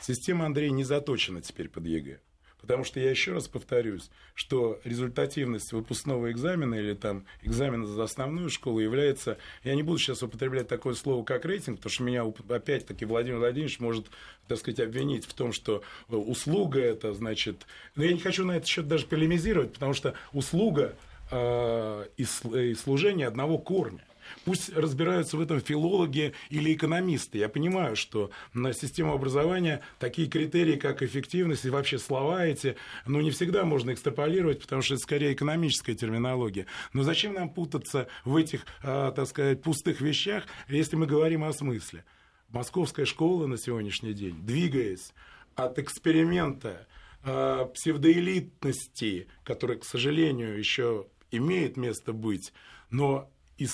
Система, 0.00 0.46
Андрей, 0.46 0.70
не 0.70 0.84
заточена 0.84 1.40
теперь 1.40 1.68
под 1.68 1.86
ЕГЭ. 1.86 2.20
Потому 2.64 2.84
что 2.84 2.98
я 2.98 3.10
еще 3.10 3.32
раз 3.32 3.46
повторюсь, 3.46 4.10
что 4.34 4.80
результативность 4.84 5.72
выпускного 5.72 6.32
экзамена 6.32 6.74
или 6.74 6.94
там 6.94 7.26
экзамена 7.42 7.86
за 7.86 8.04
основную 8.04 8.48
школу 8.48 8.80
является, 8.80 9.36
я 9.64 9.74
не 9.74 9.82
буду 9.82 9.98
сейчас 9.98 10.22
употреблять 10.22 10.66
такое 10.66 10.94
слово, 10.94 11.24
как 11.24 11.44
рейтинг, 11.44 11.76
потому 11.76 11.92
что 11.92 12.02
меня 12.04 12.24
опять-таки 12.48 13.04
Владимир 13.04 13.38
Владимирович 13.38 13.80
может, 13.80 14.06
так 14.48 14.58
сказать, 14.58 14.80
обвинить 14.80 15.26
в 15.26 15.34
том, 15.34 15.52
что 15.52 15.82
услуга 16.08 16.80
это, 16.80 17.12
значит... 17.12 17.66
Но 17.96 18.04
я 18.04 18.12
не 18.12 18.20
хочу 18.20 18.46
на 18.46 18.56
этот 18.56 18.68
счет 18.68 18.88
даже 18.88 19.06
полемизировать, 19.06 19.72
потому 19.72 19.92
что 19.92 20.14
услуга 20.32 20.96
Э, 21.30 22.06
и 22.16 22.74
служения 22.74 23.26
одного 23.26 23.58
корня. 23.58 24.04
Пусть 24.44 24.74
разбираются 24.74 25.36
в 25.36 25.40
этом 25.40 25.60
филологи 25.60 26.34
или 26.50 26.74
экономисты. 26.74 27.38
Я 27.38 27.48
понимаю, 27.48 27.96
что 27.96 28.30
на 28.52 28.72
систему 28.72 29.12
образования 29.12 29.80
такие 29.98 30.28
критерии, 30.28 30.76
как 30.76 31.02
эффективность 31.02 31.64
и 31.64 31.70
вообще 31.70 31.98
слова 31.98 32.44
эти, 32.44 32.76
ну, 33.06 33.20
не 33.20 33.30
всегда 33.30 33.64
можно 33.64 33.92
экстраполировать, 33.92 34.60
потому 34.60 34.82
что 34.82 34.94
это 34.94 35.02
скорее 35.02 35.32
экономическая 35.32 35.94
терминология. 35.94 36.66
Но 36.92 37.02
зачем 37.02 37.34
нам 37.34 37.48
путаться 37.48 38.08
в 38.24 38.36
этих, 38.36 38.66
э, 38.82 39.12
так 39.14 39.26
сказать, 39.26 39.62
пустых 39.62 40.00
вещах, 40.00 40.44
если 40.68 40.96
мы 40.96 41.06
говорим 41.06 41.44
о 41.44 41.52
смысле? 41.52 42.04
Московская 42.50 43.04
школа 43.04 43.46
на 43.46 43.58
сегодняшний 43.58 44.12
день, 44.12 44.36
двигаясь 44.44 45.12
от 45.56 45.78
эксперимента 45.78 46.86
э, 47.24 47.66
псевдоэлитности, 47.74 49.28
который, 49.42 49.78
к 49.78 49.84
сожалению, 49.84 50.58
еще 50.58 51.06
имеет 51.30 51.76
место 51.76 52.12
быть, 52.12 52.52
но 52.90 53.30
из 53.58 53.72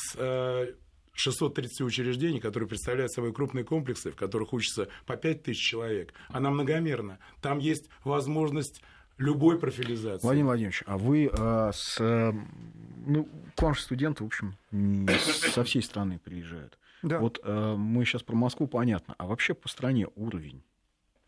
630 1.12 1.81
э, 1.81 1.85
учреждений, 1.85 2.41
которые 2.41 2.68
представляют 2.68 3.12
собой 3.12 3.33
крупные 3.33 3.64
комплексы, 3.64 4.11
в 4.11 4.16
которых 4.16 4.53
учатся 4.53 4.89
по 5.07 5.16
5 5.16 5.43
тысяч 5.43 5.61
человек, 5.61 6.12
она 6.28 6.51
многомерна. 6.51 7.18
Там 7.41 7.59
есть 7.59 7.89
возможность 8.05 8.83
любой 9.20 9.59
профилизации. 9.59 10.26
Владимир 10.26 10.47
Владимирович, 10.47 10.83
а 10.87 10.99
вы 10.99 11.31
а, 11.33 11.70
с... 11.72 11.99
Ну, 13.07 13.28
к 13.57 13.62
вам 13.62 13.74
же 13.74 13.81
студенты, 13.81 14.24
в 14.24 14.26
общем, 14.26 14.57
со 15.53 15.64
всей 15.64 15.83
страны 15.83 16.18
приезжают. 16.18 16.78
Да. 17.03 17.18
Вот 17.18 17.41
а, 17.43 17.76
мы 17.76 18.05
сейчас 18.05 18.22
про 18.22 18.35
Москву, 18.35 18.66
понятно. 18.66 19.14
А 19.18 19.26
вообще 19.26 19.55
по 19.55 19.68
стране 19.68 20.09
уровень 20.16 20.62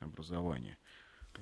образования? 0.01 0.77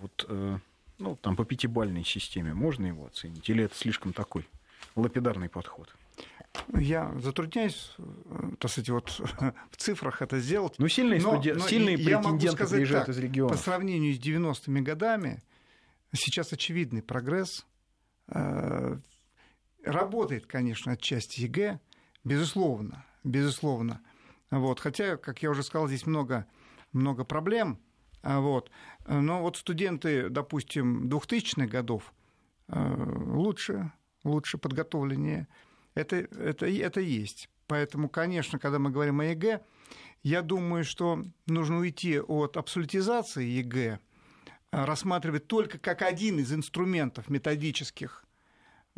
Вот, 0.01 0.27
а, 0.29 0.59
ну, 0.99 1.17
там 1.17 1.37
по 1.37 1.45
пятибальной 1.45 2.05
системе 2.05 2.53
можно 2.53 2.87
его 2.87 3.07
оценить? 3.07 3.49
Или 3.49 3.65
это 3.65 3.75
слишком 3.77 4.13
такой 4.13 4.49
лапидарный 4.97 5.49
подход? 5.49 5.95
Я 6.75 7.13
затрудняюсь, 7.21 7.95
так 8.59 8.71
сказать, 8.71 8.91
вот 8.91 9.09
в 9.71 9.77
цифрах 9.77 10.21
это 10.21 10.41
сделать. 10.41 10.75
Ну, 10.79 10.89
сильные, 10.89 11.21
но, 11.21 11.35
студи... 11.35 11.51
но 11.51 11.61
сильные 11.61 11.97
претенденты 11.97 12.67
приезжают 12.67 13.07
так, 13.07 13.15
из 13.15 13.19
региона. 13.19 13.53
По 13.53 13.59
сравнению 13.59 14.15
с 14.15 14.19
90-ми 14.19 14.81
годами, 14.83 15.43
сейчас 16.13 16.53
очевидный 16.53 17.03
прогресс. 17.03 17.67
Э, 18.29 18.99
работает, 19.85 20.47
конечно, 20.47 20.93
отчасти 20.93 21.43
ЕГЭ, 21.43 21.81
безусловно, 22.25 23.05
безусловно. 23.23 24.01
Вот. 24.51 24.81
Хотя, 24.81 25.17
как 25.17 25.43
я 25.43 25.51
уже 25.51 25.63
сказал, 25.63 25.87
здесь 25.87 26.07
много, 26.07 26.47
много 26.93 27.25
проблем. 27.25 27.79
Вот. 28.23 28.71
Но 29.07 29.41
вот 29.41 29.57
студенты, 29.57 30.29
допустим, 30.29 31.09
2000-х 31.09 31.67
годов 31.69 32.13
э, 32.69 33.05
лучше 33.27 33.93
лучше 34.25 34.59
подготовленнее. 34.59 35.49
Это, 35.95 36.17
это, 36.17 36.67
это 36.67 37.01
есть. 37.01 37.49
Поэтому, 37.67 38.09
конечно, 38.09 38.59
когда 38.59 38.79
мы 38.79 38.91
говорим 38.91 39.21
о 39.21 39.25
ЕГЭ, 39.25 39.61
я 40.23 40.43
думаю, 40.43 40.85
что 40.85 41.23
нужно 41.47 41.79
уйти 41.79 42.21
от 42.21 42.57
абсолютизации 42.57 43.45
ЕГЭ, 43.45 44.01
а 44.71 44.87
рассматривать 44.87 45.47
только 45.47 45.79
как 45.79 46.03
один 46.03 46.39
из 46.39 46.53
инструментов 46.53 47.29
методических 47.29 48.25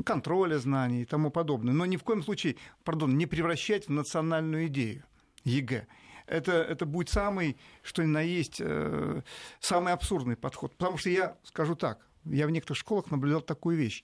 контроля 0.04 0.58
знаний 0.58 1.02
и 1.02 1.06
тому 1.06 1.30
подобное. 1.30 1.72
Но 1.72 1.86
ни 1.86 1.96
в 1.96 2.02
коем 2.02 2.22
случае, 2.22 2.56
пардон, 2.84 3.16
не 3.16 3.26
превращать 3.26 3.88
в 3.88 3.90
национальную 3.90 4.66
идею 4.66 5.04
ЕГЭ. 5.44 5.86
Это, 6.26 6.52
это 6.52 6.86
будет 6.86 7.08
самый, 7.08 7.56
что 7.82 8.02
ни 8.02 8.06
на 8.06 8.22
есть, 8.22 8.60
э, 8.60 9.22
самый 9.60 9.92
абсурдный 9.92 10.36
подход. 10.36 10.74
Потому 10.76 10.96
что 10.96 11.10
я 11.10 11.36
скажу 11.42 11.74
так, 11.74 12.06
я 12.24 12.46
в 12.46 12.50
некоторых 12.50 12.78
школах 12.78 13.10
наблюдал 13.10 13.40
такую 13.42 13.76
вещь 13.76 14.02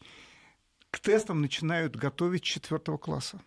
к 0.90 1.00
тестам 1.00 1.40
начинают 1.40 1.96
готовить 1.96 2.42
четвертого 2.42 2.98
класса. 2.98 3.40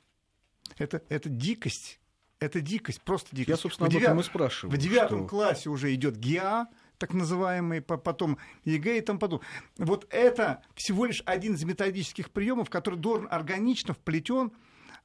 Это, 0.78 1.02
это 1.10 1.30
дикость. 1.30 2.00
Это 2.40 2.60
дикость, 2.60 3.02
просто 3.02 3.36
дикость. 3.36 3.50
Я, 3.50 3.58
собственно, 3.58 3.90
в 3.90 3.96
об 3.96 4.02
этом 4.02 4.20
и 4.20 4.24
спрашиваю. 4.24 4.76
В 4.76 4.78
девятом 4.80 5.20
что... 5.20 5.28
классе 5.28 5.70
уже 5.70 5.94
идет 5.94 6.18
ГИА, 6.18 6.68
так 6.98 7.14
называемый, 7.14 7.82
потом 7.82 8.38
ЕГЭ 8.64 8.98
и 8.98 9.02
тому 9.02 9.20
подобное. 9.20 9.48
Вот 9.78 10.08
это 10.10 10.64
всего 10.76 11.06
лишь 11.06 11.22
один 11.26 11.54
из 11.54 11.64
методических 11.64 12.32
приемов, 12.32 12.70
который 12.70 12.98
должен 13.00 13.28
органично 13.30 13.94
вплетен 13.94 14.52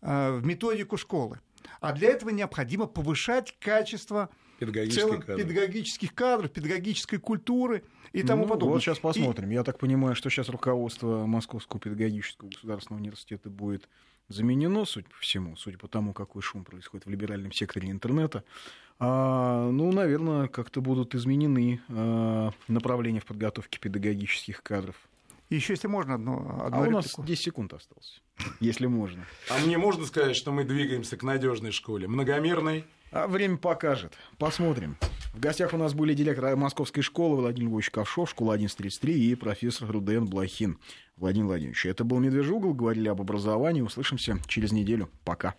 э, 0.01 0.33
в 0.33 0.47
методику 0.47 0.97
школы. 0.97 1.41
А 1.81 1.93
для 1.93 2.09
этого 2.11 2.31
необходимо 2.31 2.87
повышать 2.87 3.55
качество 3.59 4.31
педагогических, 4.59 5.21
кадров. 5.21 5.37
педагогических 5.37 6.15
кадров, 6.15 6.51
педагогической 6.51 7.19
культуры 7.19 7.83
и 8.13 8.23
тому 8.23 8.43
ну, 8.43 8.49
подобное. 8.49 8.75
Вот 8.75 8.83
сейчас 8.83 8.99
посмотрим. 8.99 9.51
И... 9.51 9.55
Я 9.55 9.65
так 9.65 9.79
понимаю, 9.79 10.15
что 10.15 10.31
сейчас 10.31 10.49
руководство 10.49 11.27
Московского 11.27 11.81
педагогического 11.81 12.49
государственного 12.49 13.01
университета 13.01 13.51
будет 13.51 13.89
заменено, 14.29 14.85
судя 14.85 15.09
по 15.09 15.17
всему, 15.19 15.57
судя 15.57 15.79
по 15.79 15.89
тому, 15.89 16.13
какой 16.13 16.43
шум 16.43 16.65
происходит 16.65 17.07
в 17.07 17.11
либеральном 17.11 17.53
секторе 17.53 17.91
интернета. 17.91 18.45
А, 18.99 19.71
ну, 19.71 19.93
наверное, 19.93 20.49
как-то 20.49 20.81
будут 20.81 21.15
изменены 21.15 21.81
а, 21.89 22.51
направления 22.67 23.21
в 23.21 23.27
подготовке 23.27 23.79
педагогических 23.79 24.63
кадров. 24.63 24.97
Еще, 25.51 25.75
если 25.75 25.87
можно, 25.87 26.15
одно, 26.15 26.39
одну 26.65 26.83
А 26.83 26.87
реплику. 26.87 26.89
у 26.89 26.93
нас 26.93 27.15
10 27.19 27.45
секунд 27.45 27.73
осталось, 27.73 28.21
если 28.59 28.87
можно. 28.87 29.25
А 29.49 29.59
мне 29.65 29.79
можно 29.79 30.05
сказать, 30.05 30.35
что 30.35 30.51
мы 30.51 30.65
двигаемся 30.65 31.17
к 31.17 31.23
надежной 31.23 31.71
школе, 31.71 32.09
многомерной, 32.09 32.85
а 33.11 33.27
время 33.27 33.57
покажет. 33.57 34.15
Посмотрим. 34.39 34.97
В 35.35 35.41
гостях 35.41 35.75
у 35.75 35.77
нас 35.77 35.93
были 35.93 36.15
директор 36.15 36.57
Московской 36.57 37.03
школы 37.03 37.37
Владимир 37.37 37.69
Львович 37.69 37.91
Ковшов, 37.91 38.31
школа 38.31 38.55
1133 38.55 39.33
и 39.33 39.35
профессор 39.35 39.91
Руден 39.91 40.25
Блохин. 40.25 40.79
Владимир 41.17 41.49
Владимирович, 41.49 41.85
это 41.87 42.05
был 42.05 42.19
«Медвежий 42.19 42.55
угол», 42.55 42.73
говорили 42.75 43.09
об 43.09 43.21
образовании. 43.21 43.83
Услышимся 43.83 44.39
через 44.47 44.73
неделю. 44.73 45.11
Пока. 45.25 45.55